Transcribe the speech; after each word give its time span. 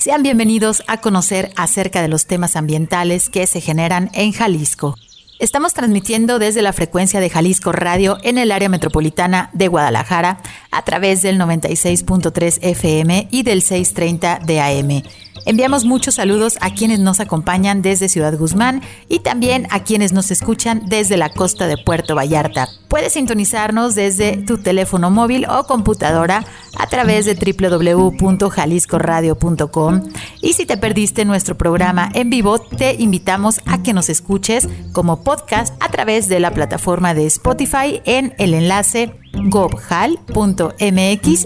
Sean 0.00 0.22
bienvenidos 0.22 0.82
a 0.86 1.02
conocer 1.02 1.52
acerca 1.56 2.00
de 2.00 2.08
los 2.08 2.24
temas 2.24 2.56
ambientales 2.56 3.28
que 3.28 3.46
se 3.46 3.60
generan 3.60 4.08
en 4.14 4.32
Jalisco. 4.32 4.96
Estamos 5.38 5.74
transmitiendo 5.74 6.38
desde 6.38 6.62
la 6.62 6.72
frecuencia 6.72 7.20
de 7.20 7.28
Jalisco 7.28 7.70
Radio 7.70 8.16
en 8.22 8.38
el 8.38 8.50
área 8.50 8.70
metropolitana 8.70 9.50
de 9.52 9.68
Guadalajara 9.68 10.38
a 10.70 10.82
través 10.82 11.22
del 11.22 11.38
96.3 11.38 12.58
FM 12.62 13.28
y 13.30 13.42
del 13.42 13.62
630 13.62 14.40
de 14.44 14.60
AM. 14.60 15.02
Enviamos 15.46 15.84
muchos 15.84 16.16
saludos 16.16 16.58
a 16.60 16.70
quienes 16.70 16.98
nos 17.00 17.20
acompañan 17.20 17.82
desde 17.82 18.08
Ciudad 18.08 18.36
Guzmán 18.36 18.82
y 19.08 19.20
también 19.20 19.68
a 19.70 19.82
quienes 19.82 20.12
nos 20.12 20.30
escuchan 20.30 20.82
desde 20.86 21.16
la 21.16 21.30
costa 21.30 21.66
de 21.66 21.78
Puerto 21.78 22.14
Vallarta. 22.14 22.68
Puedes 22.88 23.14
sintonizarnos 23.14 23.94
desde 23.94 24.36
tu 24.36 24.58
teléfono 24.58 25.10
móvil 25.10 25.46
o 25.48 25.64
computadora 25.64 26.44
a 26.78 26.86
través 26.88 27.24
de 27.24 27.34
www.jaliscoradio.com 27.34 30.02
y 30.42 30.52
si 30.52 30.66
te 30.66 30.76
perdiste 30.76 31.24
nuestro 31.24 31.56
programa 31.56 32.10
en 32.14 32.28
vivo, 32.30 32.58
te 32.58 32.94
invitamos 32.94 33.60
a 33.66 33.82
que 33.82 33.92
nos 33.92 34.08
escuches 34.08 34.68
como 34.92 35.22
podcast 35.22 35.74
a 35.80 35.90
través 35.90 36.28
de 36.28 36.38
la 36.40 36.52
plataforma 36.52 37.14
de 37.14 37.26
Spotify 37.26 38.02
en 38.04 38.34
el 38.38 38.54
enlace 38.54 39.14
gobhal.mx 39.32 40.76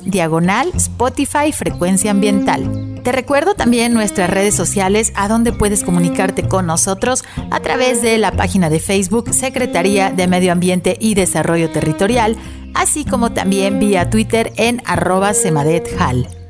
diagonal 0.05 0.71
Spotify 0.75 1.53
Frecuencia 1.53 2.11
Ambiental. 2.11 3.01
Te 3.05 3.13
recuerdo 3.13 3.55
también 3.55 3.93
nuestras 3.93 4.31
redes 4.31 4.55
sociales 4.55 5.13
a 5.15 5.29
donde 5.29 5.53
puedes 5.53 5.85
comunicarte 5.85 6.49
con 6.49 6.67
nosotros 6.67 7.25
a 7.51 7.61
través 7.61 8.01
de 8.01 8.17
la 8.19 8.33
página 8.33 8.71
de 8.71 8.81
Facebook 8.81 9.35
Secretaría 9.35 10.11
de 10.11 10.27
Medio 10.27 10.53
Ambiente 10.53 10.97
y 10.99 11.15
Desarrollo 11.15 11.71
Territorial, 11.71 12.37
así 12.75 13.05
como 13.05 13.33
también 13.33 13.79
vía 13.79 14.09
Twitter 14.09 14.53
en 14.57 14.81
arroba 14.87 15.35
semadethal. 15.35 16.44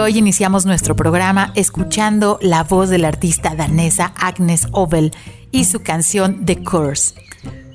Hoy 0.00 0.18
iniciamos 0.18 0.66
nuestro 0.66 0.96
programa 0.96 1.52
escuchando 1.54 2.38
la 2.42 2.64
voz 2.64 2.88
de 2.88 2.98
la 2.98 3.08
artista 3.08 3.54
danesa 3.54 4.12
Agnes 4.16 4.66
Obel 4.72 5.12
y 5.52 5.64
su 5.64 5.80
canción 5.80 6.44
The 6.44 6.62
Curse. 6.64 7.14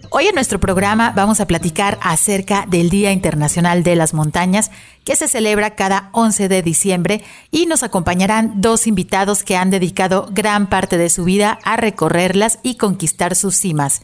Hoy 0.09 0.27
en 0.27 0.35
nuestro 0.35 0.59
programa 0.59 1.13
vamos 1.15 1.39
a 1.39 1.47
platicar 1.47 1.97
acerca 2.01 2.65
del 2.67 2.89
Día 2.89 3.13
Internacional 3.13 3.83
de 3.83 3.95
las 3.95 4.13
Montañas 4.13 4.71
que 5.05 5.15
se 5.15 5.29
celebra 5.29 5.75
cada 5.75 6.09
11 6.11 6.49
de 6.49 6.61
diciembre 6.61 7.23
y 7.49 7.65
nos 7.65 7.83
acompañarán 7.83 8.59
dos 8.59 8.85
invitados 8.85 9.43
que 9.43 9.55
han 9.55 9.69
dedicado 9.69 10.27
gran 10.31 10.67
parte 10.67 10.97
de 10.97 11.09
su 11.09 11.23
vida 11.23 11.59
a 11.63 11.77
recorrerlas 11.77 12.59
y 12.61 12.75
conquistar 12.75 13.35
sus 13.35 13.55
cimas. 13.55 14.01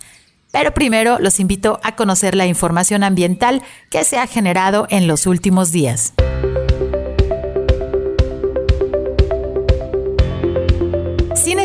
Pero 0.51 0.73
primero 0.73 1.17
los 1.19 1.41
invito 1.41 1.81
a 1.83 1.95
conocer 1.97 2.35
la 2.35 2.47
información 2.47 3.03
ambiental 3.03 3.61
que 3.89 4.05
se 4.05 4.17
ha 4.17 4.27
generado 4.27 4.87
en 4.89 5.07
los 5.07 5.27
últimos 5.27 5.73
días. 5.73 6.13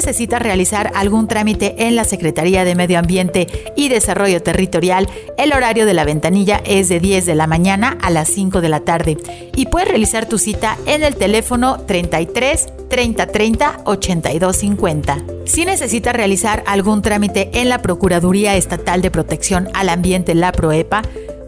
Necesitas 0.00 0.40
realizar 0.40 0.92
algún 0.94 1.28
trámite 1.28 1.74
en 1.86 1.94
la 1.94 2.04
Secretaría 2.04 2.64
de 2.64 2.74
Medio 2.74 2.98
Ambiente 2.98 3.46
y 3.76 3.90
Desarrollo 3.90 4.42
Territorial, 4.42 5.06
el 5.36 5.52
horario 5.52 5.84
de 5.84 5.92
la 5.92 6.06
ventanilla 6.06 6.62
es 6.64 6.88
de 6.88 7.00
10 7.00 7.26
de 7.26 7.34
la 7.34 7.46
mañana 7.46 7.98
a 8.00 8.08
las 8.08 8.28
5 8.28 8.62
de 8.62 8.70
la 8.70 8.80
tarde 8.80 9.18
y 9.54 9.66
puedes 9.66 9.88
realizar 9.88 10.26
tu 10.26 10.38
cita 10.38 10.78
en 10.86 11.02
el 11.02 11.16
teléfono 11.16 11.82
33 11.86 12.66
30 12.88 13.26
30 13.26 13.80
82 13.84 14.56
50. 14.56 15.18
Si 15.44 15.66
necesitas 15.66 16.14
realizar 16.14 16.64
algún 16.66 17.02
trámite 17.02 17.50
en 17.60 17.68
la 17.68 17.82
Procuraduría 17.82 18.56
Estatal 18.56 19.02
de 19.02 19.10
Protección 19.10 19.68
al 19.74 19.90
Ambiente, 19.90 20.34
la 20.34 20.52
PROEPA, 20.52 21.02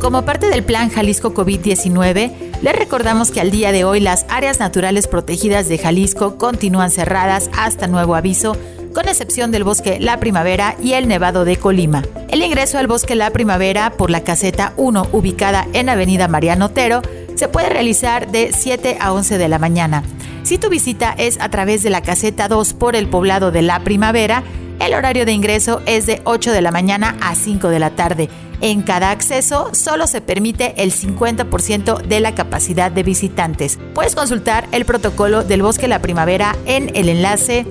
Como 0.00 0.24
parte 0.24 0.48
del 0.48 0.64
plan 0.64 0.90
Jalisco 0.90 1.32
COVID-19, 1.32 2.32
les 2.62 2.76
recordamos 2.76 3.30
que 3.30 3.40
al 3.40 3.50
día 3.50 3.70
de 3.70 3.84
hoy 3.84 4.00
las 4.00 4.24
áreas 4.28 4.58
naturales 4.58 5.06
protegidas 5.06 5.68
de 5.68 5.78
Jalisco 5.78 6.36
continúan 6.36 6.90
cerradas 6.90 7.48
hasta 7.56 7.86
nuevo 7.86 8.16
aviso 8.16 8.56
con 8.92 9.08
excepción 9.08 9.52
del 9.52 9.64
bosque 9.64 9.98
La 10.00 10.18
Primavera 10.18 10.74
y 10.82 10.94
el 10.94 11.06
Nevado 11.06 11.44
de 11.44 11.56
Colima. 11.56 12.02
El 12.28 12.42
ingreso 12.42 12.78
al 12.78 12.86
bosque 12.86 13.14
La 13.14 13.30
Primavera 13.30 13.90
por 13.90 14.10
la 14.10 14.24
caseta 14.24 14.72
1 14.76 15.08
ubicada 15.12 15.68
en 15.72 15.88
Avenida 15.88 16.28
Mariano 16.28 16.66
Otero 16.66 17.02
se 17.40 17.48
puede 17.48 17.70
realizar 17.70 18.30
de 18.30 18.52
7 18.52 18.98
a 19.00 19.14
11 19.14 19.38
de 19.38 19.48
la 19.48 19.58
mañana. 19.58 20.02
Si 20.42 20.58
tu 20.58 20.68
visita 20.68 21.14
es 21.16 21.40
a 21.40 21.48
través 21.48 21.82
de 21.82 21.88
la 21.88 22.02
caseta 22.02 22.48
2 22.48 22.74
por 22.74 22.96
el 22.96 23.08
poblado 23.08 23.50
de 23.50 23.62
la 23.62 23.80
primavera, 23.80 24.42
el 24.78 24.92
horario 24.92 25.24
de 25.24 25.32
ingreso 25.32 25.80
es 25.86 26.04
de 26.04 26.20
8 26.24 26.52
de 26.52 26.60
la 26.60 26.70
mañana 26.70 27.16
a 27.22 27.34
5 27.34 27.70
de 27.70 27.78
la 27.78 27.96
tarde. 27.96 28.28
En 28.60 28.82
cada 28.82 29.10
acceso 29.10 29.70
solo 29.72 30.06
se 30.06 30.20
permite 30.20 30.74
el 30.82 30.92
50% 30.92 32.02
de 32.02 32.20
la 32.20 32.34
capacidad 32.34 32.90
de 32.90 33.04
visitantes. 33.04 33.78
Puedes 33.94 34.14
consultar 34.14 34.68
el 34.70 34.84
protocolo 34.84 35.42
del 35.42 35.62
Bosque 35.62 35.88
La 35.88 36.02
Primavera 36.02 36.54
en 36.66 36.94
el 36.94 37.08
enlace 37.08 37.64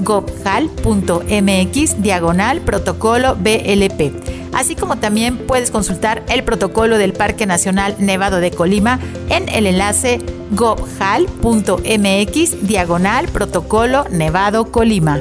gobhal.mx 0.00 2.02
diagonal 2.02 2.62
protocolo 2.62 3.36
BLP. 3.36 4.43
Así 4.54 4.76
como 4.76 4.96
también 4.96 5.38
puedes 5.38 5.70
consultar 5.70 6.22
el 6.28 6.44
protocolo 6.44 6.96
del 6.98 7.12
Parque 7.12 7.46
Nacional 7.46 7.96
Nevado 7.98 8.40
de 8.40 8.50
Colima 8.50 9.00
en 9.28 9.48
el 9.48 9.66
enlace 9.66 10.20
gobhal.mx 10.52 11.86
diagonal 12.66 13.28
protocolo 13.28 14.06
Nevado 14.10 14.70
Colima. 14.70 15.20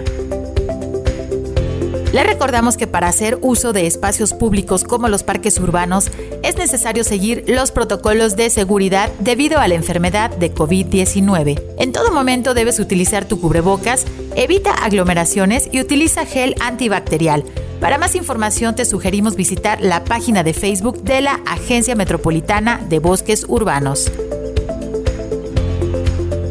Le 2.14 2.24
recordamos 2.24 2.78
que 2.78 2.86
para 2.86 3.08
hacer 3.08 3.40
uso 3.42 3.74
de 3.74 3.88
espacios 3.88 4.34
públicos 4.34 4.84
como 4.84 5.10
los 5.10 5.24
parques 5.24 5.58
urbanos 5.58 6.12
es 6.44 6.58
necesario 6.58 7.04
seguir 7.04 7.44
los 7.48 7.72
protocolos 7.72 8.36
de 8.36 8.52
seguridad 8.52 9.10
debido 9.20 9.60
a 9.60 9.68
la 9.68 9.74
enfermedad 9.74 10.30
de 10.30 10.54
COVID-19. 10.54 11.60
En 11.80 11.92
todo 11.92 12.12
momento 12.12 12.54
debes 12.54 12.80
utilizar 12.80 13.26
tu 13.26 13.42
cubrebocas, 13.42 14.06
evita 14.36 14.74
aglomeraciones 14.74 15.70
y 15.72 15.82
utiliza 15.82 16.28
gel 16.28 16.54
antibacterial. 16.60 17.44
Para 17.84 17.98
más 17.98 18.16
información 18.16 18.76
te 18.76 18.86
sugerimos 18.86 19.36
visitar 19.36 19.82
la 19.82 20.06
página 20.06 20.42
de 20.42 20.54
Facebook 20.54 21.04
de 21.04 21.20
la 21.20 21.42
Agencia 21.46 21.96
Metropolitana 21.96 22.80
de 22.88 23.00
Bosques 23.00 23.46
Urbanos. 23.50 24.10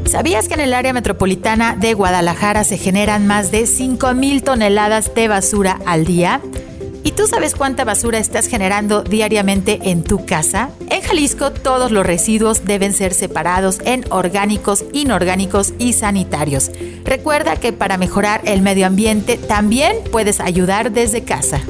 ¿Sabías 0.05 0.46
que 0.46 0.52
en 0.52 0.61
el 0.61 0.75
área 0.75 0.93
metropolitana 0.93 1.75
de 1.75 1.94
Guadalajara 1.94 2.64
se 2.64 2.76
generan 2.76 3.26
más 3.26 3.50
de 3.50 3.62
5.000 3.62 4.43
toneladas 4.43 5.14
de 5.14 5.29
basura 5.29 5.79
al 5.87 6.05
día? 6.05 6.43
¿Y 7.04 7.12
tú 7.12 7.26
sabes 7.26 7.54
cuánta 7.54 7.84
basura 7.84 8.19
estás 8.19 8.46
generando 8.46 9.02
diariamente 9.02 9.90
en 9.90 10.04
tu 10.04 10.25
casa? 10.25 10.70
En 10.88 11.02
Jalisco 11.02 11.50
todos 11.50 11.90
los 11.90 12.06
residuos 12.06 12.64
deben 12.64 12.93
ser 12.93 13.12
separados 13.12 13.81
en 13.84 14.04
orgánicos, 14.10 14.84
inorgánicos 14.93 15.75
y 15.78 15.94
sanitarios. 15.94 16.70
Recuerda 17.04 17.56
que 17.56 17.72
para 17.72 17.96
mejorar 17.96 18.43
el 18.44 18.62
medio 18.62 18.87
ambiente 18.87 19.37
también 19.37 19.96
puedes 20.12 20.38
ayudar 20.38 20.93
desde 20.93 21.25
casa. 21.25 21.60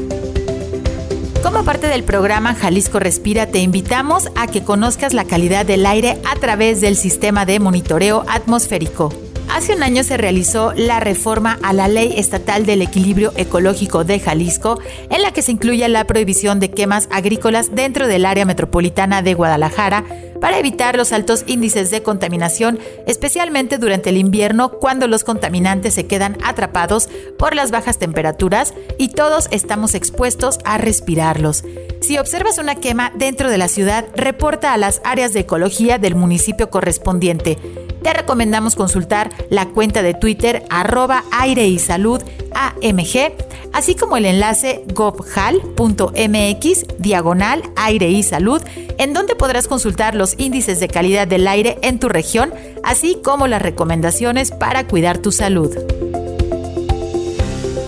Como 1.42 1.64
parte 1.64 1.88
del 1.88 2.04
programa 2.04 2.54
Jalisco 2.54 2.98
Respira, 2.98 3.46
te 3.46 3.58
invitamos 3.58 4.28
a 4.36 4.46
que 4.46 4.62
conozcas 4.62 5.14
la 5.14 5.24
calidad 5.24 5.64
del 5.64 5.86
aire 5.86 6.18
a 6.24 6.36
través 6.36 6.80
del 6.80 6.96
sistema 6.96 7.46
de 7.46 7.58
monitoreo 7.58 8.24
atmosférico. 8.28 9.12
Hace 9.52 9.74
un 9.74 9.82
año 9.82 10.02
se 10.02 10.16
realizó 10.16 10.72
la 10.74 10.98
reforma 10.98 11.58
a 11.62 11.74
la 11.74 11.86
Ley 11.86 12.14
Estatal 12.16 12.64
del 12.64 12.80
Equilibrio 12.80 13.34
Ecológico 13.36 14.02
de 14.02 14.18
Jalisco, 14.18 14.80
en 15.10 15.20
la 15.20 15.32
que 15.32 15.42
se 15.42 15.52
incluye 15.52 15.86
la 15.90 16.06
prohibición 16.06 16.58
de 16.58 16.70
quemas 16.70 17.06
agrícolas 17.10 17.74
dentro 17.74 18.06
del 18.08 18.24
área 18.24 18.46
metropolitana 18.46 19.20
de 19.20 19.34
Guadalajara 19.34 20.06
para 20.40 20.58
evitar 20.58 20.96
los 20.96 21.12
altos 21.12 21.44
índices 21.46 21.90
de 21.90 22.02
contaminación, 22.02 22.78
especialmente 23.06 23.76
durante 23.76 24.08
el 24.08 24.16
invierno 24.16 24.70
cuando 24.70 25.06
los 25.06 25.22
contaminantes 25.22 25.92
se 25.92 26.06
quedan 26.06 26.38
atrapados 26.42 27.10
por 27.38 27.54
las 27.54 27.70
bajas 27.70 27.98
temperaturas 27.98 28.72
y 28.96 29.08
todos 29.08 29.48
estamos 29.50 29.94
expuestos 29.94 30.60
a 30.64 30.78
respirarlos. 30.78 31.62
Si 32.00 32.16
observas 32.16 32.56
una 32.56 32.76
quema 32.76 33.12
dentro 33.14 33.50
de 33.50 33.58
la 33.58 33.68
ciudad, 33.68 34.06
reporta 34.16 34.72
a 34.72 34.78
las 34.78 35.02
áreas 35.04 35.34
de 35.34 35.40
ecología 35.40 35.98
del 35.98 36.14
municipio 36.14 36.70
correspondiente 36.70 37.58
te 38.02 38.12
recomendamos 38.12 38.76
consultar 38.76 39.30
la 39.50 39.66
cuenta 39.66 40.02
de 40.02 40.14
Twitter 40.14 40.64
arroba 40.70 41.24
aire 41.30 41.66
y 41.66 41.78
salud 41.78 42.22
AMG, 42.54 43.32
así 43.72 43.94
como 43.94 44.16
el 44.16 44.24
enlace 44.24 44.84
gobhal.mx 44.92 46.86
diagonal 46.98 47.62
aire 47.76 48.10
y 48.10 48.22
salud, 48.22 48.62
en 48.98 49.12
donde 49.12 49.34
podrás 49.34 49.68
consultar 49.68 50.14
los 50.14 50.34
índices 50.38 50.80
de 50.80 50.88
calidad 50.88 51.26
del 51.26 51.46
aire 51.48 51.78
en 51.82 51.98
tu 51.98 52.08
región, 52.08 52.52
así 52.82 53.18
como 53.22 53.46
las 53.46 53.62
recomendaciones 53.62 54.50
para 54.50 54.86
cuidar 54.86 55.18
tu 55.18 55.32
salud. 55.32 55.76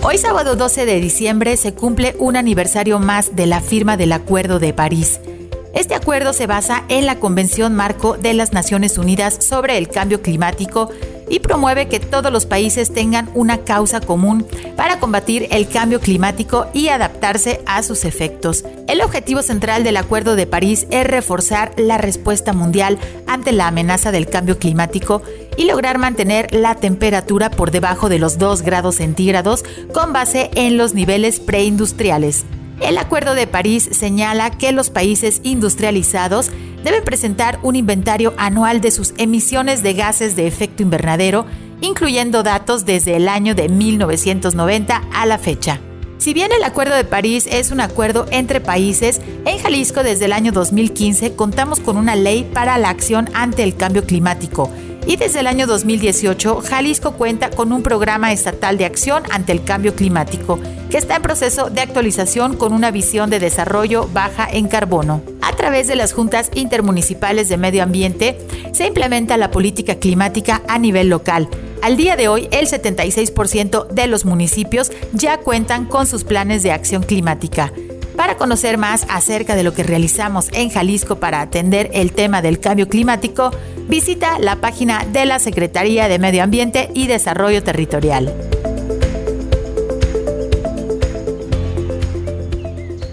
Hoy 0.03 0.17
sábado 0.19 0.55
12 0.55 0.85
de 0.85 1.01
diciembre 1.01 1.57
se 1.57 1.73
cumple 1.73 2.15
un 2.19 2.35
aniversario 2.35 2.99
más 2.99 3.35
de 3.35 3.47
la 3.47 3.59
firma 3.59 3.97
del 3.97 4.11
Acuerdo 4.11 4.59
de 4.59 4.71
París. 4.71 5.19
Este 5.75 5.93
acuerdo 5.93 6.31
se 6.31 6.47
basa 6.47 6.85
en 6.87 7.05
la 7.05 7.19
Convención 7.19 7.75
Marco 7.75 8.15
de 8.15 8.33
las 8.33 8.53
Naciones 8.53 8.97
Unidas 8.97 9.37
sobre 9.41 9.77
el 9.77 9.89
Cambio 9.89 10.21
Climático 10.21 10.89
y 11.29 11.39
promueve 11.39 11.89
que 11.89 11.99
todos 11.99 12.31
los 12.31 12.45
países 12.45 12.93
tengan 12.93 13.29
una 13.33 13.57
causa 13.57 13.99
común 13.99 14.47
para 14.77 14.99
combatir 14.99 15.49
el 15.51 15.67
cambio 15.67 15.99
climático 15.99 16.67
y 16.73 16.87
adaptarse 16.87 17.59
a 17.65 17.83
sus 17.83 18.05
efectos. 18.05 18.63
El 18.87 19.01
objetivo 19.01 19.41
central 19.41 19.83
del 19.83 19.97
Acuerdo 19.97 20.37
de 20.37 20.47
París 20.47 20.87
es 20.91 21.05
reforzar 21.05 21.73
la 21.75 21.97
respuesta 21.97 22.53
mundial 22.53 22.97
ante 23.27 23.51
la 23.51 23.67
amenaza 23.67 24.13
del 24.13 24.27
cambio 24.27 24.57
climático 24.57 25.23
y 25.57 25.65
lograr 25.65 25.97
mantener 25.97 26.53
la 26.53 26.75
temperatura 26.75 27.51
por 27.51 27.71
debajo 27.71 28.07
de 28.07 28.19
los 28.19 28.37
2 28.37 28.61
grados 28.61 28.95
centígrados 28.95 29.65
con 29.93 30.13
base 30.13 30.51
en 30.55 30.77
los 30.77 30.93
niveles 30.93 31.41
preindustriales. 31.41 32.45
El 32.81 32.97
Acuerdo 32.97 33.35
de 33.35 33.47
París 33.47 33.89
señala 33.91 34.51
que 34.51 34.71
los 34.71 34.89
países 34.89 35.39
industrializados 35.43 36.51
deben 36.83 37.03
presentar 37.03 37.59
un 37.63 37.75
inventario 37.75 38.33
anual 38.37 38.81
de 38.81 38.91
sus 38.91 39.13
emisiones 39.17 39.81
de 39.81 39.93
gases 39.93 40.35
de 40.35 40.45
efecto 40.45 40.83
invernadero, 40.83 41.45
incluyendo 41.81 42.43
datos 42.43 42.85
desde 42.85 43.15
el 43.15 43.29
año 43.29 43.55
de 43.55 43.69
1990 43.69 45.01
a 45.13 45.25
la 45.25 45.37
fecha. 45.37 45.79
Si 46.17 46.33
bien 46.33 46.51
el 46.51 46.63
Acuerdo 46.63 46.95
de 46.95 47.05
París 47.05 47.47
es 47.51 47.71
un 47.71 47.79
acuerdo 47.79 48.25
entre 48.31 48.59
países, 48.59 49.21
en 49.45 49.57
Jalisco 49.57 50.03
desde 50.03 50.25
el 50.25 50.33
año 50.33 50.51
2015 50.51 51.35
contamos 51.35 51.79
con 51.79 51.97
una 51.97 52.15
ley 52.15 52.49
para 52.53 52.77
la 52.77 52.89
acción 52.89 53.29
ante 53.33 53.63
el 53.63 53.75
cambio 53.75 54.03
climático 54.03 54.71
y 55.07 55.17
desde 55.17 55.39
el 55.39 55.47
año 55.47 55.67
2018 55.67 56.61
Jalisco 56.61 57.13
cuenta 57.13 57.49
con 57.49 57.71
un 57.71 57.83
programa 57.83 58.31
estatal 58.31 58.77
de 58.77 58.85
acción 58.85 59.23
ante 59.31 59.51
el 59.51 59.63
cambio 59.63 59.95
climático 59.95 60.59
que 60.89 60.97
está 60.97 61.15
en 61.15 61.21
proceso 61.21 61.69
de 61.69 61.81
actualización 61.81 62.55
con 62.55 62.73
una 62.73 62.91
visión 62.91 63.29
de 63.29 63.39
desarrollo 63.39 64.09
baja 64.11 64.47
en 64.51 64.67
carbono. 64.67 65.21
A 65.41 65.51
través 65.53 65.87
de 65.87 65.95
las 65.95 66.13
juntas 66.13 66.49
intermunicipales 66.53 67.49
de 67.49 67.57
medio 67.57 67.83
ambiente 67.83 68.37
se 68.71 68.87
implementa 68.87 69.37
la 69.37 69.51
política 69.51 69.95
climática 69.95 70.61
a 70.67 70.79
nivel 70.79 71.09
local. 71.09 71.49
Al 71.81 71.97
día 71.97 72.15
de 72.15 72.27
hoy, 72.27 72.47
el 72.51 72.67
76% 72.67 73.87
de 73.87 74.07
los 74.07 74.25
municipios 74.25 74.91
ya 75.13 75.37
cuentan 75.37 75.85
con 75.85 76.07
sus 76.07 76.23
planes 76.23 76.63
de 76.63 76.71
acción 76.71 77.03
climática. 77.03 77.71
Para 78.25 78.39
conocer 78.39 78.79
más 78.79 79.05
acerca 79.07 79.55
de 79.55 79.61
lo 79.61 79.75
que 79.75 79.83
realizamos 79.83 80.49
en 80.51 80.71
Jalisco 80.71 81.17
para 81.17 81.41
atender 81.41 81.91
el 81.93 82.11
tema 82.11 82.41
del 82.41 82.59
cambio 82.59 82.89
climático, 82.89 83.51
visita 83.87 84.39
la 84.39 84.55
página 84.55 85.05
de 85.05 85.27
la 85.27 85.37
Secretaría 85.37 86.07
de 86.07 86.17
Medio 86.17 86.41
Ambiente 86.41 86.89
y 86.95 87.05
Desarrollo 87.05 87.61
Territorial. 87.61 88.33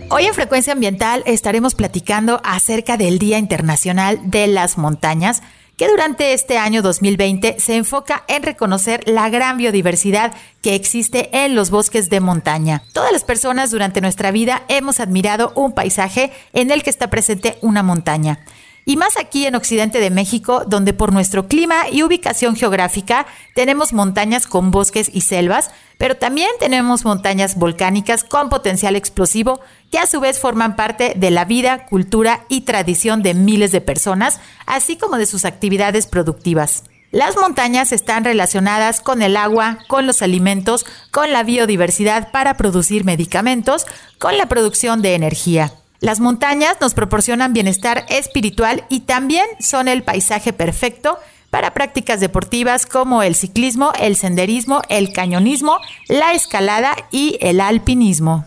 Hoy 0.09 0.25
en 0.25 0.33
Frecuencia 0.33 0.73
Ambiental 0.73 1.23
estaremos 1.27 1.75
platicando 1.75 2.41
acerca 2.43 2.97
del 2.97 3.19
Día 3.19 3.37
Internacional 3.37 4.19
de 4.23 4.47
las 4.47 4.79
Montañas, 4.79 5.43
que 5.77 5.89
durante 5.89 6.33
este 6.33 6.59
año 6.59 6.83
2020 6.83 7.57
se 7.59 7.77
enfoca 7.77 8.25
en 8.29 8.43
reconocer 8.43 9.03
la 9.07 9.29
gran 9.31 9.59
biodiversidad 9.59 10.33
que 10.63 10.75
existe 10.75 11.31
en 11.33 11.55
los 11.55 11.71
bosques 11.71 12.11
de 12.11 12.21
montaña. 12.21 12.83
Todas 12.93 13.13
las 13.13 13.25
personas 13.25 13.71
durante 13.71 14.01
nuestra 14.01 14.31
vida 14.31 14.63
hemos 14.69 15.01
admirado 15.01 15.53
un 15.57 15.73
paisaje 15.73 16.33
en 16.53 16.71
el 16.71 16.83
que 16.83 16.91
está 16.91 17.11
presente 17.11 17.59
una 17.63 17.83
montaña. 17.83 18.41
Y 18.85 18.97
más 18.97 19.17
aquí 19.17 19.47
en 19.47 19.55
Occidente 19.55 20.01
de 20.01 20.11
México, 20.11 20.65
donde 20.67 20.93
por 20.93 21.13
nuestro 21.13 21.47
clima 21.47 21.89
y 21.91 22.03
ubicación 22.03 22.57
geográfica 22.57 23.27
tenemos 23.55 23.93
montañas 23.93 24.47
con 24.47 24.73
bosques 24.73 25.09
y 25.13 25.21
selvas, 25.21 25.71
pero 25.99 26.17
también 26.17 26.51
tenemos 26.59 27.05
montañas 27.05 27.57
volcánicas 27.57 28.25
con 28.25 28.49
potencial 28.49 28.97
explosivo 28.97 29.61
que 29.93 29.99
a 29.99 30.07
su 30.07 30.19
vez 30.19 30.41
forman 30.41 30.75
parte 30.75 31.15
de 31.17 31.31
la 31.31 31.45
vida, 31.45 31.87
cultura 31.87 32.45
y 32.49 32.63
tradición 32.63 33.23
de 33.23 33.35
miles 33.35 33.71
de 33.71 33.81
personas, 33.81 34.41
así 34.67 34.97
como 34.97 35.17
de 35.17 35.27
sus 35.27 35.45
actividades 35.45 36.09
productivas. 36.09 36.83
Las 37.13 37.37
montañas 37.37 37.93
están 37.93 38.25
relacionadas 38.25 39.01
con 39.01 39.21
el 39.21 39.37
agua, 39.37 39.79
con 39.87 40.07
los 40.07 40.23
alimentos, 40.23 40.87
con 41.11 41.31
la 41.31 41.45
biodiversidad 41.45 42.33
para 42.33 42.57
producir 42.57 43.05
medicamentos, 43.05 43.87
con 44.19 44.39
la 44.39 44.47
producción 44.47 45.03
de 45.03 45.15
energía. 45.15 45.75
Las 46.03 46.19
montañas 46.19 46.79
nos 46.81 46.95
proporcionan 46.95 47.53
bienestar 47.53 48.07
espiritual 48.09 48.85
y 48.89 49.03
también 49.03 49.47
son 49.61 49.87
el 49.87 50.03
paisaje 50.03 50.53
perfecto 50.53 51.17
para 51.49 51.75
prácticas 51.75 52.19
deportivas 52.19 52.87
como 52.87 53.23
el 53.23 53.37
ciclismo, 53.37 53.93
el 54.01 54.17
senderismo, 54.17 54.83
el 54.89 55.13
cañonismo, 55.13 55.79
la 56.09 56.33
escalada 56.33 56.97
y 57.13 57.39
el 57.41 57.61
alpinismo. 57.61 58.47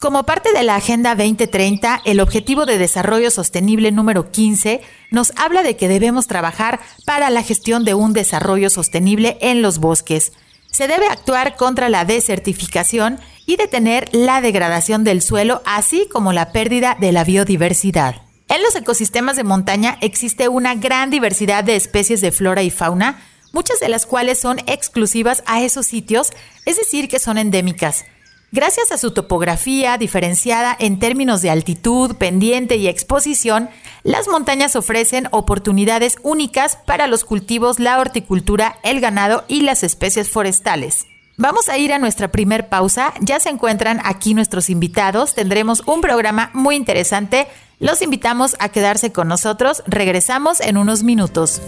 Como 0.00 0.24
parte 0.24 0.52
de 0.52 0.64
la 0.64 0.74
Agenda 0.74 1.14
2030, 1.14 2.02
el 2.04 2.18
Objetivo 2.18 2.66
de 2.66 2.76
Desarrollo 2.76 3.30
Sostenible 3.30 3.92
número 3.92 4.32
15 4.32 4.80
nos 5.12 5.32
habla 5.36 5.62
de 5.62 5.76
que 5.76 5.86
debemos 5.86 6.26
trabajar 6.26 6.80
para 7.04 7.30
la 7.30 7.44
gestión 7.44 7.84
de 7.84 7.94
un 7.94 8.14
desarrollo 8.14 8.68
sostenible 8.68 9.38
en 9.40 9.62
los 9.62 9.78
bosques. 9.78 10.32
Se 10.76 10.88
debe 10.88 11.06
actuar 11.06 11.56
contra 11.56 11.88
la 11.88 12.04
desertificación 12.04 13.18
y 13.46 13.56
detener 13.56 14.10
la 14.12 14.42
degradación 14.42 15.04
del 15.04 15.22
suelo, 15.22 15.62
así 15.64 16.06
como 16.12 16.34
la 16.34 16.52
pérdida 16.52 16.98
de 17.00 17.12
la 17.12 17.24
biodiversidad. 17.24 18.16
En 18.50 18.62
los 18.62 18.76
ecosistemas 18.76 19.36
de 19.36 19.44
montaña 19.44 19.96
existe 20.02 20.48
una 20.48 20.74
gran 20.74 21.08
diversidad 21.08 21.64
de 21.64 21.76
especies 21.76 22.20
de 22.20 22.30
flora 22.30 22.62
y 22.62 22.68
fauna, 22.68 23.22
muchas 23.54 23.80
de 23.80 23.88
las 23.88 24.04
cuales 24.04 24.38
son 24.38 24.58
exclusivas 24.66 25.42
a 25.46 25.62
esos 25.62 25.86
sitios, 25.86 26.34
es 26.66 26.76
decir, 26.76 27.08
que 27.08 27.20
son 27.20 27.38
endémicas. 27.38 28.04
Gracias 28.52 28.92
a 28.92 28.98
su 28.98 29.10
topografía 29.10 29.98
diferenciada 29.98 30.76
en 30.78 30.98
términos 30.98 31.42
de 31.42 31.50
altitud, 31.50 32.14
pendiente 32.16 32.76
y 32.76 32.86
exposición, 32.86 33.68
las 34.04 34.28
montañas 34.28 34.76
ofrecen 34.76 35.28
oportunidades 35.32 36.16
únicas 36.22 36.76
para 36.86 37.08
los 37.08 37.24
cultivos, 37.24 37.80
la 37.80 37.98
horticultura, 37.98 38.78
el 38.84 39.00
ganado 39.00 39.44
y 39.48 39.62
las 39.62 39.82
especies 39.82 40.30
forestales. 40.30 41.06
Vamos 41.36 41.68
a 41.68 41.76
ir 41.76 41.92
a 41.92 41.98
nuestra 41.98 42.28
primer 42.28 42.68
pausa. 42.68 43.12
Ya 43.20 43.40
se 43.40 43.50
encuentran 43.50 44.00
aquí 44.04 44.32
nuestros 44.32 44.70
invitados. 44.70 45.34
Tendremos 45.34 45.82
un 45.84 46.00
programa 46.00 46.50
muy 46.54 46.76
interesante. 46.76 47.46
Los 47.78 48.00
invitamos 48.00 48.56
a 48.58 48.70
quedarse 48.70 49.12
con 49.12 49.28
nosotros. 49.28 49.82
Regresamos 49.86 50.60
en 50.60 50.78
unos 50.78 51.02
minutos. 51.02 51.60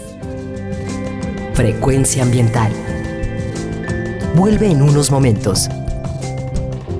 Frecuencia 1.53 2.23
ambiental. 2.23 2.71
Vuelve 4.33 4.71
en 4.71 4.81
unos 4.81 5.11
momentos. 5.11 5.69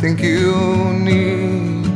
think 0.00 0.20
you 0.20 0.54
need. 0.92 1.86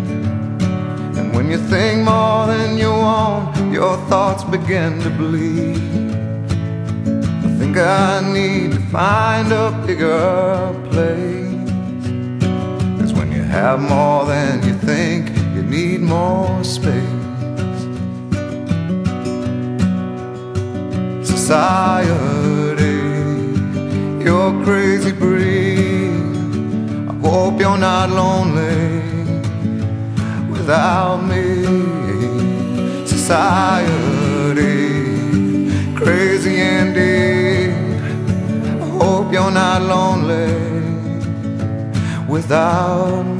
And 1.19 1.35
when 1.35 1.51
you 1.51 1.59
think 1.59 2.05
more 2.05 2.47
than 2.47 2.79
you 2.79 2.91
want, 2.91 3.73
your 3.73 3.97
thoughts 4.09 4.43
begin 4.43 4.99
to 5.01 5.11
bleed. 5.11 5.77
I 7.45 7.49
think 7.59 7.77
I 7.77 8.21
need 8.33 8.73
to 8.73 8.81
find 8.91 9.53
a 9.53 9.71
bigger 9.87 10.75
place. 10.91 11.71
Cause 12.99 13.13
when 13.13 13.31
you 13.33 13.43
have 13.43 13.81
more 13.81 14.25
than 14.25 14.63
you 14.67 14.75
think, 14.75 15.29
you 15.55 15.63
need 15.63 16.01
more 16.01 16.65
space. 16.65 17.19
Society, 21.23 22.97
you're 24.25 24.65
crazy 24.65 25.13
breed. 25.13 25.60
Hope 27.23 27.61
you're 27.61 27.79
not 27.79 28.11
lonely 28.11 29.03
without 30.51 31.19
me. 31.19 31.45
Society, 33.07 34.67
crazy 35.95 36.61
indeed. 36.61 37.75
hope 39.01 39.33
you're 39.33 39.51
not 39.51 39.83
lonely 39.83 40.53
without 42.27 43.25
me. 43.25 43.40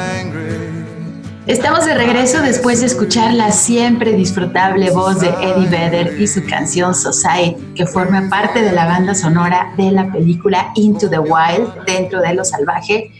Estamos 1.47 1.85
de 1.85 1.95
regreso 1.95 2.41
después 2.41 2.81
de 2.81 2.85
escuchar 2.85 3.33
la 3.33 3.51
siempre 3.51 4.13
disfrutable 4.13 4.91
voz 4.91 5.19
de 5.21 5.29
Eddie 5.29 5.69
Vedder 5.69 6.21
y 6.21 6.27
su 6.27 6.45
canción 6.45 6.93
Society, 6.93 7.59
que 7.75 7.87
forma 7.87 8.29
parte 8.29 8.61
de 8.61 8.71
la 8.71 8.85
banda 8.85 9.15
sonora 9.15 9.73
de 9.75 9.91
la 9.91 10.11
película 10.11 10.71
Into 10.75 11.09
the 11.09 11.17
Wild, 11.17 11.83
Dentro 11.87 12.21
de 12.21 12.35
lo 12.35 12.45
Salvaje, 12.45 13.11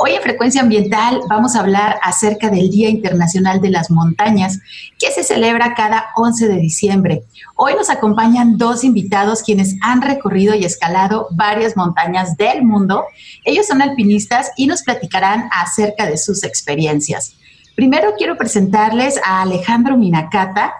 Hoy 0.00 0.12
en 0.12 0.22
Frecuencia 0.22 0.60
Ambiental 0.60 1.22
vamos 1.28 1.56
a 1.56 1.58
hablar 1.58 1.98
acerca 2.04 2.50
del 2.50 2.70
Día 2.70 2.88
Internacional 2.88 3.60
de 3.60 3.70
las 3.70 3.90
Montañas, 3.90 4.60
que 4.96 5.10
se 5.10 5.24
celebra 5.24 5.74
cada 5.74 6.10
11 6.14 6.46
de 6.46 6.54
diciembre. 6.54 7.24
Hoy 7.56 7.74
nos 7.74 7.90
acompañan 7.90 8.58
dos 8.58 8.84
invitados 8.84 9.42
quienes 9.42 9.74
han 9.80 10.00
recorrido 10.00 10.54
y 10.54 10.64
escalado 10.64 11.26
varias 11.32 11.76
montañas 11.76 12.36
del 12.36 12.62
mundo. 12.62 13.06
Ellos 13.44 13.66
son 13.66 13.82
alpinistas 13.82 14.52
y 14.56 14.68
nos 14.68 14.84
platicarán 14.84 15.48
acerca 15.50 16.06
de 16.06 16.16
sus 16.16 16.44
experiencias. 16.44 17.34
Primero 17.78 18.14
quiero 18.18 18.36
presentarles 18.36 19.20
a 19.24 19.40
Alejandro 19.40 19.96
Minacata, 19.96 20.74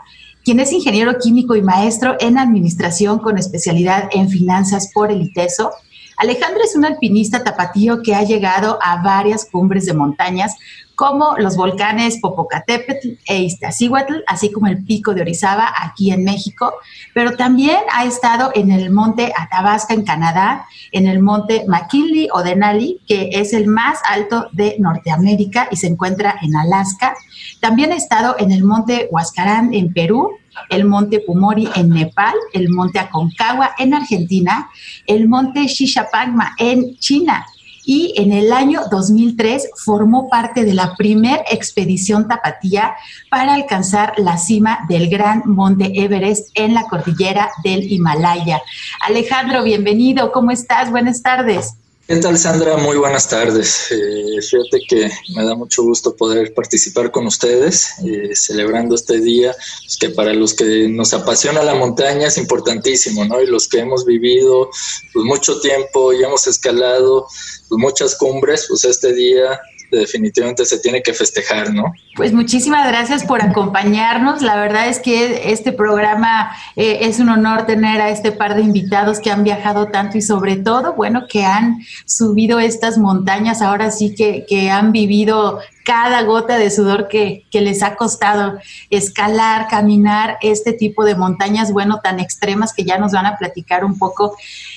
quien 0.44 0.58
es 0.58 0.72
ingeniero 0.72 1.16
químico 1.20 1.54
y 1.54 1.62
maestro 1.62 2.16
en 2.18 2.36
administración 2.36 3.20
con 3.20 3.38
especialidad 3.38 4.08
en 4.10 4.28
finanzas 4.28 4.90
por 4.92 5.12
el 5.12 5.22
ITESO. 5.22 5.70
Alejandro 6.16 6.60
es 6.64 6.74
un 6.74 6.84
alpinista 6.84 7.44
tapatío 7.44 8.02
que 8.02 8.16
ha 8.16 8.24
llegado 8.24 8.80
a 8.82 9.00
varias 9.00 9.44
cumbres 9.44 9.86
de 9.86 9.94
montañas 9.94 10.56
como 10.98 11.36
los 11.38 11.56
volcanes 11.56 12.18
Popocatépetl 12.20 13.10
e 13.24 13.42
Iztaccíhuatl, 13.42 14.14
así 14.26 14.50
como 14.50 14.66
el 14.66 14.84
pico 14.84 15.14
de 15.14 15.20
Orizaba 15.20 15.72
aquí 15.80 16.10
en 16.10 16.24
México, 16.24 16.74
pero 17.14 17.36
también 17.36 17.78
ha 17.92 18.04
estado 18.04 18.50
en 18.52 18.72
el 18.72 18.90
monte 18.90 19.32
Athabasca 19.38 19.94
en 19.94 20.04
Canadá, 20.04 20.66
en 20.90 21.06
el 21.06 21.22
monte 21.22 21.64
McKinley 21.68 22.28
o 22.32 22.42
Denali, 22.42 23.00
que 23.06 23.30
es 23.32 23.52
el 23.52 23.68
más 23.68 24.00
alto 24.10 24.48
de 24.50 24.74
Norteamérica 24.80 25.68
y 25.70 25.76
se 25.76 25.86
encuentra 25.86 26.34
en 26.42 26.56
Alaska. 26.56 27.14
También 27.60 27.92
ha 27.92 27.96
estado 27.96 28.34
en 28.40 28.50
el 28.50 28.64
monte 28.64 29.06
Huascarán 29.12 29.72
en 29.72 29.92
Perú, 29.92 30.32
el 30.68 30.84
monte 30.84 31.20
Pumori 31.20 31.68
en 31.76 31.90
Nepal, 31.90 32.34
el 32.52 32.70
monte 32.70 32.98
Aconcagua 32.98 33.70
en 33.78 33.94
Argentina, 33.94 34.68
el 35.06 35.28
monte 35.28 35.64
Shishapangma 35.68 36.56
en 36.58 36.98
China. 36.98 37.46
Y 37.90 38.12
en 38.16 38.32
el 38.32 38.52
año 38.52 38.82
2003 38.90 39.70
formó 39.82 40.28
parte 40.28 40.66
de 40.66 40.74
la 40.74 40.94
primer 40.94 41.42
expedición 41.50 42.28
tapatía 42.28 42.94
para 43.30 43.54
alcanzar 43.54 44.12
la 44.18 44.36
cima 44.36 44.80
del 44.90 45.08
gran 45.08 45.40
monte 45.46 45.90
Everest 45.94 46.50
en 46.52 46.74
la 46.74 46.82
cordillera 46.82 47.48
del 47.64 47.90
Himalaya. 47.90 48.60
Alejandro, 49.08 49.62
bienvenido, 49.62 50.32
¿cómo 50.32 50.50
estás? 50.50 50.90
Buenas 50.90 51.22
tardes. 51.22 51.78
¿Qué 52.08 52.16
tal, 52.16 52.38
Sandra? 52.38 52.78
Muy 52.78 52.96
buenas 52.96 53.28
tardes. 53.28 53.90
Eh, 53.90 54.40
fíjate 54.40 54.80
que 54.88 55.10
me 55.36 55.44
da 55.44 55.54
mucho 55.54 55.82
gusto 55.82 56.16
poder 56.16 56.54
participar 56.54 57.10
con 57.10 57.26
ustedes, 57.26 57.90
eh, 58.02 58.30
celebrando 58.34 58.94
este 58.94 59.20
día, 59.20 59.54
pues, 59.82 59.98
que 59.98 60.08
para 60.08 60.32
los 60.32 60.54
que 60.54 60.88
nos 60.88 61.12
apasiona 61.12 61.62
la 61.62 61.74
montaña 61.74 62.28
es 62.28 62.38
importantísimo, 62.38 63.26
¿no? 63.26 63.42
Y 63.42 63.46
los 63.46 63.68
que 63.68 63.80
hemos 63.80 64.06
vivido 64.06 64.70
pues, 65.12 65.26
mucho 65.26 65.60
tiempo 65.60 66.14
y 66.14 66.24
hemos 66.24 66.46
escalado 66.46 67.26
pues, 67.68 67.78
muchas 67.78 68.16
cumbres, 68.16 68.64
pues 68.70 68.86
este 68.86 69.12
día 69.12 69.60
definitivamente 69.90 70.64
se 70.64 70.78
tiene 70.78 71.02
que 71.02 71.12
festejar, 71.12 71.72
¿no? 71.72 71.92
Pues 72.16 72.32
muchísimas 72.32 72.86
gracias 72.86 73.24
por 73.24 73.42
acompañarnos. 73.42 74.42
La 74.42 74.56
verdad 74.56 74.88
es 74.88 74.98
que 74.98 75.52
este 75.52 75.72
programa 75.72 76.50
eh, 76.76 76.98
es 77.02 77.20
un 77.20 77.28
honor 77.28 77.66
tener 77.66 78.00
a 78.00 78.10
este 78.10 78.32
par 78.32 78.54
de 78.54 78.62
invitados 78.62 79.20
que 79.20 79.30
han 79.30 79.44
viajado 79.44 79.86
tanto 79.86 80.18
y 80.18 80.22
sobre 80.22 80.56
todo, 80.56 80.94
bueno, 80.94 81.26
que 81.28 81.44
han 81.44 81.78
subido 82.06 82.58
estas 82.58 82.98
montañas, 82.98 83.62
ahora 83.62 83.90
sí 83.90 84.14
que, 84.14 84.46
han 84.68 84.92
vivido 84.92 85.60
cada 85.84 86.22
gota 86.22 86.58
de 86.58 86.70
sudor 86.70 87.08
que, 87.08 87.46
que, 87.50 87.62
les 87.62 87.82
ha 87.82 87.96
costado 87.96 88.58
escalar, 88.90 89.68
caminar 89.68 90.36
este 90.42 90.72
tipo 90.72 91.04
de 91.04 91.14
montañas, 91.14 91.72
bueno, 91.72 92.00
tan 92.02 92.20
extremas 92.20 92.74
que 92.74 92.84
ya 92.84 92.98
nos 92.98 93.12
van 93.12 93.24
a 93.24 93.38
platicar 93.38 93.84
un 93.84 93.96
poco. 93.96 94.36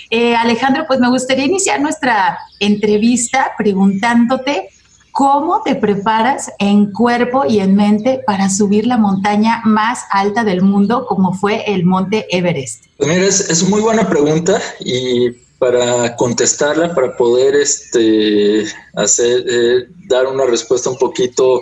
Eh, 0.10 0.36
Alejandro, 0.36 0.86
pues 0.88 1.00
me 1.00 1.10
gustaría 1.10 1.46
iniciar 1.46 1.82
nuestra 1.82 2.38
entrevista 2.60 3.52
preguntándote 3.58 4.70
¿Cómo 5.12 5.62
te 5.64 5.76
preparas 5.76 6.52
en 6.58 6.92
cuerpo 6.92 7.44
y 7.48 7.60
en 7.60 7.76
mente 7.76 8.24
para 8.26 8.50
subir 8.50 8.88
la 8.88 8.98
montaña 8.98 9.62
más 9.66 10.00
alta 10.10 10.44
del 10.44 10.62
mundo 10.62 11.06
como 11.06 11.34
fue 11.34 11.64
el 11.68 11.86
monte 11.86 12.28
Everest? 12.30 12.86
Pues 12.98 13.10
mira, 13.10 13.26
es, 13.26 13.64
muy 13.68 13.82
buena 13.82 14.08
pregunta 14.08 14.62
y 14.80 15.32
para 15.60 16.16
contestarla, 16.16 16.96
para 16.96 17.16
poder 17.18 17.56
este, 17.56 18.66
hacer, 18.96 19.44
eh, 19.48 19.88
dar 20.08 20.28
una 20.28 20.46
respuesta 20.46 20.90
un 20.90 20.98
poquito 20.98 21.62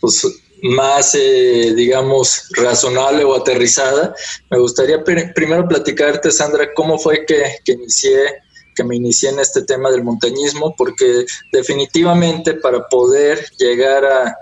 pues, 0.00 0.26
más, 0.62 1.14
eh, 1.14 1.72
digamos, 1.74 2.48
razonable 2.56 3.24
o 3.24 3.34
aterrizada, 3.34 4.14
me 4.50 4.58
gustaría 4.58 5.02
primero 5.04 5.68
platicarte, 5.68 6.30
Sandra, 6.30 6.74
cómo 6.74 6.98
fue 6.98 7.24
que, 7.24 7.58
que 7.64 7.72
inicié 7.72 8.42
que 8.78 8.84
me 8.84 8.94
inicié 8.94 9.30
en 9.30 9.40
este 9.40 9.62
tema 9.62 9.90
del 9.90 10.04
montañismo, 10.04 10.72
porque 10.78 11.26
definitivamente 11.52 12.54
para 12.54 12.86
poder 12.86 13.44
llegar 13.58 14.04
a, 14.04 14.36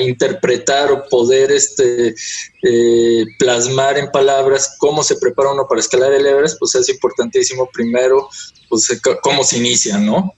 interpretar 0.00 0.90
o 0.92 1.04
poder 1.10 1.50
este, 1.50 2.14
eh, 2.62 3.24
plasmar 3.38 3.98
en 3.98 4.10
palabras 4.10 4.76
cómo 4.78 5.02
se 5.02 5.16
prepara 5.16 5.52
uno 5.52 5.66
para 5.68 5.80
escalar 5.80 6.12
el 6.12 6.24
Everest, 6.24 6.58
pues 6.58 6.74
es 6.76 6.88
importantísimo 6.88 7.68
primero 7.70 8.30
pues, 8.70 8.88
cómo 9.22 9.44
se 9.44 9.58
inicia, 9.58 9.98
¿no? 9.98 10.16
O 10.16 10.34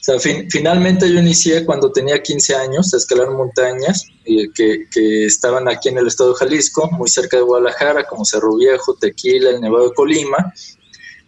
sea, 0.00 0.18
finalmente 0.18 1.08
yo 1.12 1.20
inicié 1.20 1.64
cuando 1.64 1.92
tenía 1.92 2.20
15 2.20 2.56
años 2.56 2.92
a 2.92 2.96
escalar 2.96 3.30
montañas 3.30 4.04
eh, 4.24 4.48
que, 4.54 4.86
que, 4.90 5.26
estaban 5.26 5.68
aquí 5.68 5.90
en 5.90 5.98
el 5.98 6.08
estado 6.08 6.30
de 6.30 6.36
Jalisco, 6.36 6.90
muy 6.90 7.08
cerca 7.08 7.36
de 7.36 7.42
Guadalajara, 7.44 8.04
como 8.04 8.24
Cerro 8.24 8.56
Viejo, 8.56 8.94
Tequila, 8.94 9.50
el 9.50 9.60
Nevado 9.60 9.90
de 9.90 9.94
Colima. 9.94 10.52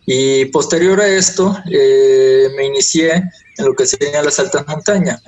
Y 0.06 0.44
posterior 0.46 1.00
a 1.00 1.08
esto, 1.08 1.56
eh, 1.70 2.48
me 2.56 2.66
inicié 2.66 3.12
en 3.58 3.64
lo 3.64 3.74
que 3.74 3.86
serían 3.86 4.24
las 4.24 4.38
altas 4.38 4.64
montañas. 4.68 5.20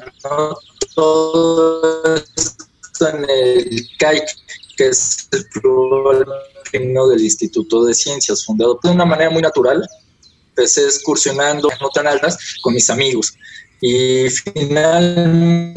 Todo 0.94 2.14
esto 2.14 3.08
en 3.08 3.26
el 3.28 3.88
CAIC, 3.98 4.24
que 4.76 4.86
es 4.88 5.28
el 5.32 5.44
club 5.48 6.26
del 6.72 7.20
Instituto 7.20 7.84
de 7.84 7.94
Ciencias, 7.94 8.44
fundado 8.44 8.78
de 8.82 8.90
una 8.90 9.04
manera 9.04 9.30
muy 9.30 9.42
natural. 9.42 9.84
Empecé 10.50 10.84
excursionando 10.84 11.68
no 11.80 11.88
tan 11.90 12.06
altas 12.06 12.38
con 12.62 12.74
mis 12.74 12.88
amigos. 12.88 13.34
Y 13.80 14.28
finalmente 14.30 15.74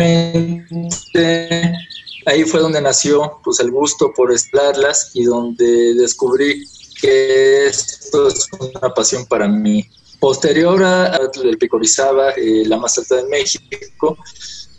ahí 2.26 2.44
fue 2.44 2.60
donde 2.60 2.82
nació 2.82 3.40
pues, 3.44 3.60
el 3.60 3.72
gusto 3.72 4.12
por 4.16 4.32
escalarlas 4.32 5.12
y 5.14 5.24
donde 5.24 5.94
descubrí 5.96 6.66
que 7.02 7.68
esto 7.68 8.28
es 8.28 8.48
una 8.60 8.94
pasión 8.94 9.26
para 9.26 9.48
mí. 9.48 9.90
Posterior 10.20 10.84
a, 10.84 11.20
el 11.44 11.58
Picorizaba, 11.58 12.32
eh, 12.32 12.64
la 12.66 12.78
más 12.78 12.98
alta 12.98 13.16
de 13.18 13.28
México, 13.28 14.18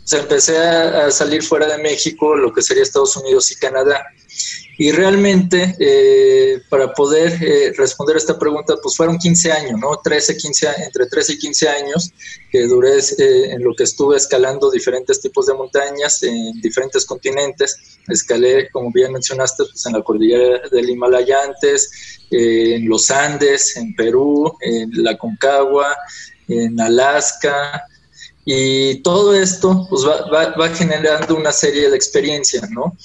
se 0.03 0.19
empecé 0.19 0.57
a, 0.57 1.09
salir 1.11 1.43
fuera 1.43 1.67
de 1.67 1.81
México, 1.81 2.35
lo 2.35 2.51
que 2.53 2.61
sería 2.61 2.83
Estados 2.83 3.15
Unidos 3.17 3.51
y 3.51 3.55
Canadá. 3.55 4.05
Y 4.77 4.91
realmente, 4.91 5.75
eh, 5.79 6.59
para 6.67 6.93
poder 6.93 7.37
eh, 7.43 7.73
responder 7.77 8.15
a 8.15 8.19
esta 8.19 8.39
pregunta, 8.39 8.75
pues 8.81 8.97
fueron 8.97 9.19
15 9.19 9.51
años, 9.51 9.79
¿no? 9.79 9.99
13, 10.03 10.35
15, 10.35 10.67
entre 10.85 11.05
13 11.05 11.33
y 11.33 11.37
15 11.37 11.69
años 11.69 12.11
que 12.51 12.63
duré 12.63 12.97
eh, 12.97 13.51
en 13.51 13.63
lo 13.63 13.75
que 13.75 13.83
estuve 13.83 14.17
escalando 14.17 14.71
diferentes 14.71 15.21
tipos 15.21 15.45
de 15.45 15.53
montañas 15.53 16.23
en 16.23 16.59
diferentes 16.59 17.05
continentes. 17.05 17.77
Escalé, 18.07 18.69
como 18.71 18.91
bien 18.91 19.13
mencionaste, 19.13 19.63
pues 19.65 19.85
en 19.85 19.93
la 19.93 20.01
cordillera 20.01 20.67
del 20.69 20.89
Himalaya 20.89 21.43
antes, 21.43 21.91
en 22.31 22.89
los 22.89 23.11
Andes, 23.11 23.77
en 23.77 23.95
Perú, 23.95 24.57
en 24.59 24.89
la 25.03 25.17
Concagua, 25.19 25.95
en 26.47 26.81
Alaska, 26.81 27.85
y 28.45 29.01
todo 29.03 29.33
esto 29.33 29.87
pues, 29.89 30.05
va, 30.05 30.49
va, 30.55 30.69
generando 30.69 31.35
una 31.35 31.51
serie 31.51 31.89
de 31.89 31.95
experiencias, 31.95 32.69
¿no? 32.71 32.95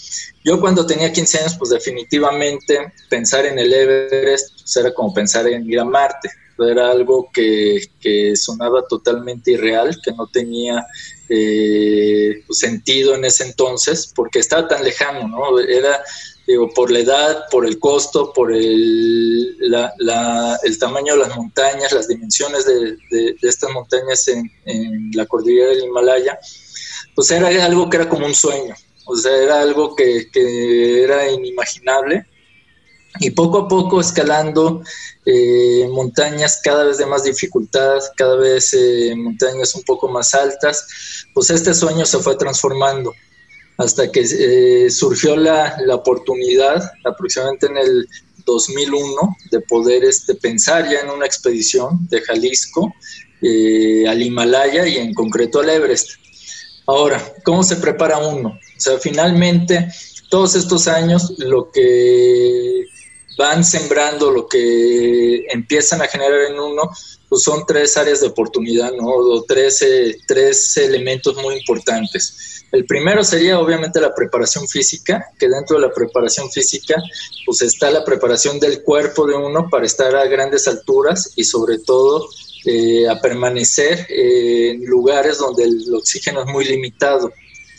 Yo 0.44 0.60
cuando 0.60 0.84
tenía 0.84 1.12
15 1.12 1.38
años, 1.38 1.56
pues 1.56 1.70
definitivamente 1.70 2.92
pensar 3.08 3.46
en 3.46 3.58
el 3.58 3.72
Everest 3.72 4.60
pues, 4.60 4.76
era 4.76 4.92
como 4.92 5.14
pensar 5.14 5.46
en 5.46 5.70
ir 5.70 5.78
a 5.78 5.84
Marte. 5.84 6.28
Era 6.58 6.90
algo 6.90 7.30
que, 7.32 7.80
que 8.00 8.34
sonaba 8.34 8.84
totalmente 8.88 9.52
irreal, 9.52 9.96
que 10.02 10.10
no 10.10 10.26
tenía 10.26 10.84
eh, 11.28 12.42
pues, 12.44 12.58
sentido 12.58 13.14
en 13.14 13.24
ese 13.24 13.44
entonces, 13.44 14.12
porque 14.12 14.40
estaba 14.40 14.66
tan 14.66 14.82
lejano, 14.82 15.28
¿no? 15.28 15.60
Era 15.60 16.02
digo, 16.48 16.70
por 16.70 16.90
la 16.90 17.00
edad, 17.00 17.44
por 17.50 17.66
el 17.66 17.78
costo, 17.78 18.32
por 18.32 18.50
el, 18.50 19.54
el 19.60 20.78
tamaño 20.78 21.12
de 21.12 21.18
las 21.20 21.36
montañas, 21.36 21.92
las 21.92 22.08
dimensiones 22.08 22.64
de, 22.64 23.36
estas 23.42 23.70
montañas 23.70 24.26
en, 24.28 25.10
la 25.12 25.26
cordillera 25.26 25.68
del 25.68 25.84
Himalaya, 25.84 26.38
pues 27.14 27.30
era 27.30 27.48
algo 27.66 27.90
que 27.90 27.98
era 27.98 28.08
como 28.08 28.24
un 28.24 28.34
sueño, 28.34 28.74
o 29.04 29.14
sea, 29.14 29.36
era 29.36 29.60
algo 29.60 29.94
que, 29.94 30.26
era 31.04 31.30
inimaginable. 31.30 32.26
Y 33.20 33.30
poco 33.30 33.58
a 33.58 33.68
poco 33.68 34.00
escalando 34.00 34.82
eh, 35.24 35.88
montañas 35.90 36.60
cada 36.62 36.84
vez 36.84 36.98
de 36.98 37.06
más 37.06 37.24
dificultad, 37.24 37.98
cada 38.16 38.36
vez 38.36 38.72
eh, 38.74 39.12
montañas 39.16 39.74
un 39.74 39.82
poco 39.82 40.08
más 40.08 40.34
altas, 40.34 40.86
pues 41.34 41.50
este 41.50 41.74
sueño 41.74 42.06
se 42.06 42.18
fue 42.18 42.36
transformando 42.36 43.12
hasta 43.78 44.10
que 44.10 44.20
eh, 44.20 44.90
surgió 44.90 45.36
la, 45.36 45.76
la, 45.86 45.94
oportunidad, 45.94 46.82
aproximadamente 47.04 47.66
en 47.66 47.76
el 47.76 48.08
2001, 48.44 49.36
de 49.52 49.60
poder 49.60 50.04
este, 50.04 50.34
pensar 50.34 50.90
ya 50.90 51.00
en 51.00 51.10
una 51.10 51.26
expedición 51.26 52.06
de 52.10 52.20
Jalisco, 52.20 52.92
eh, 53.40 54.04
al 54.08 54.20
Himalaya 54.20 54.86
y 54.86 54.96
en 54.96 55.14
concreto 55.14 55.60
al 55.60 55.70
Everest. 55.70 56.10
Ahora, 56.86 57.22
¿cómo 57.44 57.62
se 57.62 57.76
prepara 57.76 58.18
uno? 58.18 58.48
O 58.48 58.80
sea, 58.80 58.98
finalmente, 58.98 59.88
todos 60.28 60.56
estos 60.56 60.88
años, 60.88 61.34
lo 61.38 61.70
que 61.70 62.84
van 63.38 63.64
sembrando, 63.64 64.32
lo 64.32 64.48
que 64.48 65.46
empiezan 65.50 66.02
a 66.02 66.08
generar 66.08 66.50
en 66.50 66.58
uno, 66.58 66.90
pues 67.28 67.42
son 67.42 67.64
tres 67.66 67.96
áreas 67.96 68.20
de 68.20 68.26
oportunidad, 68.26 68.92
¿no? 68.92 69.06
O 69.06 69.44
tres, 69.44 69.84
tres 70.26 70.76
elementos 70.76 71.36
muy 71.36 71.54
importantes. 71.56 72.64
El 72.72 72.84
primero 72.84 73.22
sería 73.22 73.60
obviamente 73.60 74.00
la 74.00 74.12
preparación 74.14 74.66
física, 74.66 75.24
que 75.38 75.48
dentro 75.48 75.76
de 75.76 75.86
la 75.86 75.94
preparación 75.94 76.50
física 76.50 76.96
pues 77.46 77.62
está 77.62 77.90
la 77.90 78.04
preparación 78.04 78.58
del 78.58 78.82
cuerpo 78.82 79.26
de 79.26 79.34
uno 79.34 79.68
para 79.70 79.86
estar 79.86 80.14
a 80.16 80.26
grandes 80.26 80.66
alturas 80.66 81.32
y 81.36 81.44
sobre 81.44 81.78
todo 81.78 82.28
eh, 82.66 83.08
a 83.08 83.20
permanecer 83.20 84.04
en 84.10 84.84
lugares 84.84 85.38
donde 85.38 85.64
el 85.64 85.94
oxígeno 85.94 86.42
es 86.42 86.46
muy 86.48 86.64
limitado. 86.64 87.32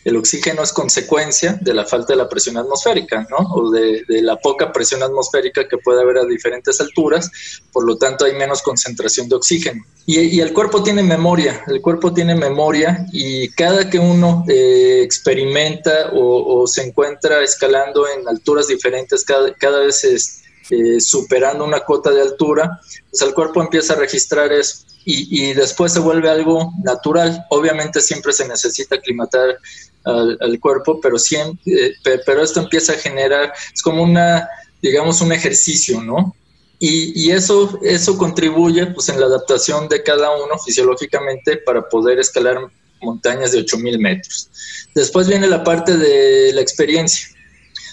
El 0.05 0.15
oxígeno 0.15 0.63
es 0.63 0.71
consecuencia 0.71 1.57
de 1.61 1.73
la 1.73 1.85
falta 1.85 2.13
de 2.13 2.17
la 2.17 2.29
presión 2.29 2.57
atmosférica, 2.57 3.27
¿no? 3.29 3.37
O 3.53 3.69
de, 3.69 4.03
la 4.21 4.37
poca 4.37 4.71
presión 4.71 5.03
atmosférica 5.03 5.67
que 5.67 5.77
puede 5.77 6.01
haber 6.01 6.19
a 6.19 6.25
diferentes 6.25 6.79
alturas, 6.79 7.29
por 7.71 7.85
lo 7.85 7.97
tanto 7.97 8.25
hay 8.25 8.33
menos 8.33 8.61
concentración 8.61 9.27
de 9.27 9.35
oxígeno. 9.35 9.83
Y, 10.05 10.39
el 10.39 10.53
cuerpo 10.53 10.81
tiene 10.81 11.03
memoria, 11.03 11.63
el 11.67 11.81
cuerpo 11.81 12.13
tiene 12.13 12.33
memoria 12.33 13.05
y 13.11 13.49
cada 13.49 13.89
que 13.89 13.99
uno 13.99 14.45
eh, 14.47 15.01
experimenta 15.03 16.11
o, 16.13 16.65
se 16.65 16.83
encuentra 16.87 17.43
escalando 17.43 18.07
en 18.07 18.27
alturas 18.27 18.67
diferentes, 18.67 19.23
cada, 19.23 19.79
vez 19.79 20.03
es, 20.03 20.41
eh, 20.71 20.99
superando 20.99 21.63
una 21.63 21.81
cota 21.81 22.11
de 22.11 22.21
altura, 22.21 22.79
pues 23.09 23.21
el 23.21 23.33
cuerpo 23.33 23.61
empieza 23.61 23.93
a 23.93 23.97
registrar 23.97 24.51
eso 24.51 24.88
y, 25.05 25.53
después 25.53 25.93
se 25.93 25.99
vuelve 25.99 26.29
algo 26.29 26.71
natural. 26.83 27.45
Obviamente 27.49 28.01
siempre 28.01 28.33
se 28.33 28.47
necesita 28.47 28.95
aclimatar 28.95 29.57
al, 30.03 30.59
cuerpo, 30.59 30.99
pero, 31.01 31.17
siempre, 31.17 31.61
eh, 31.65 32.19
pero 32.25 32.43
esto 32.43 32.59
empieza 32.59 32.93
a 32.93 32.97
generar, 32.97 33.53
es 33.73 33.81
como 33.81 34.03
una, 34.03 34.47
digamos, 34.81 35.21
un 35.21 35.31
ejercicio, 35.31 36.01
¿no? 36.01 36.35
Y, 36.81 37.31
eso, 37.31 37.77
eso 37.83 38.17
contribuye 38.17 38.85
pues, 38.87 39.09
en 39.09 39.19
la 39.19 39.25
adaptación 39.25 39.89
de 39.89 40.01
cada 40.01 40.31
uno 40.31 40.57
fisiológicamente 40.57 41.57
para 41.57 41.87
poder 41.89 42.19
escalar 42.19 42.57
montañas 43.01 43.51
de 43.51 43.59
8000 43.59 43.99
metros. 43.99 44.49
Después 44.95 45.27
viene 45.27 45.47
la 45.47 45.63
parte 45.63 45.97
de 45.97 46.53
la 46.53 46.61
experiencia. 46.61 47.27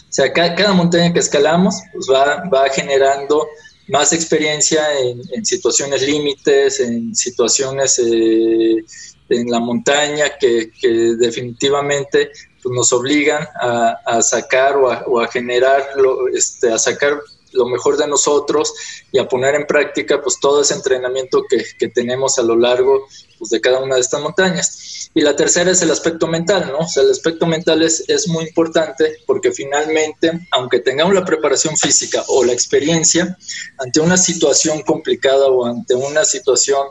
O 0.09 0.13
sea, 0.13 0.33
cada, 0.33 0.73
montaña 0.73 1.13
que 1.13 1.19
escalamos 1.19 1.75
pues, 1.93 2.07
va, 2.11 2.45
va 2.49 2.69
generando 2.69 3.47
más 3.89 4.13
experiencia 4.13 4.83
en, 5.01 5.45
situaciones 5.45 6.03
límites, 6.03 6.81
en 6.81 7.15
situaciones 7.15 7.99
eh, 7.99 8.85
en 9.29 9.51
la 9.51 9.61
montaña 9.61 10.37
que, 10.39 10.71
definitivamente 11.19 12.31
pues, 12.63 12.75
nos 12.75 12.93
obligan 12.93 13.47
a, 13.61 14.23
sacar 14.23 14.77
o 14.77 15.21
a, 15.21 15.29
generar, 15.29 15.89
este, 16.33 16.73
a 16.73 16.79
sacar 16.79 17.21
lo 17.53 17.67
mejor 17.67 17.97
de 17.97 18.07
nosotros 18.07 18.73
y 19.11 19.19
a 19.19 19.27
poner 19.27 19.55
en 19.55 19.67
práctica 19.67 20.21
pues 20.21 20.39
todo 20.41 20.61
ese 20.61 20.75
entrenamiento 20.75 21.43
que, 21.49 21.65
que 21.79 21.89
tenemos 21.89 22.39
a 22.39 22.43
lo 22.43 22.57
largo 22.57 23.07
pues, 23.39 23.51
de 23.51 23.61
cada 23.61 23.81
una 23.81 23.95
de 23.95 24.01
estas 24.01 24.21
montañas. 24.21 24.86
Y 25.15 25.23
la 25.23 25.35
tercera 25.35 25.71
es 25.71 25.83
el 25.83 25.91
aspecto 25.91 26.27
mental, 26.27 26.69
¿no? 26.73 26.79
O 26.79 26.89
sea, 26.89 27.03
el 27.03 27.11
aspecto 27.11 27.47
mental 27.47 27.83
es, 27.83 28.05
es 28.09 28.29
muy 28.29 28.45
importante 28.45 29.19
porque 29.27 29.51
finalmente, 29.53 30.47
aunque 30.53 30.81
tengamos 30.81 31.15
la 31.15 31.25
preparación 31.25 31.77
física 31.77 32.23
o 32.29 32.45
la 32.45 32.53
experiencia, 32.53 33.37
ante 33.79 34.01
una 34.01 34.17
situación 34.17 34.83
complicada 34.83 35.47
o 35.47 35.65
ante 35.65 35.95
una 35.95 36.25
situación 36.25 36.87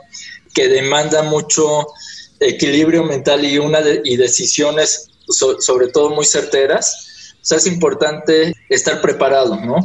que 0.53 0.67
demanda 0.67 1.23
mucho 1.23 1.87
equilibrio 2.39 3.03
mental 3.03 3.45
y, 3.45 3.57
una 3.57 3.79
y 4.03 4.17
decisiones 4.17 5.09
sobre 5.27 5.87
todo 5.87 6.09
muy 6.11 6.25
certeras, 6.25 7.33
o 7.33 7.45
sea, 7.45 7.57
es 7.57 7.67
importante 7.67 8.53
estar 8.69 9.01
preparado, 9.01 9.55
¿no? 9.55 9.77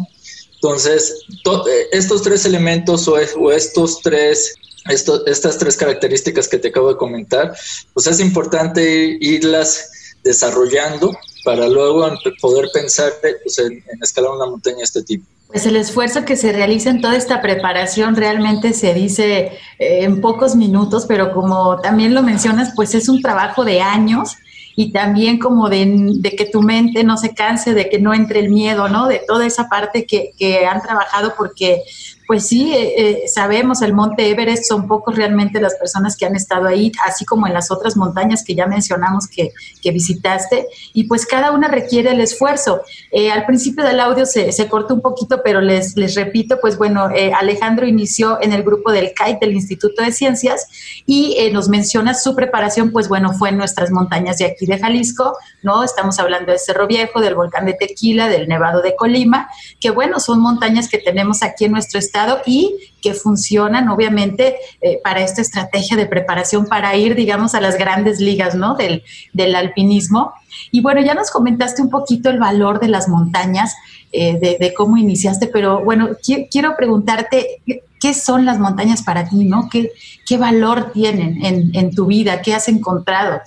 Entonces, 0.54 1.24
eh, 1.68 1.88
estos 1.92 2.22
tres 2.22 2.44
elementos 2.44 3.08
o, 3.08 3.16
o 3.38 3.52
estos 3.52 4.00
tres 4.02 4.54
estas 4.88 5.58
tres 5.58 5.76
características 5.76 6.48
que 6.48 6.58
te 6.58 6.68
acabo 6.68 6.88
de 6.88 6.96
comentar, 6.96 7.54
pues 7.92 8.06
es 8.06 8.20
importante 8.20 9.18
irlas 9.20 9.90
desarrollando 10.24 11.16
para 11.44 11.68
luego 11.68 12.06
poder 12.40 12.68
pensar 12.72 13.12
pues, 13.42 13.58
en, 13.58 13.82
escalar 14.02 14.32
una 14.32 14.46
montaña 14.46 14.78
de 14.78 14.84
este 14.84 15.02
tipo. 15.02 15.24
Pues 15.48 15.66
el 15.66 15.76
esfuerzo 15.76 16.24
que 16.24 16.36
se 16.36 16.52
realiza 16.52 16.90
en 16.90 17.00
toda 17.00 17.16
esta 17.16 17.42
preparación 17.42 18.14
realmente 18.14 18.72
se 18.72 18.94
dice 18.94 19.52
eh, 19.78 20.04
en 20.04 20.20
pocos 20.20 20.54
minutos, 20.54 21.06
pero 21.08 21.32
como 21.32 21.80
también 21.80 22.14
lo 22.14 22.22
mencionas, 22.22 22.72
pues 22.76 22.94
es 22.94 23.08
un 23.08 23.20
trabajo 23.20 23.64
de 23.64 23.80
años 23.80 24.36
y 24.76 24.92
también 24.92 25.38
como 25.38 25.68
de, 25.68 26.20
que 26.38 26.46
tu 26.46 26.62
mente 26.62 27.02
no 27.02 27.16
se 27.16 27.34
canse, 27.34 27.74
de 27.74 27.88
que 27.90 27.98
no 27.98 28.14
entre 28.14 28.38
el 28.38 28.50
miedo, 28.50 28.88
¿no? 28.88 29.08
De 29.08 29.20
toda 29.26 29.44
esa 29.44 29.68
parte 29.68 30.06
que 30.06 30.66
han 30.66 30.82
trabajado 30.82 31.34
porque 31.36 31.82
pues 32.30 32.46
sí, 32.46 32.72
eh, 32.72 32.94
eh, 32.96 33.22
sabemos, 33.26 33.82
el 33.82 33.92
monte 33.92 34.30
Everest 34.30 34.62
son 34.68 34.86
pocos 34.86 35.16
realmente 35.16 35.60
las 35.60 35.74
personas 35.74 36.16
que 36.16 36.26
han 36.26 36.36
estado 36.36 36.68
ahí, 36.68 36.92
así 37.04 37.24
como 37.24 37.48
en 37.48 37.52
las 37.52 37.72
otras 37.72 37.96
montañas 37.96 38.44
que 38.44 38.54
ya 38.54 38.66
mencionamos 38.66 39.26
que, 39.26 39.50
visitaste, 39.90 40.68
y 40.92 41.08
pues 41.08 41.26
cada 41.26 41.50
una 41.50 41.66
requiere 41.66 42.12
el 42.12 42.20
esfuerzo. 42.20 42.82
Eh, 43.10 43.32
al 43.32 43.46
principio 43.46 43.82
del 43.82 43.98
audio 43.98 44.26
se, 44.26 44.52
se, 44.52 44.68
cortó 44.68 44.94
un 44.94 45.00
poquito, 45.00 45.40
pero 45.42 45.60
les, 45.60 45.96
les 45.96 46.14
repito, 46.14 46.58
pues 46.60 46.78
bueno, 46.78 47.08
Alejandro 47.36 47.84
inició 47.84 48.40
en 48.40 48.52
el 48.52 48.62
grupo 48.62 48.92
del 48.92 49.12
CAIT, 49.12 49.40
del 49.40 49.54
Instituto 49.54 50.04
de 50.04 50.12
Ciencias, 50.12 51.02
y 51.06 51.36
nos 51.52 51.68
menciona 51.68 52.14
su 52.14 52.36
preparación, 52.36 52.92
pues 52.92 53.08
bueno, 53.08 53.32
fue 53.32 53.48
en 53.48 53.56
nuestras 53.56 53.90
montañas 53.90 54.38
de 54.38 54.44
aquí 54.44 54.66
de 54.66 54.78
Jalisco, 54.78 55.36
¿no? 55.64 55.82
Estamos 55.82 56.20
hablando 56.20 56.52
de 56.52 56.60
Cerro 56.60 56.86
Viejo, 56.86 57.20
del 57.20 57.34
volcán 57.34 57.66
de 57.66 57.72
Tequila, 57.72 58.28
del 58.28 58.46
Nevado 58.46 58.82
de 58.82 58.94
Colima, 58.94 59.48
que 59.80 59.90
bueno, 59.90 60.20
son 60.20 60.40
montañas 60.40 60.88
que 60.88 60.98
tenemos 60.98 61.42
aquí 61.42 61.64
en 61.64 61.72
nuestro 61.72 61.98
estado 61.98 62.19
y 62.46 62.76
que 63.00 63.14
funcionan 63.14 63.88
obviamente 63.88 64.56
eh, 64.80 65.00
para 65.02 65.20
esta 65.22 65.40
estrategia 65.40 65.96
de 65.96 66.06
preparación 66.06 66.66
para 66.66 66.94
ir, 66.96 67.14
digamos, 67.14 67.54
a 67.54 67.60
las 67.60 67.76
grandes 67.76 68.20
ligas, 68.20 68.54
¿no? 68.54 68.74
Del, 68.74 69.02
del 69.32 69.54
alpinismo. 69.54 70.32
Y 70.70 70.80
bueno, 70.80 71.00
ya 71.00 71.14
nos 71.14 71.30
comentaste 71.30 71.82
un 71.82 71.90
poquito 71.90 72.30
el 72.30 72.38
valor 72.38 72.80
de 72.80 72.88
las 72.88 73.08
montañas, 73.08 73.74
eh, 74.12 74.38
de, 74.60 74.74
cómo 74.74 74.96
iniciaste, 74.96 75.46
pero 75.46 75.84
bueno, 75.84 76.10
quiero 76.50 76.76
preguntarte, 76.76 77.62
¿qué 78.00 78.14
son 78.14 78.44
las 78.44 78.58
montañas 78.58 79.02
para 79.02 79.28
ti, 79.28 79.44
¿no? 79.44 79.68
¿Qué, 79.70 79.92
qué 80.26 80.36
valor 80.36 80.90
tienen 80.92 81.44
en, 81.44 81.70
en 81.74 81.94
tu 81.94 82.06
vida? 82.06 82.42
¿Qué 82.42 82.52
has 82.54 82.68
encontrado? 82.68 83.40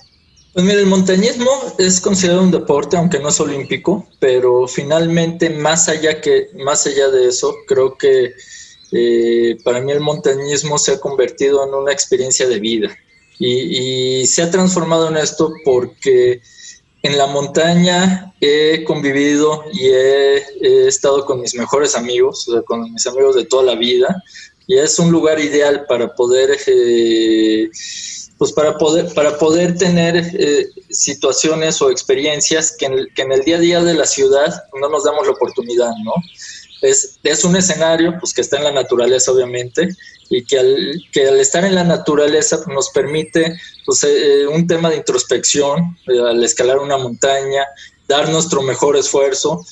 Pues 0.54 0.64
mira, 0.64 0.78
el 0.78 0.86
montañismo 0.86 1.50
es 1.78 2.00
considerado 2.00 2.44
un 2.44 2.52
deporte, 2.52 2.96
aunque 2.96 3.18
no 3.18 3.28
es 3.28 3.40
olímpico, 3.40 4.06
pero 4.20 4.68
finalmente 4.68 5.50
más 5.50 5.88
allá 5.88 6.20
que 6.20 6.50
más 6.64 6.86
allá 6.86 7.08
de 7.08 7.26
eso, 7.26 7.52
creo 7.66 7.98
que 7.98 8.32
eh, 8.96 9.56
para 9.64 9.80
mí 9.80 9.90
el 9.90 9.98
montañismo 9.98 10.78
se 10.78 10.92
ha 10.92 11.00
convertido 11.00 11.66
en 11.66 11.74
una 11.74 11.90
experiencia 11.90 12.46
de 12.46 12.60
vida 12.60 12.96
y, 13.40 14.24
se 14.26 14.42
ha 14.42 14.50
transformado 14.52 15.08
en 15.08 15.16
esto 15.16 15.52
porque 15.64 16.40
en 17.02 17.18
la 17.18 17.26
montaña 17.26 18.32
he 18.40 18.84
convivido 18.84 19.64
y 19.72 19.88
he, 19.88 20.86
estado 20.86 21.26
con 21.26 21.40
mis 21.40 21.56
mejores 21.56 21.96
amigos, 21.96 22.48
o 22.48 22.52
sea, 22.52 22.62
con 22.62 22.92
mis 22.92 23.04
amigos 23.08 23.34
de 23.34 23.44
toda 23.44 23.64
la 23.64 23.74
vida 23.74 24.22
y 24.68 24.78
es 24.78 24.96
un 25.00 25.10
lugar 25.10 25.40
ideal 25.40 25.86
para 25.88 26.14
poder 26.14 26.56
eh, 26.68 27.68
pues 28.38 28.52
para 28.52 28.78
poder 28.78 29.12
para 29.12 29.36
poder 29.38 29.76
tener 29.76 30.16
eh, 30.16 30.68
situaciones 30.88 31.82
o 31.82 31.90
experiencias 31.90 32.76
que 32.76 32.86
en, 32.86 33.08
que 33.12 33.22
en 33.22 33.32
el 33.32 33.40
día 33.40 33.56
a 33.56 33.60
día 33.60 33.82
de 33.82 33.94
la 33.94 34.06
ciudad 34.06 34.54
no 34.80 34.88
nos 34.88 35.02
damos 35.02 35.26
la 35.26 35.32
oportunidad, 35.32 35.90
¿no? 36.04 36.14
Es, 36.84 37.44
un 37.44 37.56
escenario 37.56 38.16
pues, 38.18 38.32
que 38.32 38.40
está 38.40 38.58
en 38.58 38.64
la 38.64 38.72
naturaleza, 38.72 39.32
obviamente, 39.32 39.88
y 40.30 40.44
que 40.44 40.58
al, 40.58 41.02
que 41.12 41.28
al 41.28 41.40
estar 41.40 41.64
en 41.64 41.74
la 41.74 41.84
naturaleza 41.84 42.62
pues, 42.62 42.74
nos 42.74 42.90
permite 42.90 43.58
pues, 43.84 44.04
eh, 44.04 44.46
un 44.46 44.66
tema 44.66 44.90
de 44.90 44.96
introspección, 44.96 45.96
eh, 46.08 46.20
al 46.20 46.42
escalar 46.44 46.78
una 46.78 46.98
montaña, 46.98 47.64
dar 48.08 48.28
nuestro 48.28 48.62
mejor 48.62 48.96
esfuerzo. 48.96 49.64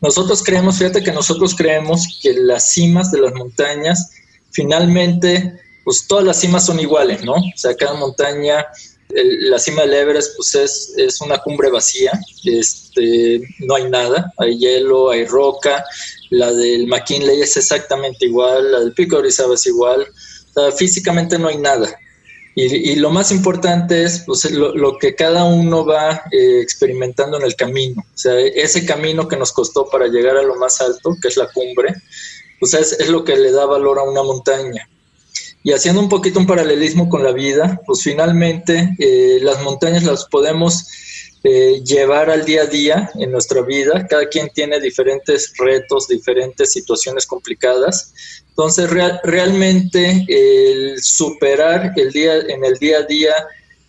Nosotros 0.00 0.42
creemos, 0.42 0.78
fíjate 0.78 1.02
que 1.02 1.12
nosotros 1.12 1.54
creemos 1.56 2.20
que 2.22 2.34
las 2.34 2.72
cimas 2.72 3.10
de 3.10 3.20
las 3.20 3.34
montañas, 3.34 4.10
finalmente, 4.50 5.60
pues 5.84 6.06
todas 6.06 6.24
las 6.24 6.38
cimas 6.38 6.66
son 6.66 6.78
iguales, 6.78 7.24
¿no? 7.24 7.34
O 7.34 7.56
sea, 7.56 7.74
cada 7.74 7.94
montaña 7.94 8.66
la 9.10 9.58
cima 9.58 9.82
del 9.82 9.94
Everest 9.94 10.36
pues 10.36 10.54
es, 10.54 10.92
es, 10.96 11.20
una 11.20 11.38
cumbre 11.38 11.70
vacía, 11.70 12.12
este, 12.44 13.40
no 13.60 13.76
hay 13.76 13.88
nada, 13.88 14.32
hay 14.38 14.58
hielo, 14.58 15.10
hay 15.10 15.24
roca, 15.24 15.82
la 16.30 16.52
del 16.52 16.86
McKinley 16.86 17.40
es 17.40 17.56
exactamente 17.56 18.26
igual, 18.26 18.72
la 18.72 18.80
del 18.80 18.92
Pico 18.92 19.16
Orizaba 19.16 19.54
es 19.54 19.66
igual, 19.66 20.06
físicamente 20.76 21.38
no 21.38 21.48
hay 21.48 21.58
nada. 21.58 21.98
Y, 22.60 22.96
lo 22.96 23.10
más 23.10 23.30
importante 23.30 24.02
es 24.02 24.24
pues, 24.26 24.50
lo, 24.50 24.98
que 24.98 25.14
cada 25.14 25.44
uno 25.44 25.86
va 25.86 26.22
eh, 26.32 26.60
experimentando 26.60 27.36
en 27.36 27.44
el 27.44 27.54
camino. 27.54 28.02
O 28.02 28.18
sea, 28.18 28.36
ese 28.40 28.84
camino 28.84 29.28
que 29.28 29.36
nos 29.36 29.52
costó 29.52 29.88
para 29.88 30.08
llegar 30.08 30.36
a 30.36 30.42
lo 30.42 30.56
más 30.56 30.80
alto, 30.80 31.16
que 31.22 31.28
es 31.28 31.36
la 31.36 31.48
cumbre, 31.52 31.94
pues 32.58 32.74
es, 32.74 32.94
es 32.94 33.08
lo 33.10 33.22
que 33.22 33.36
le 33.36 33.52
da 33.52 33.64
valor 33.64 34.00
a 34.00 34.02
una 34.02 34.24
montaña. 34.24 34.88
Y 35.68 35.72
haciendo 35.74 36.00
un 36.00 36.08
poquito 36.08 36.40
un 36.40 36.46
paralelismo 36.46 37.10
con 37.10 37.22
la 37.22 37.30
vida, 37.30 37.78
pues 37.84 38.02
finalmente 38.02 38.96
eh, 38.98 39.38
las 39.42 39.62
montañas 39.62 40.02
las 40.02 40.24
podemos 40.24 40.88
eh, 41.44 41.82
llevar 41.84 42.30
al 42.30 42.46
día 42.46 42.62
a 42.62 42.66
día 42.66 43.10
en 43.16 43.30
nuestra 43.30 43.60
vida. 43.60 44.06
Cada 44.08 44.26
quien 44.30 44.48
tiene 44.48 44.80
diferentes 44.80 45.52
retos, 45.58 46.08
diferentes 46.08 46.72
situaciones 46.72 47.26
complicadas. 47.26 48.14
Entonces, 48.48 48.88
realmente 49.24 50.24
el 50.26 51.02
superar 51.02 51.92
el 51.96 52.12
día, 52.12 52.38
en 52.48 52.64
el 52.64 52.78
día 52.78 53.00
a 53.00 53.02
día 53.02 53.34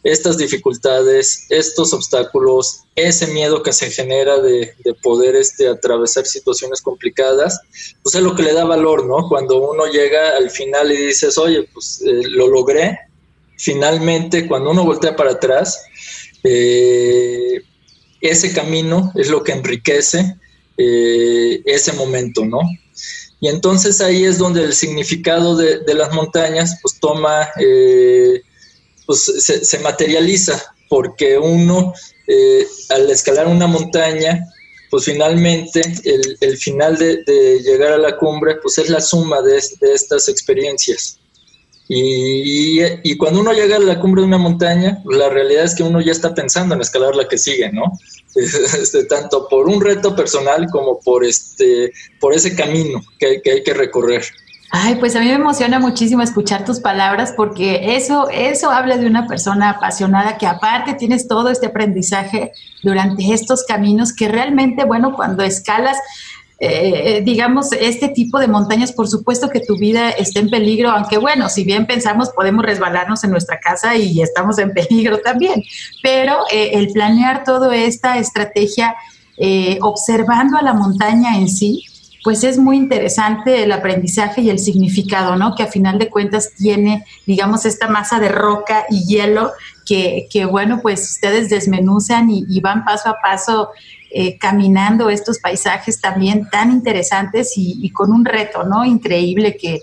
estas 0.03 0.37
dificultades, 0.37 1.45
estos 1.49 1.93
obstáculos, 1.93 2.83
ese 2.95 3.27
miedo 3.27 3.61
que 3.61 3.73
se 3.73 3.91
genera 3.91 4.39
de, 4.39 4.73
poder 5.01 5.35
este, 5.35 5.67
atravesar 5.67 6.25
situaciones 6.25 6.81
complicadas, 6.81 7.59
pues 8.01 8.15
es 8.15 8.21
lo 8.21 8.35
que 8.35 8.43
le 8.43 8.53
da 8.53 8.63
valor, 8.63 9.05
¿no? 9.05 9.27
Cuando 9.27 9.57
uno 9.57 9.85
llega 9.87 10.37
al 10.37 10.49
final 10.49 10.91
y 10.91 10.97
dices, 10.97 11.37
oye, 11.37 11.67
pues 11.73 12.01
eh, 12.05 12.21
lo 12.29 12.47
logré, 12.47 12.97
finalmente 13.57 14.47
cuando 14.47 14.71
uno 14.71 14.85
voltea 14.85 15.15
para 15.15 15.31
atrás, 15.31 15.81
eh, 16.43 17.61
ese 18.21 18.53
camino 18.53 19.11
es 19.15 19.29
lo 19.29 19.43
que 19.43 19.51
enriquece 19.51 20.35
eh, 20.77 21.61
ese 21.65 21.91
momento, 21.93 22.45
¿no? 22.45 22.59
Y 23.41 23.47
entonces 23.47 24.01
ahí 24.01 24.25
es 24.25 24.37
donde 24.37 24.63
el 24.63 24.73
significado 24.73 25.55
de, 25.55 25.81
las 25.93 26.13
montañas 26.13 26.77
pues 26.81 26.99
toma, 26.99 27.47
pues 29.09 29.23
se, 29.23 29.79
materializa, 29.79 30.61
porque 30.87 31.35
uno 31.35 31.93
al 32.89 33.09
escalar 33.09 33.47
una 33.47 33.65
montaña, 33.65 34.45
pues 34.91 35.05
finalmente 35.05 35.81
el, 36.03 36.57
final 36.57 36.95
de, 36.95 37.23
llegar 37.63 37.93
a 37.93 37.97
la 37.97 38.17
cumbre 38.17 38.57
pues 38.61 38.77
es 38.77 38.89
la 38.89 39.01
suma 39.01 39.41
de 39.41 39.57
estas 39.57 40.29
experiencias. 40.29 41.19
Y, 41.91 43.17
cuando 43.17 43.41
uno 43.41 43.51
llega 43.51 43.77
a 43.77 43.79
la 43.79 43.99
cumbre 43.99 44.21
de 44.21 44.27
una 44.27 44.37
montaña, 44.37 45.01
la 45.05 45.27
realidad 45.27 45.63
es 45.63 45.73
que 45.73 45.81
uno 45.81 45.99
ya 45.99 46.11
está 46.11 46.35
pensando 46.35 46.75
en 46.75 46.81
escalar 46.81 47.15
la 47.15 47.27
que 47.27 47.37
sigue, 47.37 47.71
¿no? 47.71 47.83
Este, 48.35 49.05
tanto 49.05 49.47
por 49.49 49.67
un 49.67 49.81
reto 49.81 50.15
personal 50.15 50.67
como 50.71 50.99
por, 50.99 51.25
este, 51.25 51.91
por 52.19 52.35
ese 52.35 52.55
camino 52.55 53.01
que, 53.17 53.41
hay 53.43 53.63
que 53.63 53.73
recorrer. 53.73 54.23
Ay, 54.71 54.95
pues 54.95 55.15
a 55.15 55.19
mí 55.19 55.25
me 55.25 55.33
emociona 55.33 55.79
muchísimo 55.79 56.21
escuchar 56.21 56.63
tus 56.63 56.79
palabras 56.79 57.33
porque 57.35 57.95
eso, 57.95 58.29
eso 58.29 58.69
habla 58.69 58.97
de 58.97 59.07
una 59.07 59.25
persona 59.25 59.71
apasionada 59.71 60.37
que 60.37 60.45
aparte 60.45 60.93
tienes 60.93 61.27
todo 61.27 61.49
este 61.49 61.67
aprendizaje 61.67 62.51
durante 62.83 63.33
estos 63.33 63.63
caminos 63.63 64.13
que 64.13 64.27
realmente, 64.27 64.85
bueno, 64.85 65.15
cuando 65.15 65.43
escalas, 65.43 65.97
eh, 66.59 67.21
digamos, 67.25 67.71
este 67.71 68.09
tipo 68.09 68.37
de 68.37 68.47
montañas, 68.47 68.91
por 68.91 69.07
supuesto 69.07 69.49
que 69.49 69.59
tu 69.59 69.75
vida 69.75 70.11
está 70.11 70.39
en 70.39 70.51
peligro, 70.51 70.91
aunque 70.91 71.17
bueno, 71.17 71.49
si 71.49 71.63
bien 71.63 71.87
pensamos 71.87 72.29
podemos 72.29 72.63
resbalarnos 72.63 73.23
en 73.23 73.31
nuestra 73.31 73.59
casa 73.59 73.95
y 73.95 74.21
estamos 74.21 74.59
en 74.59 74.71
peligro 74.73 75.17
también, 75.19 75.63
pero 76.03 76.43
eh, 76.51 76.71
el 76.73 76.89
planear 76.89 77.43
toda 77.43 77.75
esta 77.75 78.19
estrategia 78.19 78.95
eh, 79.41 79.79
observando 79.81 80.57
a 80.57 80.61
la 80.61 80.73
montaña 80.73 81.37
en 81.37 81.47
sí, 81.47 81.85
pues 82.23 82.43
es 82.43 82.57
muy 82.57 82.77
interesante 82.77 83.63
el 83.63 83.71
aprendizaje 83.71 84.41
y 84.41 84.49
el 84.49 84.59
significado, 84.59 85.35
¿no? 85.35 85.55
Que 85.55 85.63
a 85.63 85.67
final 85.67 85.99
de 85.99 86.09
cuentas 86.09 86.51
tiene, 86.57 87.05
digamos, 87.25 87.65
esta 87.65 87.87
masa 87.87 88.19
de 88.19 88.29
roca 88.29 88.85
y 88.89 89.05
hielo 89.05 89.51
que, 89.85 90.27
que 90.29 90.45
bueno, 90.45 90.79
pues 90.81 91.11
ustedes 91.11 91.49
desmenuzan 91.49 92.29
y, 92.29 92.45
y 92.49 92.59
van 92.59 92.83
paso 92.83 93.09
a 93.09 93.17
paso 93.21 93.69
eh, 94.11 94.39
caminando 94.39 95.11
estos 95.11 95.37
paisajes 95.37 96.01
también 96.01 96.49
tan 96.49 96.71
interesantes 96.71 97.53
y, 97.55 97.87
con 97.91 98.11
un 98.11 98.25
reto, 98.25 98.63
¿no? 98.63 98.83
Increíble 98.83 99.55
que, 99.55 99.81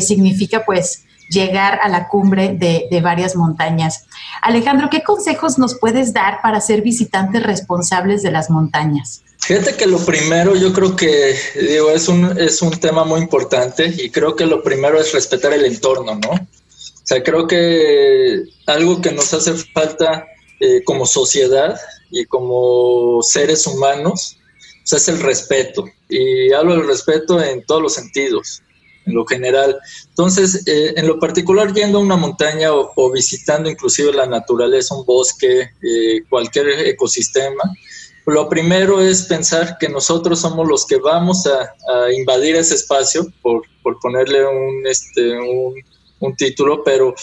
significa 0.00 0.64
pues 0.64 1.04
llegar 1.30 1.78
a 1.82 1.88
la 1.88 2.08
cumbre 2.08 2.54
de, 2.54 3.00
varias 3.00 3.36
montañas. 3.36 4.06
Alejandro, 4.42 4.90
¿qué 4.90 5.04
consejos 5.04 5.58
nos 5.58 5.78
puedes 5.78 6.12
dar 6.12 6.40
para 6.42 6.60
ser 6.60 6.82
visitantes 6.82 7.44
responsables 7.44 8.22
de 8.22 8.32
las 8.32 8.50
montañas? 8.50 9.22
Fíjate 9.40 9.76
que 9.76 9.86
lo 9.86 9.98
primero, 10.04 10.54
yo 10.56 10.72
creo 10.72 10.94
que 10.94 11.34
digo, 11.54 11.90
es 11.90 12.08
un, 12.08 12.38
es 12.38 12.60
un 12.60 12.72
tema 12.72 13.04
muy 13.04 13.20
importante 13.20 13.86
y 13.96 14.10
creo 14.10 14.36
que 14.36 14.46
lo 14.46 14.62
primero 14.62 15.00
es 15.00 15.12
respetar 15.12 15.52
el 15.52 15.64
entorno, 15.64 16.16
¿no? 16.16 16.30
O 16.30 17.04
sea, 17.04 17.22
creo 17.22 17.46
que 17.46 18.42
algo 18.66 19.00
que 19.00 19.12
nos 19.12 19.32
hace 19.32 19.54
falta 19.54 20.26
eh, 20.60 20.82
como 20.84 21.06
sociedad 21.06 21.78
y 22.10 22.26
como 22.26 23.22
seres 23.22 23.66
humanos, 23.66 24.38
es 24.96 25.08
el 25.08 25.20
respeto. 25.20 25.84
Y 26.08 26.52
hablo 26.52 26.76
del 26.76 26.86
respeto 26.86 27.42
en 27.42 27.64
todos 27.64 27.82
los 27.82 27.94
sentidos, 27.94 28.62
en 29.06 29.14
lo 29.14 29.26
general. 29.26 29.78
Entonces, 30.08 30.66
eh, 30.66 30.94
en 30.96 31.06
lo 31.06 31.18
particular, 31.18 31.72
yendo 31.74 31.98
a 31.98 32.02
una 32.02 32.16
montaña 32.16 32.70
o, 32.72 33.12
visitando 33.12 33.68
inclusive 33.68 34.12
la 34.12 34.26
naturaleza, 34.26 34.94
un 34.94 35.04
bosque, 35.04 35.70
eh, 35.82 36.22
cualquier 36.28 36.68
ecosistema, 36.86 37.62
lo 38.34 38.48
primero 38.48 39.00
es 39.00 39.22
pensar 39.22 39.78
que 39.78 39.88
nosotros 39.88 40.40
somos 40.40 40.68
los 40.68 40.84
que 40.86 40.96
vamos 40.96 41.46
a, 41.46 42.12
invadir 42.12 42.56
ese 42.56 42.74
espacio, 42.74 43.26
por, 43.42 43.62
ponerle 44.02 44.46
un, 44.46 44.86
este, 44.86 45.38
un, 46.20 46.36
título, 46.36 46.84
pero 46.84 47.14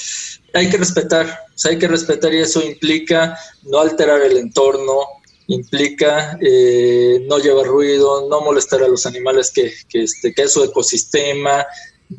hay 0.54 0.70
que 0.70 0.78
respetar, 0.78 1.42
hay 1.64 1.78
que 1.78 1.88
respetar 1.88 2.34
y 2.34 2.40
eso 2.40 2.64
implica 2.64 3.38
no 3.64 3.80
alterar 3.80 4.22
el 4.22 4.38
entorno, 4.38 5.02
implica 5.48 6.40
eh, 6.42 7.24
no 7.28 7.38
llevar 7.38 7.68
ruido, 7.68 8.28
no 8.28 8.42
molestar 8.42 8.82
a 8.82 8.88
los 8.88 9.06
animales 9.06 9.52
que, 9.52 9.72
que, 9.88 10.04
este, 10.04 10.34
que 10.34 10.44
es 10.44 10.54
su 10.54 10.64
ecosistema 10.64 11.66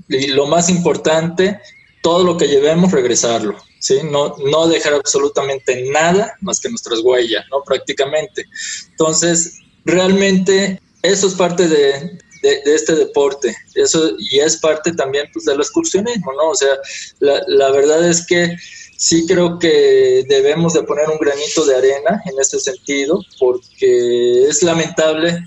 y 0.08 0.28
lo 0.28 0.46
más 0.46 0.68
importante, 0.68 1.60
todo 2.02 2.22
lo 2.22 2.36
que 2.36 2.46
llevemos 2.46 2.92
regresarlo, 2.92 3.56
¿sí? 3.78 4.00
no, 4.04 4.36
no 4.38 4.68
dejar 4.68 4.94
absolutamente 4.94 5.88
nada 5.90 6.34
más 6.40 6.60
que 6.60 6.68
nuestras 6.68 7.00
huellas, 7.00 7.44
¿no? 7.50 7.62
prácticamente. 7.64 8.44
Entonces, 8.90 9.60
realmente 9.84 10.80
eso 11.02 11.26
es 11.26 11.34
parte 11.34 11.68
de, 11.68 12.18
de, 12.42 12.62
este 12.74 12.94
deporte. 12.94 13.54
Eso, 13.74 14.12
y 14.18 14.38
es 14.38 14.56
parte 14.58 14.92
también 14.92 15.26
pues, 15.32 15.44
del 15.44 15.60
excursionismo, 15.60 16.32
¿no? 16.32 16.50
O 16.50 16.54
sea, 16.54 16.76
la, 17.20 17.42
la, 17.48 17.70
verdad 17.70 18.08
es 18.08 18.26
que 18.26 18.56
sí 18.96 19.26
creo 19.26 19.58
que 19.58 20.24
debemos 20.28 20.72
de 20.74 20.82
poner 20.82 21.08
un 21.08 21.18
granito 21.18 21.64
de 21.64 21.76
arena 21.76 22.22
en 22.26 22.40
ese 22.40 22.58
sentido, 22.58 23.20
porque 23.38 24.48
es 24.48 24.62
lamentable 24.62 25.38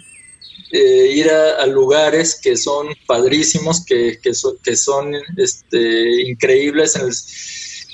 eh, 0.71 1.13
ir 1.15 1.31
a, 1.31 1.65
lugares 1.65 2.39
que 2.39 2.55
son 2.55 2.89
padrísimos, 3.07 3.83
que, 3.85 4.19
que 4.21 4.35
son, 4.35 4.55
que 4.63 4.75
son 4.75 5.13
este, 5.37 6.21
increíbles 6.29 6.95
en 6.95 7.07
el, 7.07 7.13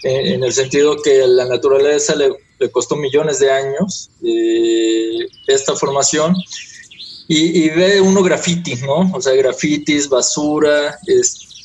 en 0.03 0.43
el 0.43 0.53
sentido 0.53 1.01
que 1.01 1.25
la 1.27 1.45
naturaleza 1.45 2.15
le, 2.15 2.31
costó 2.71 2.95
millones 2.95 3.39
de 3.39 3.51
años 3.51 4.09
eh, 4.23 5.27
esta 5.47 5.75
formación 5.75 6.35
y, 7.27 7.69
ve 7.69 7.99
uno 8.01 8.21
grafitis, 8.21 8.83
¿no? 8.83 9.11
O 9.13 9.19
sea, 9.19 9.33
grafitis, 9.33 10.07
basura, 10.07 10.95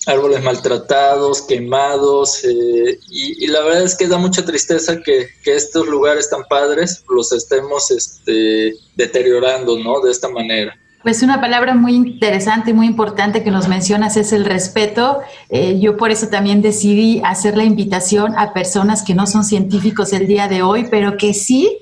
árboles 0.07 0.43
maltratados, 0.43 1.43
quemados, 1.43 2.43
eh, 2.45 2.99
y, 3.11 3.47
la 3.47 3.61
verdad 3.63 3.83
es 3.85 3.95
que 3.95 4.09
da 4.09 4.17
mucha 4.17 4.45
tristeza 4.45 5.03
que, 5.03 5.29
estos 5.45 5.87
lugares 5.87 6.31
tan 6.31 6.45
padres 6.45 7.05
los 7.09 7.33
estemos 7.33 7.91
este, 7.91 8.75
deteriorando, 8.97 9.79
¿no? 9.79 10.01
De 10.01 10.11
esta 10.11 10.31
manera. 10.31 10.79
Pues 11.03 11.23
una 11.23 11.41
palabra 11.41 11.75
muy 11.75 11.95
interesante 11.95 12.73
y 12.73 12.75
muy 12.75 12.87
importante 12.87 13.43
que 13.43 13.51
nos 13.51 13.69
mencionas 13.69 14.19
es 14.19 14.35
el 14.35 14.45
respeto. 14.45 15.21
Eh, 15.49 15.81
yo 15.81 15.97
por 15.97 16.11
eso 16.11 16.29
también 16.29 16.61
decidí 16.61 17.23
hacer 17.25 17.57
la 17.57 17.65
invitación 17.65 18.35
a 18.37 18.53
personas 18.53 19.03
que 19.03 19.15
no 19.15 19.27
son 19.27 19.45
científicos 19.45 20.13
el 20.13 20.27
día 20.27 20.47
de 20.47 20.61
hoy, 20.63 20.89
pero 20.91 21.17
que 21.17 21.33
sí 21.33 21.79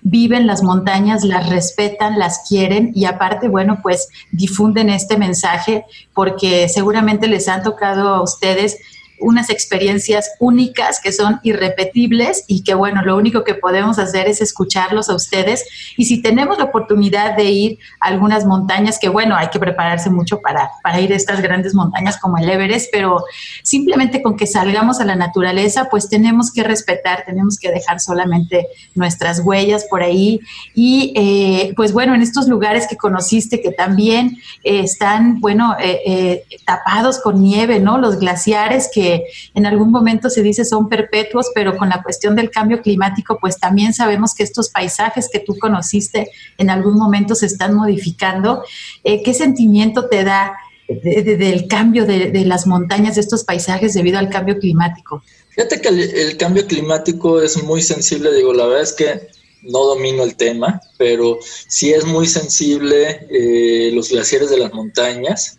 viven 0.00 0.46
las 0.46 0.62
montañas, 0.62 1.22
las 1.22 1.50
respetan, 1.50 2.18
las 2.18 2.48
quieren 2.48 2.92
y 2.94 3.04
aparte, 3.04 3.46
bueno, 3.46 3.80
pues 3.82 4.08
difunden 4.32 4.88
este 4.88 5.18
mensaje 5.18 5.84
porque 6.14 6.66
seguramente 6.70 7.28
les 7.28 7.48
han 7.48 7.62
tocado 7.62 8.08
a 8.08 8.22
ustedes 8.22 8.78
unas 9.22 9.50
experiencias 9.50 10.30
únicas 10.38 11.00
que 11.00 11.12
son 11.12 11.40
irrepetibles 11.42 12.44
y 12.46 12.62
que 12.62 12.74
bueno, 12.74 13.02
lo 13.02 13.16
único 13.16 13.44
que 13.44 13.54
podemos 13.54 13.98
hacer 13.98 14.28
es 14.28 14.40
escucharlos 14.40 15.08
a 15.08 15.14
ustedes 15.14 15.64
y 15.96 16.04
si 16.04 16.20
tenemos 16.20 16.58
la 16.58 16.64
oportunidad 16.64 17.36
de 17.36 17.44
ir 17.44 17.78
a 18.00 18.08
algunas 18.08 18.44
montañas, 18.44 18.98
que 18.98 19.08
bueno, 19.08 19.36
hay 19.36 19.48
que 19.48 19.58
prepararse 19.58 20.10
mucho 20.10 20.40
para, 20.40 20.70
para 20.82 21.00
ir 21.00 21.12
a 21.12 21.16
estas 21.16 21.40
grandes 21.40 21.74
montañas 21.74 22.18
como 22.18 22.38
el 22.38 22.48
Everest, 22.48 22.88
pero 22.92 23.24
simplemente 23.62 24.22
con 24.22 24.36
que 24.36 24.46
salgamos 24.46 25.00
a 25.00 25.04
la 25.04 25.16
naturaleza, 25.16 25.88
pues 25.90 26.08
tenemos 26.08 26.52
que 26.52 26.62
respetar, 26.62 27.24
tenemos 27.24 27.58
que 27.58 27.70
dejar 27.70 28.00
solamente 28.00 28.66
nuestras 28.94 29.40
huellas 29.40 29.86
por 29.88 30.02
ahí 30.02 30.40
y 30.74 31.12
eh, 31.16 31.72
pues 31.76 31.92
bueno, 31.92 32.14
en 32.14 32.22
estos 32.22 32.48
lugares 32.48 32.86
que 32.86 32.96
conociste 32.96 33.60
que 33.60 33.70
también 33.70 34.38
eh, 34.64 34.80
están, 34.80 35.40
bueno, 35.40 35.76
eh, 35.80 36.44
tapados 36.64 37.20
con 37.20 37.42
nieve, 37.42 37.80
¿no? 37.80 37.98
Los 37.98 38.18
glaciares 38.18 38.90
que 38.92 39.11
en 39.54 39.66
algún 39.66 39.90
momento 39.90 40.30
se 40.30 40.42
dice 40.42 40.64
son 40.64 40.88
perpetuos, 40.88 41.46
pero 41.54 41.76
con 41.76 41.88
la 41.88 42.02
cuestión 42.02 42.36
del 42.36 42.50
cambio 42.50 42.80
climático, 42.82 43.38
pues 43.40 43.58
también 43.58 43.92
sabemos 43.94 44.34
que 44.34 44.42
estos 44.42 44.70
paisajes 44.70 45.28
que 45.32 45.40
tú 45.40 45.56
conociste 45.58 46.30
en 46.58 46.70
algún 46.70 46.94
momento 46.94 47.34
se 47.34 47.46
están 47.46 47.74
modificando. 47.74 48.62
Eh, 49.04 49.22
¿Qué 49.22 49.34
sentimiento 49.34 50.08
te 50.08 50.24
da? 50.24 50.54
del 50.88 51.68
cambio 51.68 52.04
de, 52.04 52.44
las 52.44 52.66
montañas, 52.66 53.14
de 53.14 53.22
estos 53.22 53.44
paisajes 53.44 53.94
debido 53.94 54.18
al 54.18 54.28
cambio 54.28 54.58
climático? 54.58 55.22
Fíjate 55.50 55.80
que 55.80 55.88
el, 55.88 56.36
cambio 56.36 56.66
climático 56.66 57.40
es 57.40 57.62
muy 57.62 57.82
sensible, 57.82 58.32
digo, 58.34 58.52
la 58.52 58.66
verdad 58.66 58.82
es 58.82 58.92
que 58.92 59.28
no 59.62 59.84
domino 59.84 60.24
el 60.24 60.36
tema, 60.36 60.80
pero 60.98 61.38
sí 61.68 61.92
es 61.92 62.04
muy 62.04 62.26
sensible 62.26 63.26
eh, 63.30 63.90
los 63.92 64.10
glaciares 64.10 64.50
de 64.50 64.58
las 64.58 64.72
montañas 64.72 65.58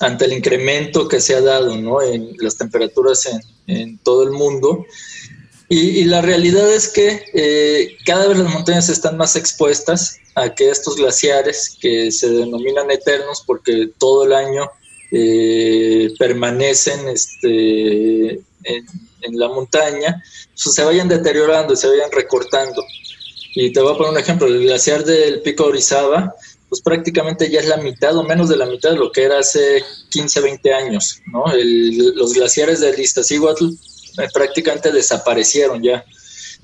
ante 0.00 0.26
el 0.26 0.32
incremento 0.32 1.08
que 1.08 1.20
se 1.20 1.34
ha 1.34 1.40
dado 1.40 1.76
¿no? 1.76 2.02
en 2.02 2.36
las 2.38 2.56
temperaturas 2.56 3.26
en, 3.26 3.40
en 3.66 3.98
todo 3.98 4.22
el 4.22 4.30
mundo. 4.30 4.84
Y, 5.68 6.04
la 6.04 6.22
realidad 6.22 6.72
es 6.72 6.88
que 6.88 7.24
eh, 7.34 7.96
cada 8.04 8.28
vez 8.28 8.38
las 8.38 8.52
montañas 8.52 8.88
están 8.88 9.16
más 9.16 9.34
expuestas 9.34 10.16
a 10.36 10.54
que 10.54 10.70
estos 10.70 10.96
glaciares, 10.96 11.76
que 11.80 12.12
se 12.12 12.30
denominan 12.30 12.90
eternos 12.90 13.42
porque 13.44 13.90
todo 13.98 14.24
el 14.24 14.32
año 14.32 14.70
eh, 15.10 16.12
permanecen 16.18 17.08
este, 17.08 18.40
en, 18.62 18.86
la 19.32 19.48
montaña, 19.48 20.22
pues, 20.62 20.72
se 20.72 20.84
vayan 20.84 21.08
deteriorando, 21.08 21.74
se 21.74 21.88
vayan 21.88 22.12
recortando. 22.12 22.84
Y 23.56 23.72
te 23.72 23.80
voy 23.80 23.92
a 23.92 23.96
poner 23.96 24.12
un 24.12 24.18
ejemplo, 24.18 24.46
el 24.46 24.62
glaciar 24.62 25.04
del 25.04 25.40
Pico 25.42 25.64
Orizaba, 25.64 26.32
pues 26.76 26.82
prácticamente 26.82 27.50
ya 27.50 27.60
es 27.60 27.68
la 27.68 27.78
mitad 27.78 28.16
o 28.16 28.22
menos 28.22 28.48
de 28.48 28.56
la 28.56 28.66
mitad 28.66 28.90
de 28.90 28.96
lo 28.96 29.10
que 29.10 29.22
era 29.22 29.38
hace 29.38 29.82
15, 30.10 30.40
20 30.40 30.74
años. 30.74 31.22
¿no? 31.26 31.44
los 32.14 32.34
glaciares 32.34 32.80
del 32.80 32.98
Iztaccíhuatl 32.98 33.64
eh, 33.64 34.28
prácticamente 34.32 34.92
desaparecieron 34.92 35.82
ya. 35.82 36.04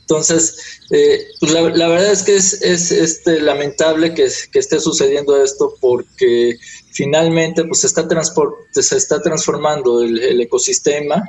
Entonces, 0.01 0.57
eh, 0.91 1.27
pues 1.41 1.53
la, 1.53 1.63
verdad 1.63 2.13
es 2.13 2.23
que 2.23 2.35
es, 2.35 2.53
este, 2.63 3.41
lamentable 3.41 4.13
que, 4.13 4.25
esté 4.25 4.81
sucediendo 4.81 5.43
esto 5.43 5.75
porque 5.81 6.59
finalmente 6.91 7.65
pues, 7.65 7.81
se, 7.81 7.87
está 7.87 8.07
se 8.73 8.97
está 8.97 9.23
transformando 9.23 10.03
el, 10.03 10.41
ecosistema. 10.41 11.23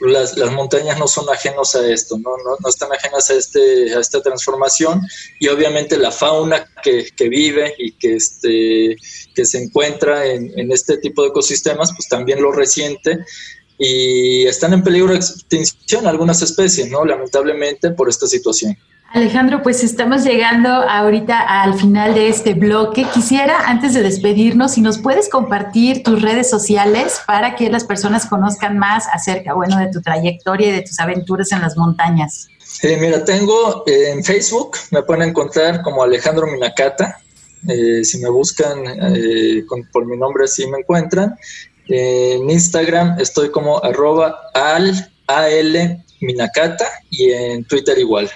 Las, 0.00 0.36
montañas 0.52 0.98
no 0.98 1.08
son 1.08 1.28
ajenos 1.28 1.74
a 1.74 1.86
esto, 1.88 2.18
¿no? 2.18 2.30
No, 2.36 2.68
están 2.68 2.90
ajenas 2.92 3.30
a, 3.30 3.34
este, 3.34 3.94
a 3.94 4.00
esta 4.00 4.20
transformación 4.22 5.02
y 5.40 5.48
obviamente 5.48 5.96
la 5.96 6.12
fauna 6.12 6.66
que, 6.82 7.10
vive 7.28 7.74
y 7.78 7.92
que, 7.92 8.16
este, 8.16 8.96
que 9.34 9.44
se 9.44 9.62
encuentra 9.62 10.26
en, 10.26 10.56
en 10.58 10.72
este 10.72 10.98
tipo 10.98 11.22
de 11.22 11.28
ecosistemas, 11.28 11.92
pues 11.96 12.08
también 12.08 12.40
lo 12.40 12.52
resiente 12.52 13.18
y 13.78 14.44
están 14.46 14.72
en 14.72 14.82
peligro 14.82 15.10
de 15.10 15.16
extinción 15.16 16.06
algunas 16.06 16.42
especies, 16.42 16.90
¿no? 16.90 17.04
Lamentablemente 17.04 17.90
por 17.92 18.08
esta 18.08 18.26
situación. 18.26 18.76
Alejandro, 19.10 19.62
pues 19.62 19.82
estamos 19.84 20.22
llegando 20.22 20.68
ahorita 20.68 21.38
al 21.62 21.72
final 21.80 22.12
de 22.12 22.28
este 22.28 22.52
bloque. 22.52 23.06
Quisiera, 23.14 23.66
antes 23.66 23.94
de 23.94 24.02
despedirnos, 24.02 24.72
si 24.74 24.82
nos 24.82 24.98
puedes 24.98 25.30
compartir 25.30 26.02
tus 26.02 26.20
redes 26.20 26.50
sociales 26.50 27.18
para 27.26 27.56
que 27.56 27.70
las 27.70 27.84
personas 27.84 28.26
conozcan 28.26 28.76
más 28.76 29.06
acerca, 29.10 29.54
bueno, 29.54 29.78
de 29.78 29.90
tu 29.90 30.02
trayectoria 30.02 30.68
y 30.68 30.72
de 30.72 30.82
tus 30.82 31.00
aventuras 31.00 31.52
en 31.52 31.62
las 31.62 31.74
montañas. 31.78 32.48
Eh, 32.82 32.98
mira, 33.00 33.24
tengo 33.24 33.82
eh, 33.86 34.10
en 34.10 34.22
Facebook, 34.22 34.76
me 34.90 35.02
pueden 35.02 35.30
encontrar 35.30 35.80
como 35.80 36.02
Alejandro 36.02 36.46
Minacata. 36.46 37.18
Eh, 37.66 38.04
si 38.04 38.18
me 38.18 38.28
buscan 38.28 38.84
por 39.90 40.04
mi 40.04 40.18
nombre, 40.18 40.44
así 40.44 40.66
me 40.66 40.80
encuentran. 40.80 41.34
En 41.88 42.50
Instagram 42.50 43.18
estoy 43.18 43.50
como 43.50 43.82
arroba 43.82 44.38
al, 44.52 45.10
al 45.28 46.04
minacata 46.20 46.84
y 47.08 47.32
en 47.32 47.64
Twitter 47.64 47.98
igual. 47.98 48.30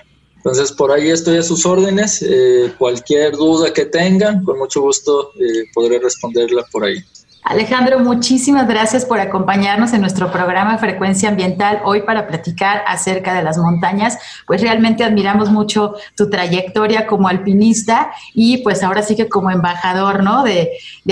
Entonces 0.45 0.73
por 0.73 0.91
ahí 0.91 1.09
estoy 1.09 1.39
a 1.39 1.43
sus 1.43 1.65
órdenes. 1.65 2.21
Eh, 2.21 2.73
cualquier 2.77 3.33
duda 3.37 3.73
que 3.73 3.87
tengan, 3.87 4.45
con 4.45 4.59
mucho 4.59 4.81
gusto 4.81 5.31
eh, 5.39 5.65
podré 5.73 6.01
responderla 6.01 6.65
por 6.73 6.85
ahí. 6.85 6.97
Alejandro, 7.45 7.99
muchísimas 7.99 8.69
gracias 8.69 9.05
por 9.05 9.19
acompañarnos 9.19 9.93
en 9.93 10.01
nuestro 10.01 10.31
programa 10.31 10.79
Frecuencia 10.79 11.29
Ambiental 11.29 11.81
hoy 11.85 12.03
para 12.03 12.29
platicar 12.29 12.85
acerca 12.87 13.35
de 13.35 13.43
las 13.43 13.59
montañas. 13.59 14.17
Pues 14.47 14.61
realmente 14.61 15.03
admiramos 15.03 15.51
mucho 15.51 15.95
tu 16.17 16.31
trayectoria 16.31 17.09
como 17.09 17.27
alpinista 17.27 18.13
y 18.33 18.59
pues 18.59 18.85
ahora 18.85 19.03
sí 19.03 19.17
que 19.17 19.29
como 19.29 19.51
embajador, 19.51 20.23
¿no? 20.23 20.45
De, 20.45 20.71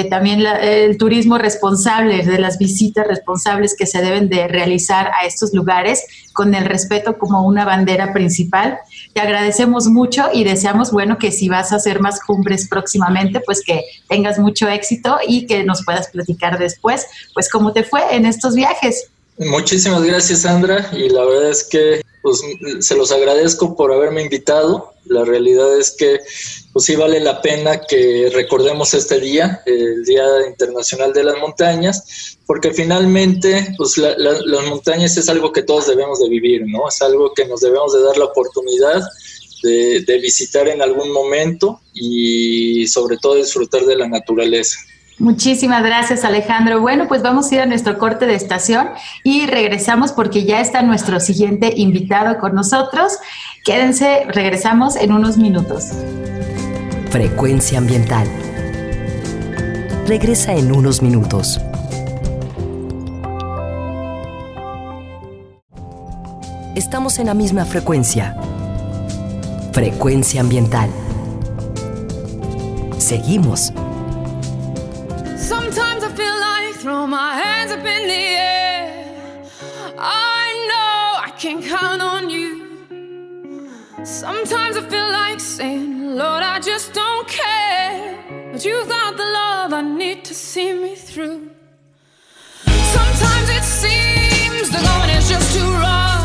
también 0.09 0.41
el 0.63 0.97
turismo 0.99 1.37
responsable, 1.37 2.25
de 2.25 2.39
las 2.39 2.59
visitas 2.59 3.09
responsables 3.09 3.75
que 3.77 3.87
se 3.87 4.01
deben 4.01 4.29
de 4.29 4.47
realizar 4.47 5.11
a 5.21 5.27
estos 5.27 5.53
lugares 5.53 6.30
con 6.41 6.55
el 6.55 6.65
respeto 6.65 7.19
como 7.19 7.43
una 7.43 7.67
bandera 7.67 8.15
principal. 8.15 8.79
Te 9.13 9.21
agradecemos 9.21 9.89
mucho 9.89 10.31
y 10.33 10.43
deseamos, 10.43 10.91
bueno, 10.91 11.19
que 11.19 11.33
si 11.33 11.51
vas 11.51 11.71
a 11.71 11.77
hacer 11.77 12.01
más 12.01 12.19
cumbres 12.19 12.67
próximamente, 12.67 13.41
pues 13.41 13.63
que 13.63 13.85
tengas 14.09 14.39
mucho 14.39 14.67
éxito 14.67 15.19
y 15.29 15.45
que 15.47 15.65
nos 15.65 15.85
puedas 15.85 16.09
platicar 16.09 16.59
después, 16.59 17.07
pues 17.35 17.51
cómo 17.51 17.75
te 17.75 17.85
fue 17.85 18.01
en 18.17 18.25
estos 18.25 18.55
viajes. 18.55 19.11
Muchísimas 19.39 20.03
gracias, 20.03 20.43
Sandra, 20.43 20.91
y 20.93 21.09
la 21.09 21.25
verdad 21.25 21.51
es 21.51 21.65
que 21.65 22.03
pues, 22.23 22.43
se 22.81 22.95
los 22.95 23.11
agradezco 23.11 23.75
por 23.77 23.93
haberme 23.93 24.23
invitado. 24.23 24.93
La 25.07 25.25
realidad 25.25 25.79
es 25.79 25.91
que 25.93 26.21
pues 26.73 26.85
sí 26.85 26.95
vale 26.95 27.19
la 27.21 27.41
pena 27.41 27.81
que 27.81 28.31
recordemos 28.33 28.95
este 28.95 29.19
día, 29.19 29.63
el 29.67 30.05
Día 30.05 30.25
Internacional 30.47 31.13
de 31.13 31.25
las 31.25 31.39
Montañas, 31.39 32.37
porque 32.47 32.73
finalmente 32.73 33.75
pues 33.77 33.97
las 33.97 34.67
montañas 34.69 35.17
es 35.17 35.29
algo 35.29 35.53
que 35.53 35.63
todos 35.63 35.89
debemos 35.89 36.21
de 36.21 36.29
vivir, 36.29 36.67
¿no? 36.67 36.89
Es 36.89 37.01
algo 37.03 37.33
que 37.35 37.47
nos 37.47 37.61
debemos 37.61 37.93
de 37.93 38.03
dar 38.03 38.19
la 38.19 38.27
oportunidad 38.27 39.03
de 39.63 40.19
visitar 40.23 40.69
en 40.69 40.81
algún 40.81 41.13
momento 41.13 41.81
y 41.93 42.87
sobre 42.87 43.17
todo 43.17 43.35
disfrutar 43.35 43.85
de 43.85 43.97
la 43.97 44.09
naturaleza. 44.09 44.79
Muchísimas 45.21 45.83
gracias 45.83 46.25
Alejandro. 46.25 46.81
Bueno, 46.81 47.07
pues 47.07 47.23
vamos 47.23 47.53
a 47.53 47.55
ir 47.55 47.61
a 47.61 47.67
nuestro 47.67 47.99
corte 47.99 48.25
de 48.25 48.35
estación 48.35 48.89
y 49.23 49.45
regresamos 49.47 50.13
porque 50.13 50.45
ya 50.45 50.61
está 50.61 50.81
nuestro 50.81 51.21
siguiente 51.21 51.75
invitado 51.77 52.39
con 52.39 52.55
nosotros. 52.55 53.19
Quédense, 53.63 54.25
regresamos 54.29 54.97
en 54.97 55.13
unos 55.13 55.37
minutos. 55.37 55.91
Frecuencia 57.11 57.77
ambiental. 57.77 58.27
Regresa 60.07 60.55
en 60.55 60.73
unos 60.73 61.03
minutos. 61.03 61.61
Estamos 66.75 67.19
en 67.19 67.27
la 67.27 67.35
misma 67.35 67.67
frecuencia. 67.67 68.37
Frecuencia 69.75 70.41
ambiental. 70.41 70.89
Seguimos 72.97 73.71
throw 76.91 77.07
my 77.07 77.35
hands 77.41 77.71
up 77.71 77.87
in 77.97 78.03
the 78.09 78.25
air. 78.51 79.45
I 79.97 80.43
know 80.71 81.23
I 81.27 81.31
can 81.39 81.63
count 81.63 82.03
on 82.03 82.29
you. 82.29 82.49
Sometimes 84.03 84.77
I 84.77 84.83
feel 84.93 85.11
like 85.23 85.39
saying, 85.39 86.17
Lord, 86.17 86.43
I 86.43 86.59
just 86.59 86.93
don't 86.93 87.29
care. 87.29 88.19
But 88.51 88.65
you've 88.65 88.89
got 88.89 89.17
the 89.17 89.29
love 89.39 89.73
I 89.73 89.83
need 89.83 90.25
to 90.25 90.35
see 90.35 90.73
me 90.73 90.97
through. 90.97 91.51
Sometimes 92.97 93.49
it 93.59 93.67
seems 93.83 94.67
the 94.75 94.81
going 94.89 95.11
is 95.11 95.29
just 95.29 95.49
too 95.57 95.71
rough. 95.85 96.20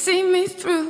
see 0.00 0.22
me 0.22 0.46
through. 0.46 0.89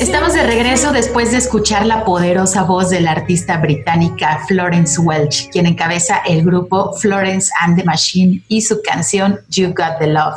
Estamos 0.00 0.32
de 0.32 0.46
regreso 0.46 0.92
después 0.92 1.32
de 1.32 1.38
escuchar 1.38 1.84
la 1.84 2.04
poderosa 2.04 2.62
voz 2.62 2.88
de 2.88 3.00
la 3.00 3.10
artista 3.10 3.56
británica 3.56 4.44
Florence 4.46 5.00
Welch, 5.00 5.50
quien 5.50 5.66
encabeza 5.66 6.18
el 6.18 6.44
grupo 6.44 6.92
Florence 6.94 7.50
and 7.60 7.76
the 7.76 7.82
Machine 7.82 8.40
y 8.46 8.62
su 8.62 8.80
canción 8.80 9.40
You 9.50 9.68
Got 9.68 9.98
the 9.98 10.06
Love. 10.06 10.36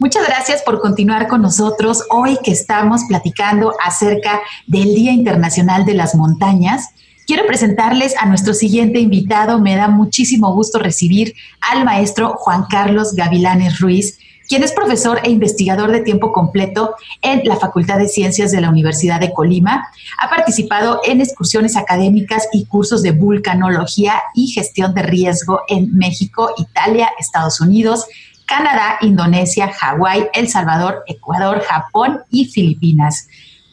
Muchas 0.00 0.26
gracias 0.26 0.62
por 0.62 0.80
continuar 0.80 1.28
con 1.28 1.42
nosotros 1.42 2.02
hoy 2.10 2.38
que 2.42 2.50
estamos 2.50 3.02
platicando 3.08 3.72
acerca 3.84 4.40
del 4.66 4.92
Día 4.94 5.12
Internacional 5.12 5.84
de 5.84 5.94
las 5.94 6.16
Montañas. 6.16 6.88
Quiero 7.24 7.46
presentarles 7.46 8.16
a 8.16 8.26
nuestro 8.26 8.52
siguiente 8.52 8.98
invitado. 8.98 9.60
Me 9.60 9.76
da 9.76 9.86
muchísimo 9.86 10.52
gusto 10.54 10.80
recibir 10.80 11.34
al 11.60 11.84
maestro 11.84 12.34
Juan 12.34 12.64
Carlos 12.68 13.14
Gavilanes 13.14 13.78
Ruiz 13.78 14.18
quien 14.48 14.62
es 14.62 14.72
profesor 14.72 15.20
e 15.22 15.30
investigador 15.30 15.92
de 15.92 16.00
tiempo 16.00 16.32
completo 16.32 16.94
en 17.22 17.42
la 17.44 17.56
Facultad 17.56 17.98
de 17.98 18.08
Ciencias 18.08 18.50
de 18.50 18.60
la 18.60 18.70
Universidad 18.70 19.20
de 19.20 19.32
Colima. 19.32 19.88
Ha 20.18 20.30
participado 20.30 21.00
en 21.04 21.20
excursiones 21.20 21.76
académicas 21.76 22.48
y 22.52 22.64
cursos 22.64 23.02
de 23.02 23.12
vulcanología 23.12 24.22
y 24.34 24.48
gestión 24.48 24.94
de 24.94 25.02
riesgo 25.02 25.60
en 25.68 25.94
México, 25.94 26.54
Italia, 26.56 27.10
Estados 27.18 27.60
Unidos, 27.60 28.06
Canadá, 28.46 28.96
Indonesia, 29.02 29.70
Hawái, 29.70 30.28
El 30.32 30.48
Salvador, 30.48 31.04
Ecuador, 31.06 31.60
Japón 31.60 32.22
y 32.30 32.46
Filipinas. 32.46 33.28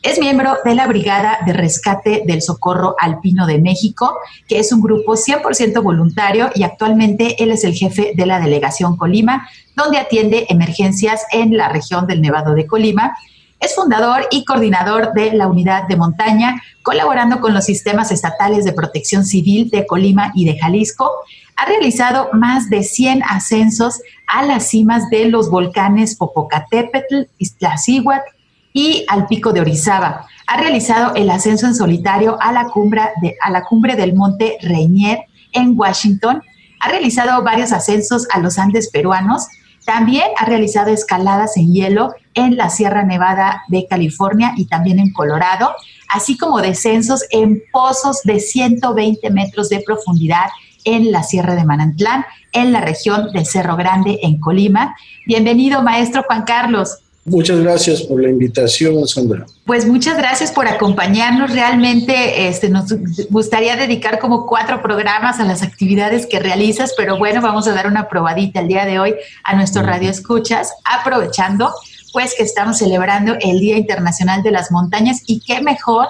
Es 0.06 0.20
miembro 0.20 0.60
de 0.64 0.76
la 0.76 0.86
Brigada 0.86 1.40
de 1.48 1.54
Rescate 1.54 2.22
del 2.28 2.44
Socorro 2.44 2.96
Alpino 3.00 3.48
de 3.48 3.58
México, 3.58 4.16
que 4.48 4.60
es 4.60 4.72
un 4.72 4.80
grupo 4.80 5.14
100% 5.14 5.82
voluntario 5.82 6.52
y 6.54 6.62
actualmente 6.62 7.44
él 7.44 7.50
es 7.50 7.64
el 7.64 7.74
jefe 7.74 8.14
de 8.16 8.28
la 8.28 8.40
delegación 8.40 8.98
Colima, 8.98 9.50
donde 9.76 9.98
atiende 9.98 10.46
emergencias 10.50 11.24
en 11.32 11.58
la 11.58 11.70
región 11.70 12.06
del 12.06 12.22
Nevado 12.22 12.54
de 12.54 12.68
Colima. 12.68 13.18
Es 13.60 13.74
fundador 13.74 14.28
y 14.30 14.46
coordinador 14.46 15.12
de 15.14 15.34
la 15.34 15.48
unidad 15.48 15.88
de 15.88 15.96
montaña, 15.96 16.62
colaborando 16.84 17.40
con 17.40 17.56
los 17.56 17.66
sistemas 17.66 18.12
estatales 18.12 18.64
de 18.64 18.74
protección 18.74 19.26
civil 19.26 19.72
de 19.72 19.88
Colima 19.88 20.32
y 20.36 20.46
de 20.46 20.60
Jalisco. 20.60 21.10
Ha 21.56 21.66
realizado 21.66 22.30
más 22.32 22.70
de 22.70 22.84
100 22.84 23.24
ascensos 23.24 24.02
a 24.28 24.46
las 24.46 24.68
cimas 24.68 25.10
de 25.10 25.30
los 25.30 25.50
volcanes 25.50 26.16
Popocatépetl, 26.16 27.24
Iztaccíhuatl, 27.40 28.35
y 28.76 29.06
al 29.08 29.26
pico 29.26 29.54
de 29.54 29.62
Orizaba. 29.62 30.28
Ha 30.48 30.58
realizado 30.58 31.16
el 31.16 31.30
ascenso 31.30 31.66
en 31.66 31.76
solitario 31.76 32.38
a 32.42 32.52
la 32.52 32.66
cumbre, 32.68 33.02
a 33.42 33.50
la 33.50 33.64
cumbre 33.64 33.96
del 33.96 34.14
monte 34.14 34.58
Rainier 34.62 35.22
en 35.54 35.80
Washington. 35.80 36.44
Ha 36.82 36.90
realizado 36.90 37.42
varios 37.42 37.72
ascensos 37.72 38.28
a 38.34 38.40
los 38.40 38.60
Andes 38.60 38.90
peruanos. 38.92 39.48
También 39.86 40.26
ha 40.38 40.46
realizado 40.46 40.92
escaladas 40.92 41.56
en 41.56 41.72
hielo 41.74 42.14
en 42.34 42.58
la 42.58 42.70
Sierra 42.70 43.04
Nevada 43.04 43.64
de 43.70 43.88
California 43.88 44.54
y 44.58 44.66
también 44.66 45.00
en 45.00 45.14
Colorado, 45.14 45.74
así 46.10 46.38
como 46.38 46.60
descensos 46.60 47.24
en 47.32 47.64
pozos 47.72 48.24
de 48.24 48.42
120 48.42 49.30
metros 49.30 49.70
de 49.70 49.84
profundidad 49.86 50.48
en 50.84 51.14
la 51.14 51.24
Sierra 51.24 51.56
de 51.56 51.64
Manantlán, 51.64 52.26
en 52.52 52.74
la 52.74 52.82
región 52.82 53.32
del 53.32 53.46
Cerro 53.46 53.78
Grande, 53.78 54.20
en 54.22 54.40
Colima. 54.42 54.98
Bienvenido, 55.26 55.82
maestro 55.82 56.24
Juan 56.28 56.44
Carlos. 56.44 57.05
Muchas 57.28 57.60
gracias 57.60 58.04
por 58.04 58.22
la 58.22 58.30
invitación, 58.30 59.08
Sandra. 59.08 59.48
Pues 59.66 59.88
muchas 59.88 60.16
gracias 60.16 60.52
por 60.52 60.68
acompañarnos. 60.68 61.52
Realmente 61.52 62.48
este, 62.48 62.70
nos 62.70 62.94
gustaría 63.32 63.76
dedicar 63.76 64.20
como 64.20 64.46
cuatro 64.46 64.84
programas 64.84 65.40
a 65.40 65.44
las 65.44 65.64
actividades 65.64 66.28
que 66.28 66.40
realizas, 66.40 66.94
pero 66.96 67.18
bueno, 67.18 67.42
vamos 67.42 67.68
a 67.68 67.74
dar 67.74 67.88
una 67.88 68.08
probadita 68.10 68.60
el 68.60 68.68
día 68.68 68.86
de 68.86 69.00
hoy 69.00 69.16
a 69.44 69.56
nuestro 69.56 69.82
Radio 69.82 70.12
Escuchas, 70.12 70.72
aprovechando 70.84 71.74
pues 72.14 72.36
que 72.38 72.44
estamos 72.44 72.78
celebrando 72.78 73.36
el 73.42 73.60
Día 73.60 73.78
Internacional 73.78 74.44
de 74.44 74.52
las 74.52 74.72
Montañas 74.72 75.24
y 75.26 75.40
qué 75.40 75.62
mejor 75.62 76.08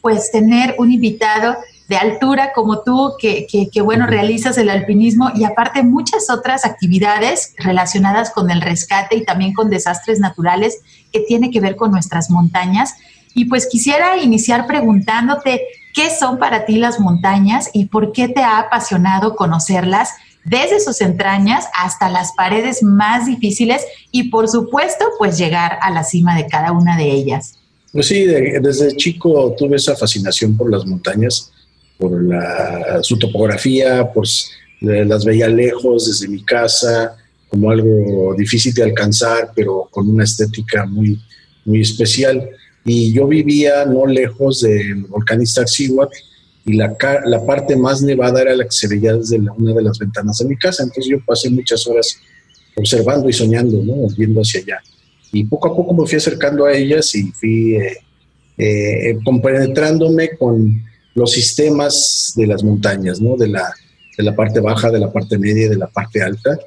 pues 0.00 0.30
tener 0.30 0.76
un 0.78 0.92
invitado 0.92 1.56
de 1.92 1.98
altura 1.98 2.52
como 2.54 2.80
tú, 2.80 3.12
que, 3.20 3.68
bueno, 3.84 4.06
realizas 4.06 4.56
el 4.56 4.70
alpinismo 4.70 5.30
y 5.34 5.44
aparte 5.44 5.82
muchas 5.82 6.30
otras 6.30 6.64
actividades 6.64 7.52
relacionadas 7.58 8.30
con 8.30 8.50
el 8.50 8.62
rescate 8.62 9.16
y 9.16 9.24
también 9.24 9.52
con 9.52 9.68
desastres 9.68 10.18
naturales 10.18 10.78
que 11.12 11.20
tiene 11.20 11.50
que 11.50 11.60
ver 11.60 11.76
con 11.76 11.90
nuestras 11.90 12.30
montañas. 12.30 12.94
Y 13.34 13.44
pues 13.44 13.66
quisiera 13.66 14.16
iniciar 14.16 14.66
preguntándote 14.66 15.66
qué 15.92 16.08
son 16.08 16.38
para 16.38 16.64
ti 16.64 16.78
las 16.78 16.98
montañas 16.98 17.68
y 17.74 17.84
por 17.84 18.12
qué 18.12 18.26
te 18.28 18.40
ha 18.40 18.58
apasionado 18.58 19.36
conocerlas 19.36 20.14
desde 20.46 20.80
sus 20.80 21.02
entrañas 21.02 21.66
hasta 21.74 22.08
las 22.08 22.32
paredes 22.32 22.82
más 22.82 23.26
difíciles 23.26 23.82
y 24.10 24.30
por 24.30 24.48
supuesto 24.48 25.04
pues 25.18 25.36
llegar 25.36 25.78
a 25.82 25.90
la 25.90 26.04
cima 26.04 26.34
de 26.38 26.46
cada 26.46 26.72
una 26.72 26.96
de 26.96 27.10
ellas. 27.10 27.58
Pues 27.92 28.06
sí, 28.06 28.24
desde 28.24 28.96
chico 28.96 29.54
tuve 29.58 29.76
esa 29.76 29.94
fascinación 29.94 30.56
por 30.56 30.70
las 30.70 30.86
montañas 30.86 31.52
por 31.98 32.22
la, 32.22 32.98
su 33.02 33.18
topografía, 33.18 34.12
por 34.12 34.26
las 34.80 35.24
veía 35.24 35.48
lejos 35.48 36.06
desde 36.06 36.28
mi 36.28 36.44
casa, 36.44 37.16
como 37.48 37.70
algo 37.70 38.34
difícil 38.36 38.72
de 38.74 38.84
alcanzar, 38.84 39.52
pero 39.54 39.88
con 39.90 40.08
una 40.08 40.24
estética 40.24 40.86
muy, 40.86 41.20
muy 41.64 41.82
especial. 41.82 42.48
Y 42.84 43.12
yo 43.12 43.28
vivía 43.28 43.84
no 43.84 44.06
lejos 44.06 44.62
del 44.62 45.04
volcán 45.04 45.42
Iztaccíhuatl 45.42 46.16
y 46.64 46.74
la, 46.74 46.96
la 47.26 47.44
parte 47.44 47.76
más 47.76 48.02
nevada 48.02 48.40
era 48.40 48.56
la 48.56 48.64
que 48.64 48.72
se 48.72 48.88
veía 48.88 49.14
desde 49.14 49.38
una 49.38 49.74
de 49.74 49.82
las 49.82 49.98
ventanas 49.98 50.38
de 50.38 50.46
mi 50.46 50.56
casa. 50.56 50.82
Entonces 50.82 51.10
yo 51.10 51.18
pasé 51.24 51.50
muchas 51.50 51.86
horas 51.86 52.16
observando 52.76 53.28
y 53.28 53.32
soñando, 53.32 53.82
¿no? 53.82 54.06
viendo 54.16 54.40
hacia 54.40 54.60
allá. 54.60 54.78
Y 55.32 55.44
poco 55.44 55.68
a 55.68 55.76
poco 55.76 55.94
me 55.94 56.06
fui 56.06 56.16
acercando 56.16 56.64
a 56.64 56.72
ellas 56.72 57.14
y 57.14 57.30
fui 57.32 57.76
eh, 57.76 57.96
eh, 58.58 59.18
compenetrándome 59.24 60.36
con 60.36 60.82
los 61.14 61.32
sistemas 61.32 62.32
de 62.36 62.46
las 62.46 62.62
montañas, 62.62 63.20
¿no? 63.20 63.36
de, 63.36 63.48
la, 63.48 63.72
de 64.16 64.24
la 64.24 64.34
parte 64.34 64.60
baja, 64.60 64.90
de 64.90 64.98
la 64.98 65.12
parte 65.12 65.38
media, 65.38 65.68
de 65.68 65.76
la 65.76 65.86
parte 65.86 66.22
alta, 66.22 66.58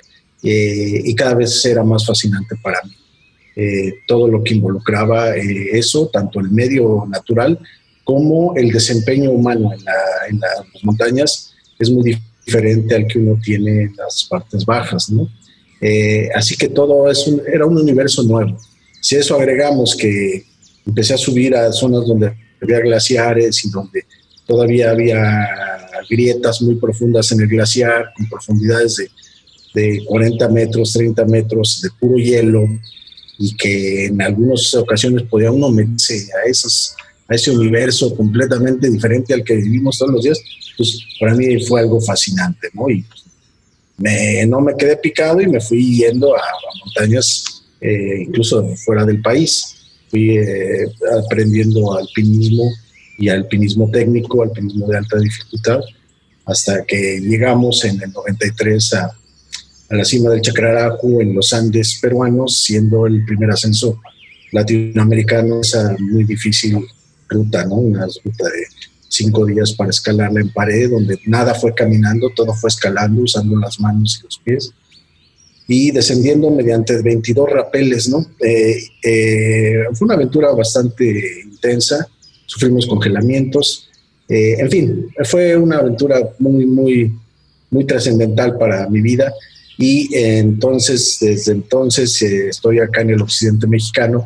eh, 0.43 1.02
y 1.04 1.16
cada 1.16 1.34
vez 1.34 1.66
era 1.66 1.84
más 1.84 2.06
fascinante 2.06 2.56
para 2.62 2.80
mí. 2.84 2.91
Eh, 3.56 3.93
todo 4.08 4.28
lo 4.28 4.43
que 4.43 4.54
involucraba 4.54 5.36
eh, 5.36 5.70
eso, 5.72 6.10
tanto 6.12 6.39
el 6.39 6.52
medio 6.52 7.06
natural 7.10 7.58
como 8.04 8.56
el 8.56 8.70
desempeño 8.70 9.32
humano 9.32 9.72
en, 9.74 10.39
las 10.39 10.84
montañas, 10.84 11.54
es 11.80 11.89
muy 11.89 12.20
diferente 12.46 12.93
al 12.93 13.08
que 13.08 13.18
uno 13.18 13.39
tiene 13.43 13.84
en 13.84 13.96
las 13.96 14.26
partes 14.30 14.66
bajas. 14.66 15.10
¿no? 15.10 15.28
así 16.36 16.56
que 16.56 16.70
todo 16.70 17.10
es 17.12 17.28
era 17.52 17.66
un 17.66 17.78
universo 17.78 18.24
nuevo. 18.24 18.58
Si 19.02 19.16
eso 19.16 19.36
agregamos 19.36 19.96
que 19.96 20.46
empecé 20.86 21.16
a 21.16 21.18
subir 21.18 21.56
a 21.56 21.72
zonas 21.72 22.08
donde 22.08 22.34
había 22.62 22.80
glaciares 22.80 23.66
y 23.66 23.70
donde 23.70 24.06
todavía 24.46 24.91
había 24.91 25.48
grietas 26.10 26.62
muy 26.62 26.76
profundas 26.76 27.32
en 27.32 27.41
el 27.41 27.48
glaciar, 27.48 28.12
con 28.16 28.30
profundidades 28.30 28.98
de, 29.74 30.06
40 30.06 30.48
metros, 30.50 30.93
30 30.93 31.26
metros 31.26 31.82
de 31.82 31.89
puro 32.00 32.16
hielo, 32.16 32.66
y 33.38 33.54
que 33.58 34.06
en 34.06 34.22
algunas 34.22 34.74
ocasiones 34.74 35.24
podía 35.24 35.52
uno 35.52 35.70
meterse 35.70 36.30
a, 36.32 36.50
esos, 36.50 36.96
a 37.28 37.36
ese 37.36 37.52
universo 37.52 38.16
completamente 38.16 38.89
diferente 38.89 39.34
al 39.34 39.43
que 39.43 39.56
vivimos 39.56 39.98
todos 39.98 40.14
los 40.14 40.24
días, 40.24 40.39
pues 40.78 40.98
para 41.20 41.36
mí 41.36 41.66
fue 41.66 41.82
algo 41.82 42.00
fascinante, 42.00 42.70
¿no? 42.74 42.89
Y 42.89 43.04
me, 43.98 44.46
no 44.46 44.62
me 44.62 44.76
quedé 44.76 44.96
picado 44.96 45.41
y 45.41 45.48
me 45.48 45.60
fui 45.60 45.98
yendo 45.98 46.34
a, 46.36 46.41
montañas, 46.86 47.43
eh, 47.82 48.24
incluso 48.28 48.66
fuera 48.78 49.06
del 49.06 49.22
país. 49.22 49.76
Fui 50.10 50.38
eh, 50.38 50.86
aprendiendo 51.22 51.98
alpinismo 51.98 52.72
y 53.18 53.30
alpinismo 53.30 53.89
técnico, 53.89 54.43
alpinismo 54.43 54.88
de 54.88 54.97
alta 54.97 55.18
dificultad, 55.18 55.80
hasta 56.45 56.86
que 56.86 57.20
llegamos 57.20 57.84
en 57.86 58.01
el 58.01 58.11
93 58.11 58.93
a, 58.93 59.05
a 59.89 59.95
la 59.95 60.05
cima 60.05 60.30
del 60.30 60.41
Chacrarajo 60.41 61.22
en 61.22 61.34
los 61.34 61.53
Andes 61.53 61.99
peruanos, 62.01 62.57
siendo 62.57 63.07
el 63.07 63.26
primer 63.26 63.51
ascenso 63.51 63.99
latinoamericano, 64.51 65.61
esa 65.61 65.95
muy 65.99 66.24
difícil 66.24 66.78
ruta, 67.30 67.66
¿no? 67.66 67.76
Una 67.76 68.05
ruta 68.05 68.45
de 68.45 68.66
cinco 69.07 69.45
días 69.45 69.74
para 69.74 69.89
escalarla 69.89 70.41
en 70.41 70.49
pared, 70.49 70.89
donde 70.89 71.20
nada 71.26 71.53
fue 71.53 71.74
caminando, 71.74 72.32
todo 72.36 72.53
fue 72.53 72.70
escalando, 72.70 73.24
usando 73.24 73.55
las 73.57 73.80
manos 73.80 74.20
y 74.20 74.24
los 74.24 74.39
pies, 74.39 74.74
y 75.68 75.91
descendiendo 75.91 76.51
mediante 76.51 77.01
22 77.01 77.49
rapeles, 77.49 78.09
¿no? 78.09 78.26
Eh, 78.39 78.78
eh, 79.03 79.84
fue 79.93 80.05
una 80.05 80.16
aventura 80.16 80.51
bastante 80.51 81.41
intensa, 81.43 82.07
sufrimos 82.46 82.86
congelamientos, 82.86 83.89
eh, 84.28 84.56
en 84.60 84.70
fin, 84.70 85.08
fue 85.24 85.56
una 85.58 85.78
aventura 85.78 86.20
muy, 86.39 86.66
muy, 86.66 87.14
muy 87.70 87.86
trascendental 87.86 88.58
para 88.58 88.89
mi 88.89 89.02
vida. 89.02 89.32
Y 89.78 90.10
entonces, 90.16 91.18
desde 91.20 91.52
entonces 91.52 92.22
eh, 92.22 92.48
estoy 92.50 92.80
acá 92.80 93.02
en 93.02 93.12
el 93.12 93.22
occidente 93.22 93.68
mexicano 93.68 94.26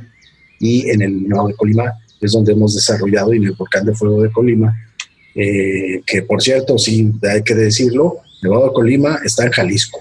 y 0.60 0.90
en 0.90 1.02
el 1.02 1.28
Nevado 1.28 1.48
de 1.48 1.56
Colima 1.56 1.94
es 2.22 2.34
donde 2.34 2.52
hemos 2.52 2.76
desarrollado 2.76 3.34
y 3.34 3.38
en 3.38 3.46
el 3.46 3.54
volcán 3.54 3.86
de 3.86 3.96
fuego 3.96 4.22
de 4.22 4.30
Colima, 4.30 4.76
eh, 5.36 6.02
que 6.06 6.22
por 6.22 6.42
cierto, 6.42 6.78
sí, 6.78 7.12
hay 7.24 7.42
que 7.44 7.56
decirlo, 7.56 8.20
Nevado 8.44 8.68
de 8.68 8.74
Colima 8.74 9.20
está 9.24 9.46
en 9.46 9.52
Jalisco. 9.52 10.00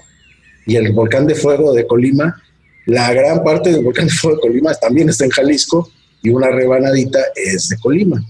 Y 0.65 0.75
el 0.75 0.91
volcán 0.93 1.25
de 1.25 1.33
fuego 1.33 1.73
de 1.73 1.87
Colima, 1.87 2.41
la 2.85 3.11
gran 3.13 3.43
parte 3.43 3.71
del 3.71 3.83
volcán 3.83 4.07
de 4.07 4.13
fuego 4.13 4.35
de 4.35 4.41
Colima 4.41 4.73
también 4.75 5.09
está 5.09 5.25
en 5.25 5.31
Jalisco 5.31 5.89
y 6.21 6.29
una 6.29 6.49
rebanadita 6.49 7.19
es 7.35 7.69
de 7.69 7.77
Colima. 7.77 8.23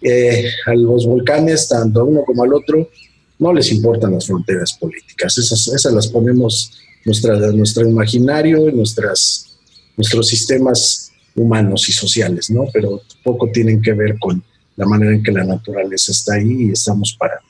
Eh, 0.00 0.48
a 0.66 0.74
los 0.74 1.06
volcanes, 1.06 1.68
tanto 1.68 2.00
a 2.00 2.04
uno 2.04 2.22
como 2.24 2.44
al 2.44 2.54
otro, 2.54 2.88
no 3.38 3.52
les 3.52 3.72
importan 3.72 4.12
las 4.12 4.26
fronteras 4.26 4.72
políticas. 4.74 5.38
Esas, 5.38 5.68
esas 5.68 5.92
las 5.92 6.08
ponemos 6.08 6.72
nuestra, 7.04 7.36
nuestro 7.52 7.88
imaginario 7.88 8.70
nuestras, 8.70 9.58
nuestros 9.96 10.28
sistemas 10.28 11.12
humanos 11.34 11.88
y 11.88 11.92
sociales, 11.92 12.50
¿no? 12.50 12.66
Pero 12.72 13.02
poco 13.22 13.50
tienen 13.50 13.80
que 13.80 13.92
ver 13.92 14.18
con 14.18 14.42
la 14.76 14.86
manera 14.86 15.12
en 15.12 15.22
que 15.22 15.32
la 15.32 15.44
naturaleza 15.44 16.12
está 16.12 16.34
ahí 16.34 16.68
y 16.68 16.70
estamos 16.72 17.16
para, 17.18 17.40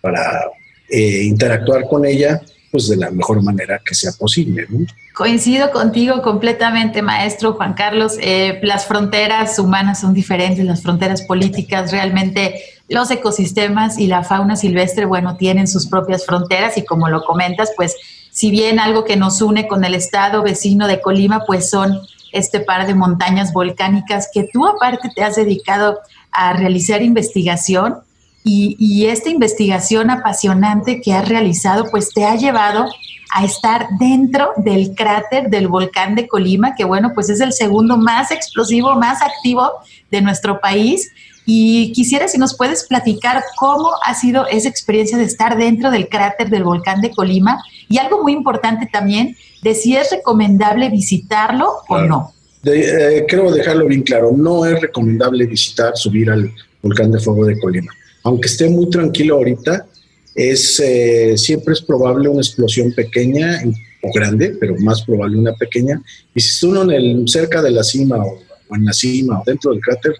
para 0.00 0.44
eh, 0.88 1.24
interactuar 1.24 1.86
con 1.88 2.04
ella 2.04 2.40
pues 2.70 2.88
de 2.88 2.96
la 2.96 3.10
mejor 3.10 3.42
manera 3.42 3.80
que 3.84 3.94
sea 3.94 4.12
posible. 4.12 4.66
Coincido 5.14 5.70
contigo 5.70 6.22
completamente, 6.22 7.02
maestro 7.02 7.54
Juan 7.54 7.74
Carlos. 7.74 8.16
Eh, 8.20 8.60
las 8.62 8.86
fronteras 8.86 9.58
humanas 9.58 10.00
son 10.00 10.14
diferentes, 10.14 10.64
las 10.64 10.82
fronteras 10.82 11.22
políticas, 11.22 11.90
realmente 11.90 12.62
los 12.88 13.10
ecosistemas 13.10 13.98
y 13.98 14.06
la 14.06 14.24
fauna 14.24 14.56
silvestre, 14.56 15.04
bueno, 15.04 15.36
tienen 15.36 15.68
sus 15.68 15.86
propias 15.86 16.26
fronteras 16.26 16.76
y 16.76 16.84
como 16.84 17.08
lo 17.08 17.22
comentas, 17.24 17.70
pues 17.76 17.96
si 18.30 18.50
bien 18.50 18.78
algo 18.78 19.04
que 19.04 19.16
nos 19.16 19.42
une 19.42 19.68
con 19.68 19.84
el 19.84 19.94
estado 19.94 20.42
vecino 20.42 20.86
de 20.86 21.00
Colima, 21.00 21.44
pues 21.46 21.70
son 21.70 22.00
este 22.32 22.60
par 22.60 22.86
de 22.86 22.94
montañas 22.94 23.52
volcánicas 23.52 24.28
que 24.32 24.48
tú 24.52 24.66
aparte 24.66 25.10
te 25.14 25.22
has 25.22 25.36
dedicado 25.36 25.98
a 26.30 26.52
realizar 26.52 27.02
investigación 27.02 27.98
y, 28.42 29.06
esta 29.06 29.28
investigación 29.28 30.10
apasionante 30.10 31.00
que 31.00 31.12
has 31.12 31.28
realizado, 31.28 31.86
pues 31.90 32.10
te 32.12 32.24
ha 32.24 32.36
llevado 32.36 32.86
a 33.32 33.44
estar 33.44 33.86
dentro 33.98 34.52
del 34.56 34.94
cráter 34.94 35.50
del 35.50 35.68
volcán 35.68 36.14
de 36.14 36.26
Colima, 36.26 36.74
que 36.74 36.84
bueno, 36.84 37.12
pues 37.14 37.28
es 37.28 37.40
el 37.40 37.52
segundo 37.52 37.96
más 37.96 38.30
explosivo, 38.30 38.94
más 38.96 39.22
activo 39.22 39.70
de 40.10 40.22
nuestro 40.22 40.60
país. 40.60 41.12
Y 41.44 41.92
quisiera 41.92 42.28
si 42.28 42.38
nos 42.38 42.56
puedes 42.56 42.84
platicar 42.84 43.42
cómo 43.56 43.90
ha 44.04 44.14
sido 44.14 44.46
esa 44.46 44.68
experiencia 44.68 45.18
de 45.18 45.24
estar 45.24 45.56
dentro 45.56 45.90
del 45.90 46.08
cráter 46.08 46.48
del 46.48 46.64
volcán 46.64 47.00
de 47.00 47.10
Colima 47.10 47.62
y 47.88 47.98
algo 47.98 48.22
muy 48.22 48.32
importante 48.32 48.88
también, 48.90 49.36
de 49.62 49.74
si 49.74 49.96
es 49.96 50.10
recomendable 50.10 50.88
visitarlo 50.88 51.70
o 51.88 51.98
no. 52.00 52.32
Eh, 52.64 53.24
quiero 53.28 53.50
dejarlo 53.50 53.86
bien 53.86 54.02
claro, 54.02 54.32
no 54.36 54.64
es 54.64 54.80
recomendable 54.80 55.46
visitar, 55.46 55.96
subir 55.96 56.30
al 56.30 56.52
volcán 56.82 57.10
de 57.10 57.18
fuego 57.18 57.46
de 57.46 57.58
Colima 57.58 57.92
aunque 58.22 58.48
esté 58.48 58.68
muy 58.68 58.88
tranquilo 58.90 59.36
ahorita, 59.36 59.86
es, 60.34 60.80
eh, 60.80 61.36
siempre 61.36 61.74
es 61.74 61.82
probable 61.82 62.28
una 62.28 62.40
explosión 62.40 62.92
pequeña 62.92 63.62
o 64.02 64.12
grande, 64.12 64.56
pero 64.58 64.74
más 64.78 65.02
probable 65.02 65.38
una 65.38 65.54
pequeña. 65.54 66.00
Y 66.34 66.40
si 66.40 66.48
está 66.50 66.68
uno 66.68 66.82
en 66.84 66.90
el, 66.90 67.28
cerca 67.28 67.62
de 67.62 67.70
la 67.70 67.82
cima 67.82 68.16
o, 68.24 68.38
en 68.74 68.84
la 68.84 68.92
cima 68.92 69.40
o 69.40 69.42
dentro 69.44 69.72
del 69.72 69.80
cráter, 69.80 70.14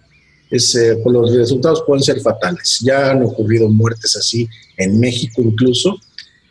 eh, 0.51 0.59
pues 1.03 1.13
los 1.13 1.35
resultados 1.35 1.85
pueden 1.87 2.03
ser 2.03 2.21
fatales. 2.21 2.81
Ya 2.83 3.11
han 3.11 3.23
ocurrido 3.23 3.69
muertes 3.69 4.17
así 4.17 4.49
en 4.77 4.99
México 4.99 5.43
incluso. 5.43 5.97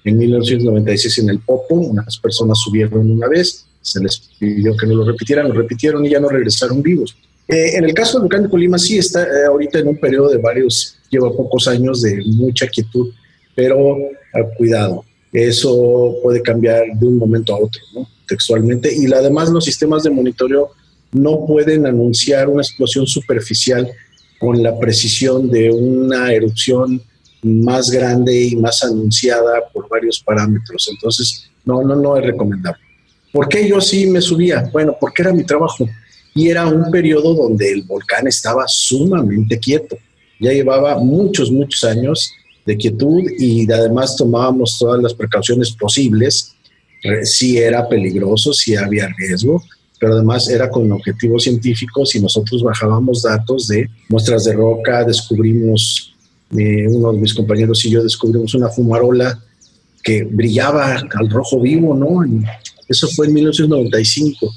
En 0.06 0.18
1996 0.18 1.18
en 1.20 1.30
el 1.30 1.40
Popo, 1.40 1.76
unas 1.76 2.18
personas 2.20 2.58
subieron 2.60 3.12
una 3.12 3.28
vez, 3.28 3.66
se 3.82 4.02
les 4.02 4.18
pidió 4.40 4.76
que 4.78 4.88
no 4.88 4.96
lo 4.96 5.06
repitieran, 5.06 5.50
lo 5.50 5.54
repitieron 5.54 6.06
y 6.06 6.10
ya 6.12 6.20
no 6.20 6.30
regresaron 6.30 6.82
vivos. 6.82 7.18
Eh, 7.48 7.76
en 7.76 7.84
el 7.84 7.94
caso 7.94 8.14
del 8.14 8.22
volcán 8.22 8.44
de 8.44 8.50
Colima 8.50 8.80
sí 8.80 8.98
está 8.98 9.28
ahorita 9.48 9.80
en 9.80 9.90
un 9.90 9.98
periodo 9.98 10.30
de 10.30 10.38
varios 10.38 10.99
lleva 11.10 11.32
pocos 11.32 11.68
años 11.68 12.02
de 12.02 12.22
mucha 12.26 12.68
quietud, 12.68 13.12
pero 13.56 13.98
ah, 14.34 14.44
cuidado, 14.58 15.04
eso 15.32 16.16
puede 16.24 16.42
cambiar 16.42 16.84
de 16.96 17.06
un 17.06 17.18
momento 17.18 17.54
a 17.54 17.60
otro, 17.60 17.82
¿no? 17.94 18.08
textualmente. 18.28 18.94
Y 18.96 19.12
además 19.12 19.50
los 19.50 19.66
sistemas 19.66 20.04
de 20.04 20.12
monitoreo 20.12 20.72
no 21.12 21.46
pueden 21.46 21.86
anunciar 21.86 22.48
una 22.48 22.62
explosión 22.62 23.08
superficial 23.08 23.90
con 24.40 24.62
la 24.62 24.78
precisión 24.80 25.50
de 25.50 25.70
una 25.72 26.32
erupción 26.32 27.02
más 27.42 27.90
grande 27.90 28.44
y 28.44 28.56
más 28.56 28.84
anunciada 28.84 29.68
por 29.74 29.90
varios 29.90 30.22
parámetros. 30.22 30.88
Entonces, 30.92 31.50
no, 31.66 31.82
no, 31.84 31.96
no 31.96 32.18
es 32.18 32.26
recomendable. 32.26 32.82
¿Por 33.32 33.48
qué 33.48 33.68
yo 33.68 33.82
sí 33.82 34.08
me 34.08 34.22
subía? 34.22 34.70
Bueno, 34.72 34.96
porque 35.00 35.24
era 35.24 35.34
mi 35.34 35.44
trabajo 35.44 35.88
y 36.34 36.50
era 36.50 36.68
un 36.68 36.90
periodo 36.92 37.34
donde 37.34 37.72
el 37.72 37.84
volcán 37.84 38.28
estaba 38.28 38.66
sumamente 38.68 39.58
quieto 39.60 39.98
ya 40.40 40.52
llevaba 40.52 40.98
muchos, 41.00 41.52
muchos 41.52 41.84
años 41.84 42.34
de 42.66 42.78
quietud 42.78 43.24
y 43.38 43.72
además 43.72 44.16
tomábamos 44.16 44.78
todas 44.78 45.02
las 45.02 45.14
precauciones 45.14 45.72
posibles. 45.72 46.56
Si 47.24 47.58
era 47.58 47.88
peligroso, 47.88 48.54
si 48.54 48.76
había 48.76 49.10
riesgo, 49.18 49.64
pero 50.00 50.14
además 50.14 50.50
era 50.50 50.70
con 50.70 50.92
objetivos 50.92 51.44
científicos 51.44 52.16
y 52.16 52.22
nosotros 52.22 52.64
bajábamos 52.64 53.24
datos 53.24 53.68
de 53.68 53.90
muestras 54.08 54.46
de 54.46 54.54
roca, 54.54 55.04
descubrimos, 55.04 56.14
eh, 56.58 56.88
uno 56.88 57.14
de 57.14 57.20
mis 57.20 57.34
compañeros 57.34 57.84
y 57.86 57.92
yo 57.92 58.04
descubrimos 58.04 58.54
una 58.56 58.70
fumarola 58.70 59.42
que 60.04 60.24
brillaba 60.24 60.96
al 60.96 61.30
rojo 61.30 61.60
vivo, 61.60 61.96
¿no? 61.96 62.24
eso 62.88 63.08
fue 63.10 63.28
en 63.28 63.34
1995. 63.34 64.54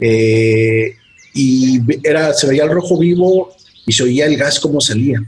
Eh, 0.00 0.94
y 1.34 1.78
era, 2.02 2.32
se 2.32 2.48
veía 2.48 2.64
el 2.64 2.70
rojo 2.70 2.98
vivo 2.98 3.52
y 3.90 3.92
se 3.92 4.04
oía 4.04 4.26
el 4.26 4.36
gas 4.36 4.60
como 4.60 4.80
salía. 4.80 5.20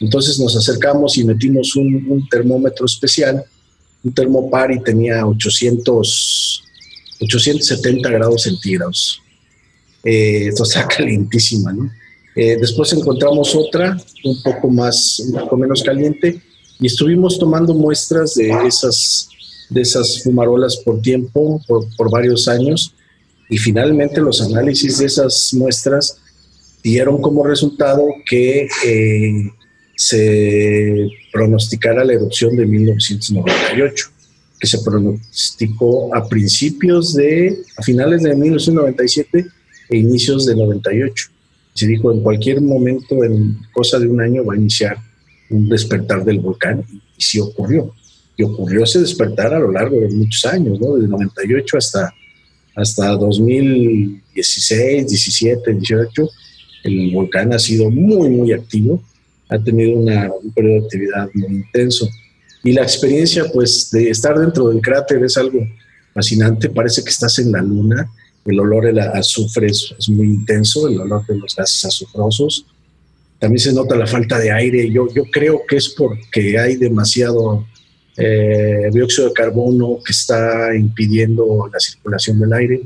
Entonces 0.00 0.36
nos 0.40 0.56
acercamos 0.56 1.16
y 1.16 1.22
metimos 1.22 1.76
un, 1.76 2.26
termómetro 2.28 2.86
especial, 2.86 3.44
un 4.02 4.12
termopar 4.12 4.72
y 4.72 4.82
tenía 4.82 5.24
800, 5.24 6.64
870 7.20 8.10
grados 8.10 8.42
centígrados. 8.42 9.22
Eh, 10.02 10.48
esto 10.48 10.64
está 10.64 10.88
calientísima. 10.96 11.72
Eh, 12.34 12.56
después 12.60 12.92
encontramos 12.94 13.54
otra, 13.54 13.96
un 14.24 14.42
poco 14.42 14.68
más, 14.70 15.20
un 15.20 15.38
poco 15.38 15.56
menos 15.56 15.80
caliente, 15.80 16.42
y 16.80 16.86
estuvimos 16.88 17.38
tomando 17.38 17.74
muestras 17.74 18.34
de 18.34 18.50
esas, 18.66 19.28
de 19.70 19.82
esas 19.82 20.24
fumarolas 20.24 20.78
por 20.78 21.00
tiempo, 21.00 21.62
por, 21.68 21.86
por 21.96 22.10
varios 22.10 22.48
años, 22.48 22.92
y 23.48 23.56
finalmente 23.56 24.20
los 24.20 24.40
análisis 24.40 24.98
de 24.98 25.06
esas 25.06 25.54
muestras 25.54 26.18
dieron 26.82 27.20
como 27.20 27.44
resultado 27.44 28.06
que 28.28 28.68
eh, 28.86 29.50
se 29.96 31.08
pronosticara 31.32 32.04
la 32.04 32.12
erupción 32.12 32.56
de 32.56 32.66
1998, 32.66 34.06
que 34.60 34.66
se 34.66 34.78
pronosticó 34.78 36.14
a 36.14 36.28
principios 36.28 37.14
de, 37.14 37.58
a 37.76 37.82
finales 37.82 38.22
de 38.22 38.34
1997 38.34 39.46
e 39.90 39.96
inicios 39.96 40.46
de 40.46 40.54
98. 40.54 41.30
Se 41.74 41.86
dijo 41.86 42.12
en 42.12 42.22
cualquier 42.22 42.60
momento, 42.60 43.24
en 43.24 43.58
cosa 43.72 43.98
de 43.98 44.06
un 44.06 44.20
año, 44.20 44.44
va 44.44 44.54
a 44.54 44.58
iniciar 44.58 44.98
un 45.50 45.68
despertar 45.68 46.24
del 46.24 46.40
volcán 46.40 46.84
y, 46.92 47.00
sí 47.22 47.40
ocurrió. 47.40 47.92
Y 48.36 48.44
ocurrió 48.44 48.84
ese 48.84 49.00
despertar 49.00 49.52
a 49.52 49.58
lo 49.58 49.72
largo 49.72 49.98
de 49.98 50.14
muchos 50.14 50.44
años, 50.44 50.80
¿no? 50.80 50.94
Desde 50.94 51.08
98 51.08 51.76
hasta, 51.76 52.14
hasta 52.76 53.08
2016, 53.16 55.08
17, 55.08 55.74
18 55.74 56.30
el 56.84 57.12
volcán 57.12 57.52
ha 57.52 57.58
sido 57.58 57.90
muy, 57.90 58.30
muy 58.30 58.52
activo, 58.52 59.02
ha 59.48 59.58
tenido 59.58 59.98
una, 59.98 60.30
un 60.30 60.52
periodo 60.52 60.80
de 60.80 60.84
actividad 60.84 61.30
muy 61.34 61.56
intenso. 61.56 62.08
Y 62.64 62.72
la 62.72 62.82
experiencia, 62.82 63.44
pues, 63.52 63.90
de 63.90 64.10
estar 64.10 64.38
dentro 64.38 64.68
del 64.68 64.80
cráter 64.80 65.22
es 65.24 65.36
algo 65.36 65.60
fascinante. 66.12 66.68
Parece 66.68 67.02
que 67.02 67.10
estás 67.10 67.38
en 67.38 67.52
la 67.52 67.62
luna. 67.62 68.10
El 68.44 68.60
olor 68.60 68.86
del 68.86 68.98
azufre 68.98 69.68
es, 69.68 69.94
muy 70.08 70.26
intenso, 70.26 70.88
el 70.88 71.00
olor 71.00 71.26
de 71.26 71.36
los 71.36 71.54
gases 71.54 71.84
azufrosos. 71.84 72.66
También 73.38 73.60
se 73.60 73.72
nota 73.72 73.94
la 73.94 74.06
falta 74.06 74.38
de 74.38 74.50
aire. 74.50 74.90
Yo, 74.90 75.06
yo 75.14 75.24
creo 75.30 75.62
que 75.68 75.76
es 75.76 75.90
porque 75.90 76.58
hay 76.58 76.76
demasiado 76.76 77.66
eh, 78.16 78.88
dióxido 78.92 79.28
de 79.28 79.34
carbono 79.34 79.98
que 80.04 80.12
está 80.12 80.74
impidiendo 80.74 81.70
la 81.72 81.78
circulación 81.78 82.40
del 82.40 82.52
aire. 82.52 82.82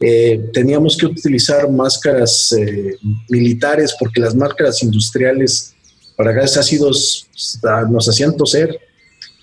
Eh, 0.00 0.50
teníamos 0.52 0.96
que 0.96 1.06
utilizar 1.06 1.68
máscaras 1.68 2.52
eh, 2.52 2.96
militares 3.28 3.96
porque 3.98 4.20
las 4.20 4.34
máscaras 4.34 4.80
industriales 4.82 5.74
para 6.16 6.32
gases 6.32 6.58
ácidos 6.58 7.26
ah, 7.64 7.84
nos 7.90 8.08
hacían 8.08 8.36
toser 8.36 8.78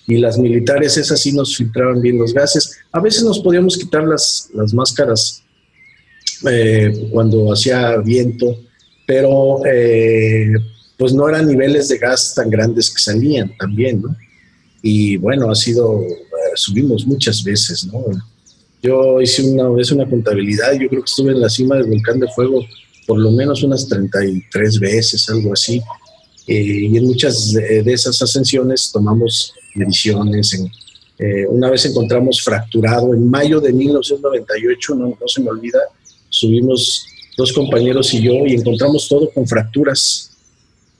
y 0.06 0.16
las 0.16 0.38
militares 0.38 0.96
esas 0.96 1.20
sí 1.20 1.32
nos 1.32 1.56
filtraban 1.56 2.00
bien 2.00 2.18
los 2.18 2.32
gases. 2.32 2.78
A 2.92 3.00
veces 3.00 3.22
nos 3.22 3.40
podíamos 3.40 3.76
quitar 3.76 4.04
las, 4.04 4.48
las 4.54 4.72
máscaras 4.72 5.42
eh, 6.48 7.08
cuando 7.12 7.52
hacía 7.52 7.98
viento, 7.98 8.58
pero 9.06 9.60
pues 10.96 11.12
no 11.12 11.28
eran 11.28 11.46
niveles 11.46 11.88
de 11.88 11.98
gas 11.98 12.34
tan 12.34 12.48
grandes 12.48 12.88
que 12.88 13.00
salían 13.00 13.54
también. 13.58 14.02
Y 14.80 15.16
bueno, 15.16 15.50
ha 15.50 15.54
sido, 15.54 16.02
subimos 16.54 17.06
muchas 17.06 17.42
veces, 17.42 17.84
¿no? 17.84 18.04
Yo 18.82 19.20
hice 19.20 19.42
una 19.42 19.68
vez 19.70 19.90
una 19.90 20.08
contabilidad, 20.08 20.72
yo 20.72 20.88
creo 20.88 21.02
que 21.02 21.10
estuve 21.10 21.32
en 21.32 21.40
la 21.40 21.48
cima 21.48 21.76
del 21.76 21.86
volcán 21.86 22.20
de 22.20 22.28
fuego 22.28 22.64
por 23.06 23.18
lo 23.18 23.30
menos 23.30 23.62
unas 23.62 23.88
33 23.88 24.80
veces, 24.80 25.28
algo 25.30 25.52
así. 25.52 25.80
Eh, 26.46 26.88
y 26.90 26.96
en 26.96 27.04
muchas 27.06 27.52
de, 27.52 27.80
esas 27.86 28.20
ascensiones 28.20 28.90
tomamos 28.92 29.54
mediciones. 29.74 30.52
En, 30.54 30.70
eh, 31.18 31.46
una 31.48 31.70
vez 31.70 31.86
encontramos 31.86 32.42
fracturado, 32.42 33.14
en 33.14 33.30
mayo 33.30 33.60
de 33.60 33.72
1998, 33.72 34.94
no, 34.96 35.08
no 35.08 35.28
se 35.28 35.40
me 35.40 35.50
olvida, 35.50 35.78
subimos 36.28 37.04
dos 37.36 37.52
compañeros 37.52 38.12
y 38.12 38.22
yo, 38.22 38.34
y 38.46 38.54
encontramos 38.54 39.08
todo 39.08 39.30
con 39.30 39.46
fracturas. 39.46 40.35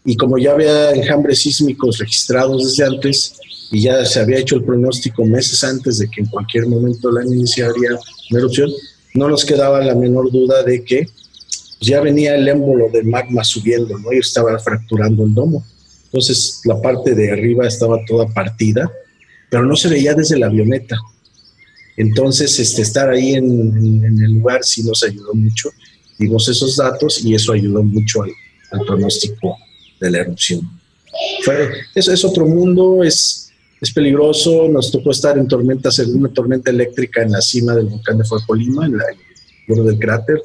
Y 0.07 0.17
como 0.17 0.39
ya 0.39 0.53
había 0.53 0.93
enjambres 0.93 1.41
sísmicos 1.41 1.99
registrados 1.99 2.65
desde 2.65 2.85
antes, 2.85 3.35
y 3.71 3.83
ya 3.83 4.05
se 4.05 4.21
había 4.21 4.39
hecho 4.39 4.57
el 4.57 4.65
pronóstico 4.65 5.25
meses 5.25 5.63
antes 5.65 5.99
de 5.99 6.09
que 6.09 6.21
en 6.21 6.29
cualquier 6.29 6.67
momento 6.69 7.11
la 7.11 7.25
iniciaría 7.25 7.99
una 8.31 8.39
erupción, 8.39 8.71
no 9.15 9.29
nos 9.29 9.45
quedaba 9.45 9.81
la 9.85 9.95
menor 9.95 10.31
duda 10.31 10.63
de 10.63 10.85
que 10.85 11.09
ya 11.81 12.01
venía 12.01 12.35
el 12.37 12.47
émbolo 12.49 12.89
de 12.91 13.03
magma 13.03 13.45
subiendo, 13.45 13.99
¿no? 13.99 14.13
Y 14.13 14.19
estaba 14.19 14.59
fracturando 14.59 15.25
el 15.25 15.35
domo. 15.35 15.65
Entonces 16.05 16.61
la 16.65 16.81
parte 16.81 17.15
de 17.15 17.33
arriba 17.33 17.67
estaba 17.67 17.99
toda 18.07 18.27
partida, 18.29 18.91
pero 19.51 19.65
no 19.65 19.77
se 19.77 19.89
veía 19.89 20.15
desde 20.15 20.39
la 20.39 20.47
avioneta. 20.47 20.97
Entonces, 21.97 22.59
este, 22.59 22.83
estar 22.83 23.09
ahí 23.09 23.35
en, 23.35 24.05
el 24.05 24.33
lugar 24.33 24.63
sí 24.63 24.83
nos 24.83 25.03
ayudó 25.03 25.35
mucho. 25.35 25.71
Dimos 26.19 26.49
esos 26.49 26.77
datos 26.77 27.25
y 27.25 27.35
eso 27.35 27.53
ayudó 27.53 27.83
mucho 27.83 28.23
al, 28.23 28.33
pronóstico 28.87 29.57
de 30.01 30.11
la 30.11 30.19
erupción. 30.19 30.61
Fue, 31.43 31.71
eso 31.95 32.13
es 32.13 32.25
otro 32.25 32.47
mundo, 32.47 33.03
es, 33.03 33.51
es 33.81 33.93
peligroso. 33.93 34.69
Nos 34.69 34.91
tocó 34.91 35.11
estar 35.11 35.39
en 35.39 35.49
tormentas, 35.49 35.99
en 35.99 36.15
una 36.15 36.29
tormenta 36.29 36.71
eléctrica 36.71 37.23
en 37.23 37.33
la 37.33 37.41
cima 37.41 37.75
del 37.75 37.87
volcán 37.87 38.19
de 38.19 38.25
Fuecolima, 38.25 38.87
en 38.87 38.99
la 38.99 39.05
borde 39.69 39.91
del 39.91 39.99
cráter. 39.99 40.43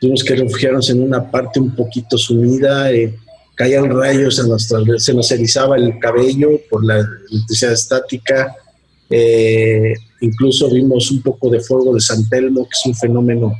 Tuvimos 0.00 0.24
que 0.24 0.34
refugiarnos 0.34 0.88
en 0.90 1.02
una 1.02 1.30
parte 1.30 1.60
un 1.60 1.74
poquito 1.74 2.16
sumida. 2.16 2.90
Eh, 2.92 3.14
caían 3.54 3.90
rayos, 3.90 4.38
en 4.38 4.48
nuestra, 4.48 4.80
se 4.96 5.12
nos 5.12 5.30
erizaba 5.30 5.76
el 5.76 5.98
cabello 5.98 6.60
por 6.70 6.84
la 6.84 7.06
electricidad 7.30 7.72
estática. 7.72 8.56
Eh, 9.10 9.92
incluso 10.22 10.70
vimos 10.70 11.10
un 11.10 11.20
poco 11.20 11.50
de 11.50 11.60
fuego 11.60 11.94
de 11.94 12.00
San 12.00 12.28
Telmo, 12.28 12.64
que 12.64 12.70
es 12.72 12.86
un 12.86 12.94
fenómeno 12.94 13.52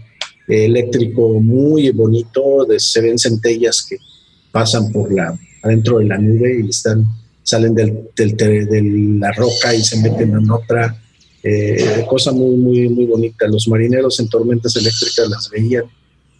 eh, 0.49 0.65
eléctrico 0.65 1.41
muy 1.41 1.91
bonito. 1.91 2.65
De, 2.65 2.81
se 2.81 3.03
ven 3.03 3.19
centellas 3.19 3.87
que 3.87 3.99
pasan 4.51 4.91
por 4.93 5.13
la 5.13 5.39
adentro 5.63 5.99
de 5.99 6.07
la 6.07 6.19
nube 6.19 6.63
y 6.65 6.69
están 6.71 7.05
salen 7.43 7.75
del, 7.75 8.09
de 8.17 9.19
la 9.19 9.33
roca 9.33 9.75
y 9.75 9.83
se 9.83 10.01
meten 10.01 10.31
en 10.31 10.51
otra 10.51 10.97
eh, 11.43 12.05
cosa 12.09 12.33
muy 12.33 12.57
muy 12.57 12.89
muy 12.89 13.07
bonita. 13.07 13.49
Los 13.49 13.67
marineros 13.69 14.21
en 14.21 14.29
tormentas 14.29 14.77
eléctricas 14.77 15.29
las 15.29 15.51
veían 15.51 15.85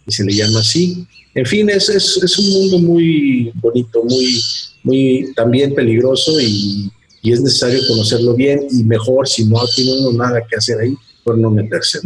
y 0.05 0.11
se 0.11 0.23
le 0.23 0.33
llama 0.33 0.59
así. 0.59 1.05
En 1.33 1.45
fin, 1.45 1.69
es, 1.69 1.89
es, 1.89 2.39
un 2.39 2.51
mundo 2.51 2.79
muy 2.79 3.51
bonito, 3.55 4.03
muy, 4.03 4.41
muy 4.83 5.33
también 5.35 5.73
peligroso 5.73 6.39
y, 6.39 6.91
es 7.23 7.39
necesario 7.39 7.79
conocerlo 7.87 8.33
bien 8.33 8.65
y 8.71 8.83
mejor 8.83 9.27
si 9.27 9.45
no 9.45 9.59
tiene 9.75 9.91
uno 9.99 10.11
nada 10.17 10.41
que 10.49 10.55
hacer 10.55 10.79
ahí, 10.79 10.95
por 11.23 11.37
no 11.37 11.51
meterse. 11.51 11.99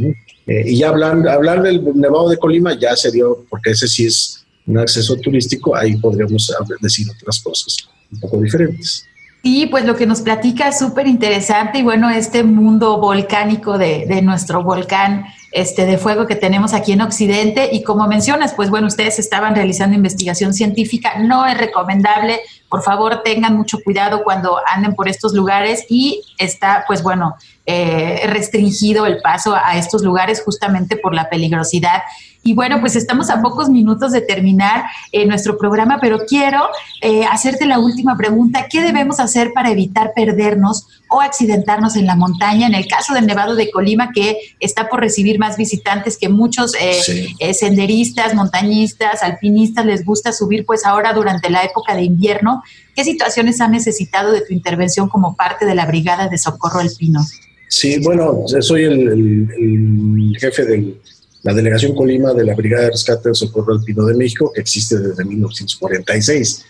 Eh, 0.45 0.63
y 0.67 0.79
ya 0.79 0.89
hablar, 0.89 1.25
hablar 1.29 1.63
del 1.63 1.81
Nevado 1.95 2.27
de 2.27 2.37
Colima 2.37 2.77
ya 2.77 2.97
sería, 2.97 3.23
porque 3.49 3.71
ese 3.71 3.87
sí 3.87 4.07
es 4.07 4.44
un 4.67 4.77
acceso 4.77 5.15
turístico, 5.17 5.75
ahí 5.75 5.95
podríamos 5.97 6.51
decir 6.81 7.07
otras 7.09 7.39
cosas 7.39 7.77
un 8.11 8.19
poco 8.19 8.41
diferentes. 8.41 9.05
Sí, 9.43 9.67
pues 9.67 9.85
lo 9.85 9.95
que 9.95 10.07
nos 10.07 10.21
platica 10.21 10.69
es 10.69 10.79
súper 10.79 11.05
interesante 11.05 11.77
y 11.77 11.83
bueno, 11.83 12.09
este 12.09 12.43
mundo 12.43 12.99
volcánico 12.99 13.77
de, 13.77 14.07
de 14.07 14.23
nuestro 14.23 14.63
volcán 14.63 15.25
este, 15.55 15.85
de 15.85 15.97
fuego 15.97 16.27
que 16.27 16.35
tenemos 16.35 16.73
aquí 16.73 16.91
en 16.91 17.01
Occidente. 17.01 17.69
Y 17.71 17.81
como 17.83 18.05
mencionas, 18.07 18.53
pues 18.53 18.69
bueno, 18.69 18.87
ustedes 18.87 19.19
estaban 19.19 19.55
realizando 19.55 19.95
investigación 19.95 20.53
científica. 20.53 21.19
No 21.19 21.45
es 21.45 21.57
recomendable, 21.57 22.41
por 22.69 22.83
favor, 22.83 23.21
tengan 23.23 23.55
mucho 23.55 23.77
cuidado 23.85 24.23
cuando 24.25 24.57
anden 24.69 24.95
por 24.95 25.07
estos 25.07 25.33
lugares 25.33 25.85
y 25.89 26.23
está, 26.39 26.83
pues 26.87 27.03
bueno, 27.03 27.35
eh, 27.65 28.23
restringido 28.27 29.05
el 29.05 29.21
paso 29.21 29.55
a 29.55 29.77
estos 29.77 30.03
lugares 30.03 30.41
justamente 30.43 30.97
por 30.97 31.15
la 31.15 31.29
peligrosidad 31.29 32.01
y 32.47 32.53
bueno, 32.53 32.79
pues 32.79 32.95
estamos 32.95 33.31
a 33.31 33.41
pocos 33.41 33.69
minutos 33.69 34.11
de 34.11 34.21
terminar 34.21 34.83
eh, 35.11 35.25
nuestro 35.25 35.57
programa, 35.57 35.97
pero 35.99 36.19
quiero 36.27 36.59
eh, 37.01 37.25
hacerte 37.25 37.65
la 37.65 37.79
última 37.79 38.15
pregunta. 38.15 38.67
¿Qué 38.69 38.81
debemos 38.81 39.19
hacer 39.19 39.51
para 39.51 39.71
evitar 39.71 40.13
perdernos 40.15 40.85
o 41.09 41.21
accidentarnos 41.21 41.95
en 41.95 42.05
la 42.05 42.15
montaña? 42.15 42.67
En 42.67 42.75
el 42.75 42.85
caso 42.85 43.15
del 43.15 43.25
Nevado 43.25 43.55
de 43.55 43.71
Colima, 43.71 44.11
que 44.13 44.37
está 44.59 44.89
por 44.89 44.99
recibir 44.99 45.39
más 45.39 45.57
visitantes 45.57 46.19
que 46.19 46.29
muchos 46.29 46.73
eh, 46.79 47.51
senderistas, 47.55 48.35
montañistas, 48.35 49.23
alpinistas 49.23 49.83
les 49.83 50.05
gusta 50.05 50.31
subir, 50.31 50.67
pues 50.67 50.85
ahora 50.85 51.13
durante 51.13 51.49
la 51.49 51.63
época 51.63 51.95
de 51.95 52.03
invierno. 52.03 52.61
¿Qué 52.95 53.03
situaciones 53.03 53.59
han 53.59 53.71
necesitado 53.71 54.31
de 54.31 54.41
tu 54.41 54.53
intervención 54.53 55.09
como 55.09 55.35
parte 55.35 55.65
de 55.65 55.73
la 55.73 55.87
Brigada 55.87 56.27
de 56.27 56.37
Socorro 56.37 56.79
Alpino? 56.79 57.21
Sí, 57.69 57.97
bueno, 58.03 58.43
soy 58.61 58.83
el 58.83 60.37
jefe 60.39 60.63
del 60.63 60.99
la 61.45 61.53
Delegación 61.53 61.93
Colima 61.93 62.33
de 62.33 62.43
la 62.43 62.55
Brigada 62.55 62.85
de 62.85 62.91
Rescate 62.91 63.29
del 63.29 63.35
Socorro 63.35 63.75
Alpino 63.75 64.03
de 64.05 64.15
México, 64.15 64.51
que 64.51 64.61
existe 64.61 64.97
desde 64.97 65.23
1946, 65.23 66.65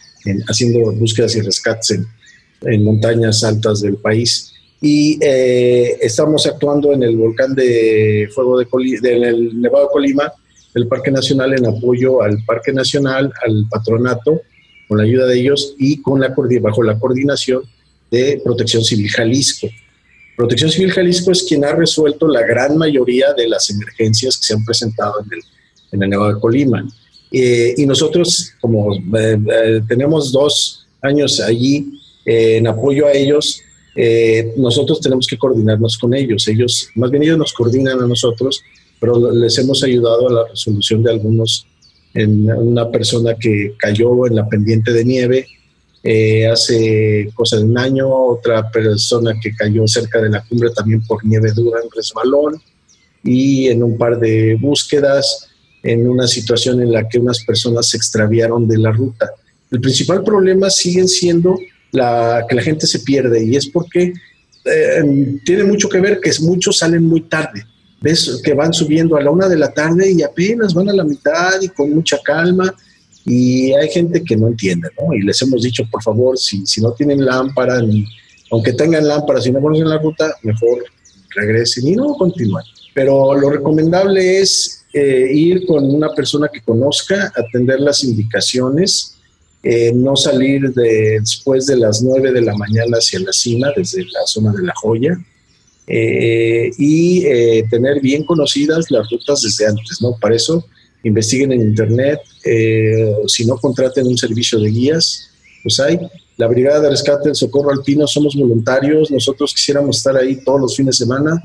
haciendo 0.50 0.92
búsquedas 0.92 1.34
y 1.38 1.42
rescates 1.42 2.02
en, 2.62 2.84
montañas 2.84 3.42
altas 3.46 3.80
del 3.80 3.96
país. 3.96 4.54
Y 4.82 5.18
eh, 5.22 5.98
estamos 6.02 6.46
actuando 6.46 6.92
en 6.92 7.04
el 7.04 7.16
volcán 7.16 7.56
de 7.56 8.28
fuego 8.36 8.60
de 8.60 8.68
el 9.02 9.62
Nevado 9.62 9.88
Colima, 9.88 10.34
el 10.74 10.90
Parque 10.90 11.10
Nacional, 11.10 11.54
en 11.54 11.68
apoyo 11.68 12.22
al 12.22 12.44
Parque 12.46 12.74
Nacional, 12.74 13.32
al 13.48 13.68
patronato, 13.70 14.42
con 14.90 14.98
la 14.98 15.06
ayuda 15.06 15.26
de 15.28 15.40
ellos 15.40 15.74
y 15.80 16.02
con 16.02 16.20
la, 16.20 16.36
bajo 16.62 16.84
la 16.84 17.00
coordinación 17.00 17.64
de 18.12 18.42
Protección 18.44 18.84
Civil 18.84 19.10
Jalisco. 19.10 19.70
Protección 20.36 20.70
Civil 20.70 20.92
Jalisco 20.92 21.32
es 21.32 21.44
quien 21.44 21.64
ha 21.64 21.74
resuelto 21.74 22.28
la 22.28 22.42
gran 22.42 22.78
mayoría 22.78 23.34
de 23.34 23.48
las 23.48 23.70
emergencias 23.70 24.38
que 24.38 24.44
se 24.44 24.54
han 24.54 24.66
presentado 24.66 25.22
en 25.22 25.34
el, 25.34 25.40
en 25.94 26.04
el 26.04 26.10
Nevado 26.10 26.34
de 26.34 26.42
Colima. 26.42 26.86
Eh, 27.32 27.74
y 27.78 27.86
nosotros, 27.86 28.52
como 28.60 28.94
eh, 28.96 29.00
eh, 29.18 29.82
tenemos 29.88 30.32
dos 30.32 30.88
años 31.02 31.40
allí 31.40 31.92
en 32.26 32.68
apoyo 32.68 33.08
a 33.08 33.14
ellos, 33.14 33.62
nosotros 34.58 35.00
tenemos 35.00 35.26
que 35.28 35.38
coordinarnos 35.38 35.98
con 35.98 36.14
ellos. 36.14 36.48
Ellos, 36.48 36.90
más 36.96 37.12
bien 37.12 37.24
ellos 37.24 37.38
nos 37.38 37.54
coordinan 37.54 38.02
a 38.02 38.08
nosotros, 38.08 38.62
pero 39.00 39.32
les 39.32 39.58
hemos 39.60 39.84
ayudado 39.84 40.28
a 40.28 40.34
la 40.34 40.48
resolución 40.50 41.04
de 41.04 41.12
algunos, 41.12 41.68
en 42.14 42.50
una 42.50 42.90
persona 42.90 43.36
que 43.36 43.74
cayó 43.78 44.26
en 44.26 44.36
la 44.36 44.50
pendiente 44.50 44.92
de 44.92 45.06
nieve 45.06 45.48
eh, 46.08 46.46
hace 46.46 47.32
cosa 47.34 47.58
de 47.58 47.64
un 47.64 47.76
año, 47.80 48.08
otra 48.08 48.70
persona 48.70 49.34
que 49.42 49.56
cayó 49.56 49.88
cerca 49.88 50.22
de 50.22 50.30
la 50.30 50.44
cumbre 50.44 50.70
también 50.70 51.02
por 51.02 51.26
nieve 51.26 51.52
dura 51.52 51.82
en 51.84 51.90
resbalón 51.90 52.62
y 53.24 53.70
en 53.70 53.82
un 53.82 53.98
par 53.98 54.20
de 54.20 54.56
búsquedas, 54.62 55.50
en 55.82 56.08
una 56.08 56.28
situación 56.28 56.80
en 56.84 56.92
la 56.92 57.10
que 57.10 57.18
unas 57.18 57.44
personas 57.44 57.90
se 57.90 57.98
extraviaron 57.98 58.68
de 58.68 58.78
la 58.78 58.92
ruta. 58.92 59.32
El 59.72 59.82
principal 59.82 60.24
problema 60.24 60.70
sigue 60.70 61.08
siendo 61.08 61.58
la, 61.92 62.46
que 62.48 62.54
la 62.54 62.62
gente 62.62 62.86
se 62.86 63.00
pierde 63.00 63.44
y 63.44 63.56
es 63.56 63.68
porque 63.68 64.14
eh, 64.64 65.40
tiene 65.44 65.64
mucho 65.64 65.90
que 65.90 66.02
ver 66.02 66.20
que 66.20 66.32
muchos 66.42 66.78
salen 66.78 67.04
muy 67.04 67.22
tarde. 67.22 67.66
Ves 68.00 68.42
que 68.44 68.54
van 68.54 68.74
subiendo 68.74 69.16
a 69.16 69.24
la 69.24 69.32
una 69.32 69.50
de 69.50 69.58
la 69.58 69.74
tarde 69.74 70.12
y 70.12 70.22
apenas 70.22 70.72
van 70.76 70.88
a 70.88 70.94
la 70.94 71.04
mitad 71.04 71.60
y 71.60 71.70
con 71.70 71.90
mucha 71.90 72.20
calma 72.24 72.76
y 73.26 73.74
hay 73.74 73.90
gente 73.90 74.24
que 74.24 74.38
no 74.38 74.48
entiende, 74.48 74.90
¿no? 75.00 75.14
Y 75.14 75.22
les 75.22 75.42
hemos 75.42 75.64
dicho, 75.64 75.84
por 75.90 76.04
favor, 76.04 76.38
si, 76.38 76.66
si 76.66 76.80
no 76.80 76.92
tienen 76.92 77.26
lámpara, 77.26 77.82
ni, 77.82 78.06
aunque 78.52 78.74
tengan 78.74 79.08
lámpara, 79.08 79.42
si 79.42 79.52
no 79.52 79.60
conocen 79.60 79.90
la 79.90 79.98
ruta, 79.98 80.36
mejor 80.44 80.84
regresen 81.32 81.88
y 81.88 81.96
no 81.96 82.14
continúen. 82.14 82.64
Pero 82.94 83.34
lo 83.34 83.50
recomendable 83.50 84.40
es 84.40 84.86
eh, 84.94 85.28
ir 85.34 85.66
con 85.66 85.84
una 85.84 86.10
persona 86.14 86.50
que 86.54 86.62
conozca, 86.62 87.32
atender 87.36 87.80
las 87.80 88.04
indicaciones, 88.04 89.16
eh, 89.64 89.92
no 89.94 90.16
salir 90.16 90.72
de, 90.74 91.20
después 91.20 91.66
de 91.66 91.78
las 91.78 92.04
9 92.04 92.32
de 92.32 92.42
la 92.42 92.56
mañana 92.56 92.98
hacia 92.98 93.20
la 93.20 93.34
cima, 93.34 93.70
desde 93.76 94.04
la 94.04 94.26
zona 94.28 94.54
de 94.54 94.64
la 94.64 94.74
joya, 94.76 95.18
eh, 95.88 96.70
y 96.78 97.24
tener 97.70 98.02
bien 98.02 98.24
conocidas 98.24 98.90
las 98.92 99.10
rutas 99.10 99.42
desde 99.42 99.68
antes, 99.68 100.00
¿no? 100.02 100.16
Para 100.22 100.36
eso 100.36 100.64
investiguen 101.06 101.52
en 101.52 101.62
internet, 101.62 102.20
eh, 102.44 103.16
si 103.28 103.46
no 103.46 103.58
contraten 103.58 104.08
un 104.08 104.18
servicio 104.18 104.60
de 104.60 104.70
guías, 104.70 105.30
pues 105.64 105.80
hay. 105.80 106.00
La 106.38 106.48
Brigada 106.48 106.82
de 106.82 106.90
Rescate 106.90 107.30
del 107.30 107.36
Socorro 107.36 107.72
Alpino 107.72 108.08
somos 108.08 108.36
voluntarios, 108.36 109.10
nosotros 109.12 109.54
quisiéramos 109.54 109.98
estar 109.98 110.18
ahí 110.18 110.44
todos 110.44 110.60
los 110.60 110.76
fines 110.76 110.98
de 110.98 111.06
semana, 111.06 111.42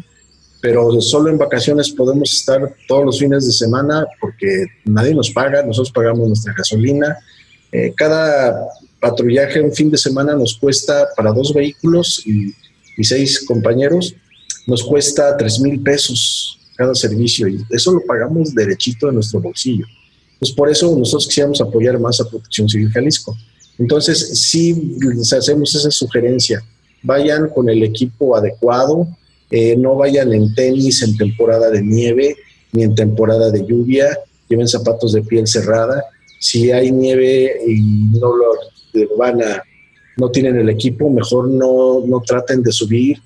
pero 0.63 1.01
solo 1.01 1.31
en 1.31 1.39
vacaciones 1.39 1.91
podemos 1.91 2.33
estar 2.33 2.75
todos 2.89 3.05
los 3.05 3.19
fines 3.19 3.47
de 3.47 3.53
semana 3.53 4.07
porque 4.21 4.49
nadie 4.85 5.15
nos 5.15 5.31
paga, 5.31 5.63
nosotros 5.63 5.93
pagamos 5.93 6.27
nuestra 6.27 6.55
gasolina. 6.55 7.19
Eh, 7.71 7.93
cada 7.95 8.67
patrullaje 8.99 9.61
un 9.61 9.73
fin 9.73 9.91
de 9.91 9.99
semana 9.99 10.35
nos 10.35 10.55
cuesta 10.59 11.09
para 11.17 11.33
dos 11.33 11.55
vehículos 11.55 12.23
y, 12.27 12.53
y 12.97 13.05
seis 13.05 13.45
compañeros, 13.47 14.15
nos 14.67 14.83
cuesta 14.83 15.37
tres 15.37 15.61
mil 15.61 15.81
pesos 15.83 16.60
cada 16.81 16.95
servicio 16.95 17.47
y 17.47 17.63
eso 17.69 17.93
lo 17.93 18.01
pagamos 18.07 18.55
derechito 18.55 19.09
de 19.09 19.13
nuestro 19.13 19.39
bolsillo. 19.39 19.85
Pues 20.39 20.51
por 20.51 20.71
eso 20.71 20.97
nosotros 20.97 21.27
quisiéramos 21.27 21.61
apoyar 21.61 22.01
más 22.01 22.19
a 22.23 22.25
Protección 22.25 22.71
Civil 22.71 22.91
Jalisco. 22.91 23.37
Entonces, 23.79 24.41
sí 24.49 24.97
les 24.99 25.31
hacemos 25.31 25.75
esa 25.75 25.91
sugerencia, 25.91 26.63
vayan 27.03 27.51
con 27.51 27.69
el 27.69 27.83
equipo 27.83 28.35
adecuado, 28.35 29.07
eh, 29.51 29.77
no 29.77 29.97
vayan 29.97 30.33
en 30.33 30.55
tenis 30.55 31.03
en 31.03 31.19
temporada 31.19 31.69
de 31.69 31.83
nieve 31.83 32.37
ni 32.73 32.85
en 32.85 32.95
temporada 32.95 33.51
de 33.51 33.67
lluvia, 33.67 34.19
lleven 34.49 34.67
zapatos 34.67 35.13
de 35.13 35.21
piel 35.21 35.47
cerrada. 35.47 36.03
Si 36.39 36.73
hay 36.73 36.91
nieve 36.93 37.61
y 37.67 37.83
no 38.19 38.35
lo 38.37 39.17
van 39.19 39.43
a, 39.43 39.63
no 40.17 40.31
tienen 40.31 40.57
el 40.57 40.71
equipo, 40.71 41.11
mejor 41.11 41.51
no, 41.51 42.07
no 42.07 42.23
traten 42.23 42.63
de 42.63 42.73
subir 42.73 43.19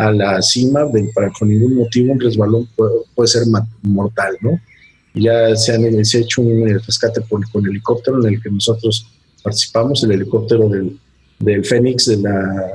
a 0.00 0.10
la 0.12 0.40
cima 0.40 0.90
para 1.14 1.30
con 1.30 1.48
ningún 1.48 1.74
motivo 1.74 2.14
un 2.14 2.20
resbalón 2.20 2.66
puede, 2.74 3.28
ser 3.28 3.42
mortal, 3.82 4.34
¿no? 4.40 4.58
Ya 5.12 5.54
se, 5.56 5.74
han, 5.74 5.84
ha 5.84 6.00
hecho 6.00 6.40
un 6.40 6.66
eh, 6.66 6.78
rescate 6.78 7.20
con 7.28 7.66
helicóptero 7.66 8.18
en 8.24 8.34
el 8.34 8.42
que 8.42 8.50
nosotros 8.50 9.06
participamos, 9.42 10.02
el 10.02 10.12
helicóptero 10.12 10.70
del, 10.70 10.98
del 11.38 11.64
Fénix 11.66 12.06
de 12.06 12.16
la 12.16 12.72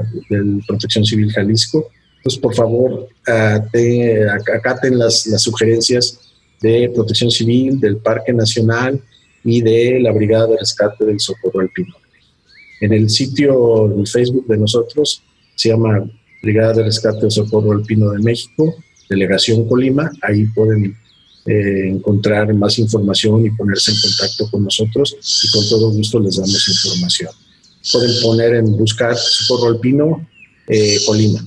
Protección 0.68 1.04
Civil 1.04 1.32
Jalisco. 1.32 1.88
Entonces, 2.18 2.40
por 2.40 2.54
favor, 2.54 3.08
acaten 3.26 5.00
las, 5.00 5.26
las 5.26 5.42
sugerencias 5.42 6.20
de 6.62 6.92
Protección 6.94 7.32
Civil, 7.32 7.80
del 7.80 7.98
Parque 7.98 8.34
Nacional 8.34 9.02
y 9.44 9.62
de 9.62 10.00
la 10.00 10.12
Brigada 10.12 10.48
de 10.48 10.58
Rescate 10.58 11.06
del 11.06 11.20
Socorro 11.20 11.62
Alpino. 11.62 11.96
En 12.82 12.94
el 12.94 13.10
sitio 13.10 13.88
del 13.88 14.06
Facebook 14.06 14.46
de 14.48 14.58
nosotros 14.58 15.24
se 15.56 15.70
llama 15.70 16.08
Brigada 16.46 16.74
de 16.74 16.84
Rescate 16.84 17.22
del 17.22 17.32
Socorro 17.32 17.72
Alpino 17.72 18.12
de 18.12 18.20
México, 18.20 18.76
Delegación 19.10 19.68
Colima. 19.68 20.12
Ahí 20.22 20.46
pueden 20.46 20.96
eh, 21.48 21.88
encontrar 21.90 22.54
más 22.54 22.78
información 22.78 23.48
y 23.48 23.50
ponerse 23.50 23.92
en 23.92 23.98
contacto 24.00 24.52
con 24.52 24.64
nosotros 24.64 25.18
y 25.44 25.50
con 25.50 25.68
todo 25.68 25.90
gusto 25.90 26.20
les 26.20 26.38
damos 26.38 26.70
información. 26.70 27.32
Pueden 27.92 28.12
poner 28.22 28.54
en 28.56 28.78
buscar 28.78 29.16
Socorro 29.18 29.74
Alpino 29.74 30.28
eh, 30.68 30.98
Colima 31.08 31.44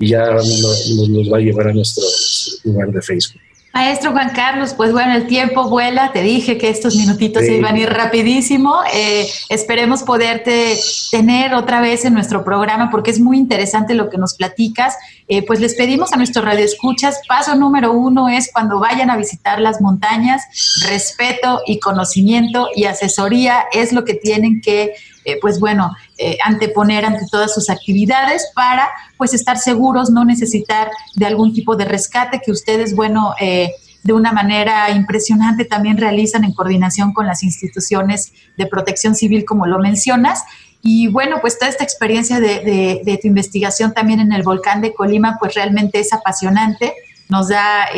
y 0.00 0.08
ya 0.08 0.32
nos, 0.32 0.90
nos 1.08 1.32
va 1.32 1.36
a 1.36 1.40
llevar 1.40 1.68
a 1.68 1.72
nuestro 1.72 2.02
lugar 2.64 2.90
de 2.90 3.02
Facebook. 3.02 3.40
Maestro 3.72 4.10
Juan 4.10 4.30
Carlos, 4.34 4.74
pues 4.74 4.92
bueno, 4.92 5.14
el 5.14 5.28
tiempo 5.28 5.68
vuela, 5.68 6.10
te 6.12 6.22
dije 6.22 6.58
que 6.58 6.68
estos 6.68 6.96
minutitos 6.96 7.44
iban 7.44 7.76
a 7.76 7.78
ir 7.78 7.88
rapidísimo. 7.88 8.80
Eh, 8.92 9.28
esperemos 9.48 10.02
poderte 10.02 10.76
tener 11.12 11.54
otra 11.54 11.80
vez 11.80 12.04
en 12.04 12.12
nuestro 12.14 12.44
programa 12.44 12.90
porque 12.90 13.12
es 13.12 13.20
muy 13.20 13.38
interesante 13.38 13.94
lo 13.94 14.10
que 14.10 14.18
nos 14.18 14.34
platicas. 14.34 14.96
Eh, 15.28 15.46
pues 15.46 15.60
les 15.60 15.76
pedimos 15.76 16.12
a 16.12 16.16
nuestros 16.16 16.44
radioescuchas, 16.44 17.20
paso 17.28 17.54
número 17.54 17.92
uno 17.92 18.28
es 18.28 18.50
cuando 18.52 18.80
vayan 18.80 19.08
a 19.08 19.16
visitar 19.16 19.60
las 19.60 19.80
montañas, 19.80 20.42
respeto 20.88 21.60
y 21.64 21.78
conocimiento 21.78 22.68
y 22.74 22.86
asesoría 22.86 23.66
es 23.72 23.92
lo 23.92 24.04
que 24.04 24.14
tienen 24.14 24.60
que 24.60 24.94
eh, 25.24 25.38
pues 25.40 25.60
bueno, 25.60 25.94
eh, 26.16 26.38
anteponer 26.44 27.04
ante 27.04 27.26
todas 27.30 27.52
sus 27.54 27.68
actividades 27.68 28.50
para 28.54 28.88
pues 29.18 29.34
estar 29.34 29.58
seguros, 29.58 30.10
no 30.10 30.24
necesitar 30.24 30.90
de 31.14 31.26
algún 31.26 31.52
tipo 31.52 31.76
de 31.76 31.84
rescate 31.84 32.40
que 32.44 32.50
ustedes, 32.50 32.96
bueno, 32.96 33.34
eh, 33.38 33.70
de 34.02 34.12
una 34.14 34.32
manera 34.32 34.90
impresionante 34.90 35.66
también 35.66 35.98
realizan 35.98 36.44
en 36.44 36.54
coordinación 36.54 37.12
con 37.12 37.26
las 37.26 37.42
instituciones 37.42 38.32
de 38.56 38.66
protección 38.66 39.14
civil, 39.14 39.44
como 39.44 39.66
lo 39.66 39.78
mencionas. 39.78 40.42
Y 40.80 41.08
bueno, 41.08 41.36
pues 41.42 41.58
toda 41.58 41.70
esta 41.70 41.84
experiencia 41.84 42.40
de, 42.40 43.02
de 43.04 43.18
tu 43.20 43.28
investigación 43.28 43.92
también 43.92 44.20
en 44.20 44.32
el 44.32 44.42
volcán 44.42 44.80
de 44.80 44.94
Colima, 44.94 45.36
pues 45.38 45.54
realmente 45.54 46.00
es 46.00 46.14
apasionante, 46.14 46.94
nos 47.28 47.48
da 47.48 47.88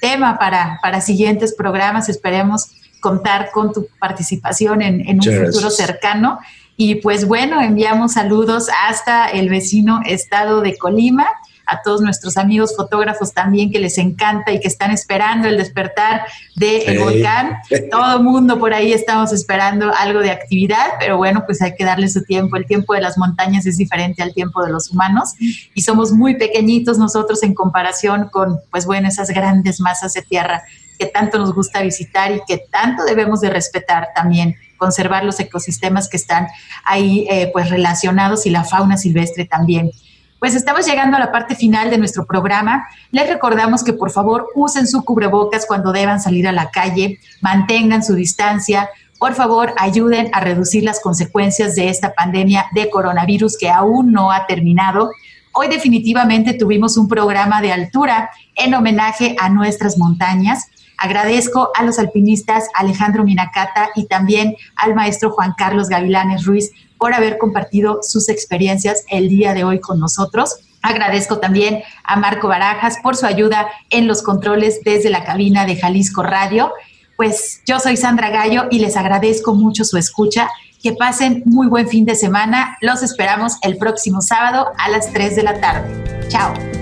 tema 0.00 0.38
para, 0.38 0.78
para 0.80 1.00
siguientes 1.00 1.54
programas, 1.54 2.08
esperemos 2.08 2.70
contar 3.02 3.50
con 3.50 3.72
tu 3.74 3.88
participación 3.98 4.80
en, 4.80 5.18
un 5.18 5.46
futuro 5.46 5.68
cercano. 5.68 6.38
Y 6.76 6.94
pues 6.96 7.26
bueno, 7.26 7.60
enviamos 7.60 8.12
saludos 8.12 8.68
hasta 8.88 9.26
el 9.26 9.50
vecino 9.50 10.00
estado 10.06 10.62
de 10.62 10.78
Colima, 10.78 11.26
a 11.66 11.82
todos 11.82 12.00
nuestros 12.00 12.36
amigos 12.36 12.74
fotógrafos 12.76 13.32
también 13.32 13.70
que 13.70 13.78
les 13.78 13.98
encanta 13.98 14.52
y 14.52 14.60
que 14.60 14.68
están 14.68 14.90
esperando 14.90 15.48
el 15.48 15.56
despertar 15.56 16.22
del 16.56 16.98
volcán. 16.98 17.58
Todo 17.90 18.22
mundo 18.22 18.58
por 18.58 18.74
ahí 18.74 18.92
estamos 18.92 19.32
esperando 19.32 19.92
algo 19.94 20.20
de 20.20 20.30
actividad, 20.30 20.92
pero 20.98 21.16
bueno, 21.16 21.44
pues 21.46 21.62
hay 21.62 21.74
que 21.74 21.84
darle 21.84 22.08
su 22.08 22.22
tiempo. 22.24 22.56
El 22.56 22.66
tiempo 22.66 22.94
de 22.94 23.00
las 23.00 23.16
montañas 23.16 23.66
es 23.66 23.76
diferente 23.78 24.22
al 24.22 24.34
tiempo 24.34 24.64
de 24.64 24.72
los 24.72 24.90
humanos 24.90 25.34
y 25.74 25.82
somos 25.82 26.12
muy 26.12 26.36
pequeñitos 26.36 26.98
nosotros 26.98 27.42
en 27.42 27.54
comparación 27.54 28.28
con, 28.30 28.60
pues 28.70 28.86
bueno, 28.86 29.08
esas 29.08 29.30
grandes 29.30 29.80
masas 29.80 30.14
de 30.14 30.22
tierra 30.22 30.62
que 31.02 31.10
tanto 31.10 31.36
nos 31.36 31.52
gusta 31.52 31.82
visitar 31.82 32.30
y 32.30 32.42
que 32.46 32.58
tanto 32.70 33.04
debemos 33.04 33.40
de 33.40 33.50
respetar 33.50 34.10
también, 34.14 34.54
conservar 34.76 35.24
los 35.24 35.40
ecosistemas 35.40 36.08
que 36.08 36.16
están 36.16 36.46
ahí 36.84 37.26
eh, 37.28 37.50
pues 37.52 37.70
relacionados 37.70 38.46
y 38.46 38.50
la 38.50 38.62
fauna 38.62 38.96
silvestre 38.96 39.44
también. 39.44 39.90
Pues 40.38 40.54
estamos 40.54 40.86
llegando 40.86 41.16
a 41.16 41.20
la 41.20 41.32
parte 41.32 41.56
final 41.56 41.90
de 41.90 41.98
nuestro 41.98 42.24
programa. 42.24 42.86
Les 43.10 43.28
recordamos 43.28 43.82
que 43.82 43.92
por 43.92 44.12
favor 44.12 44.46
usen 44.54 44.86
su 44.86 45.04
cubrebocas 45.04 45.66
cuando 45.66 45.90
deban 45.90 46.20
salir 46.20 46.46
a 46.46 46.52
la 46.52 46.70
calle, 46.70 47.18
mantengan 47.40 48.04
su 48.04 48.14
distancia, 48.14 48.88
por 49.18 49.34
favor 49.34 49.74
ayuden 49.78 50.30
a 50.32 50.40
reducir 50.40 50.84
las 50.84 51.00
consecuencias 51.00 51.74
de 51.74 51.88
esta 51.88 52.14
pandemia 52.14 52.66
de 52.72 52.90
coronavirus 52.90 53.58
que 53.58 53.70
aún 53.70 54.12
no 54.12 54.30
ha 54.30 54.46
terminado. 54.46 55.10
Hoy 55.52 55.66
definitivamente 55.66 56.54
tuvimos 56.54 56.96
un 56.96 57.08
programa 57.08 57.60
de 57.60 57.72
altura 57.72 58.30
en 58.54 58.74
homenaje 58.74 59.34
a 59.40 59.48
nuestras 59.48 59.98
montañas. 59.98 60.68
Agradezco 60.98 61.70
a 61.74 61.82
los 61.82 61.98
alpinistas 61.98 62.68
Alejandro 62.74 63.24
Minacata 63.24 63.90
y 63.94 64.06
también 64.06 64.56
al 64.76 64.94
maestro 64.94 65.30
Juan 65.30 65.54
Carlos 65.56 65.88
Gavilanes 65.88 66.44
Ruiz 66.44 66.70
por 66.98 67.14
haber 67.14 67.38
compartido 67.38 67.98
sus 68.02 68.28
experiencias 68.28 69.04
el 69.08 69.28
día 69.28 69.54
de 69.54 69.64
hoy 69.64 69.80
con 69.80 69.98
nosotros. 69.98 70.58
Agradezco 70.82 71.38
también 71.38 71.82
a 72.04 72.16
Marco 72.16 72.48
Barajas 72.48 72.98
por 73.02 73.16
su 73.16 73.26
ayuda 73.26 73.68
en 73.90 74.06
los 74.06 74.22
controles 74.22 74.80
desde 74.84 75.10
la 75.10 75.24
cabina 75.24 75.64
de 75.64 75.76
Jalisco 75.76 76.22
Radio. 76.22 76.72
Pues 77.16 77.62
yo 77.66 77.78
soy 77.78 77.96
Sandra 77.96 78.30
Gallo 78.30 78.64
y 78.70 78.80
les 78.80 78.96
agradezco 78.96 79.54
mucho 79.54 79.84
su 79.84 79.96
escucha. 79.96 80.48
Que 80.82 80.92
pasen 80.92 81.44
muy 81.46 81.68
buen 81.68 81.88
fin 81.88 82.04
de 82.04 82.16
semana. 82.16 82.76
Los 82.80 83.04
esperamos 83.04 83.56
el 83.62 83.78
próximo 83.78 84.20
sábado 84.20 84.66
a 84.78 84.88
las 84.88 85.12
3 85.12 85.36
de 85.36 85.42
la 85.44 85.60
tarde. 85.60 86.28
Chao. 86.28 86.81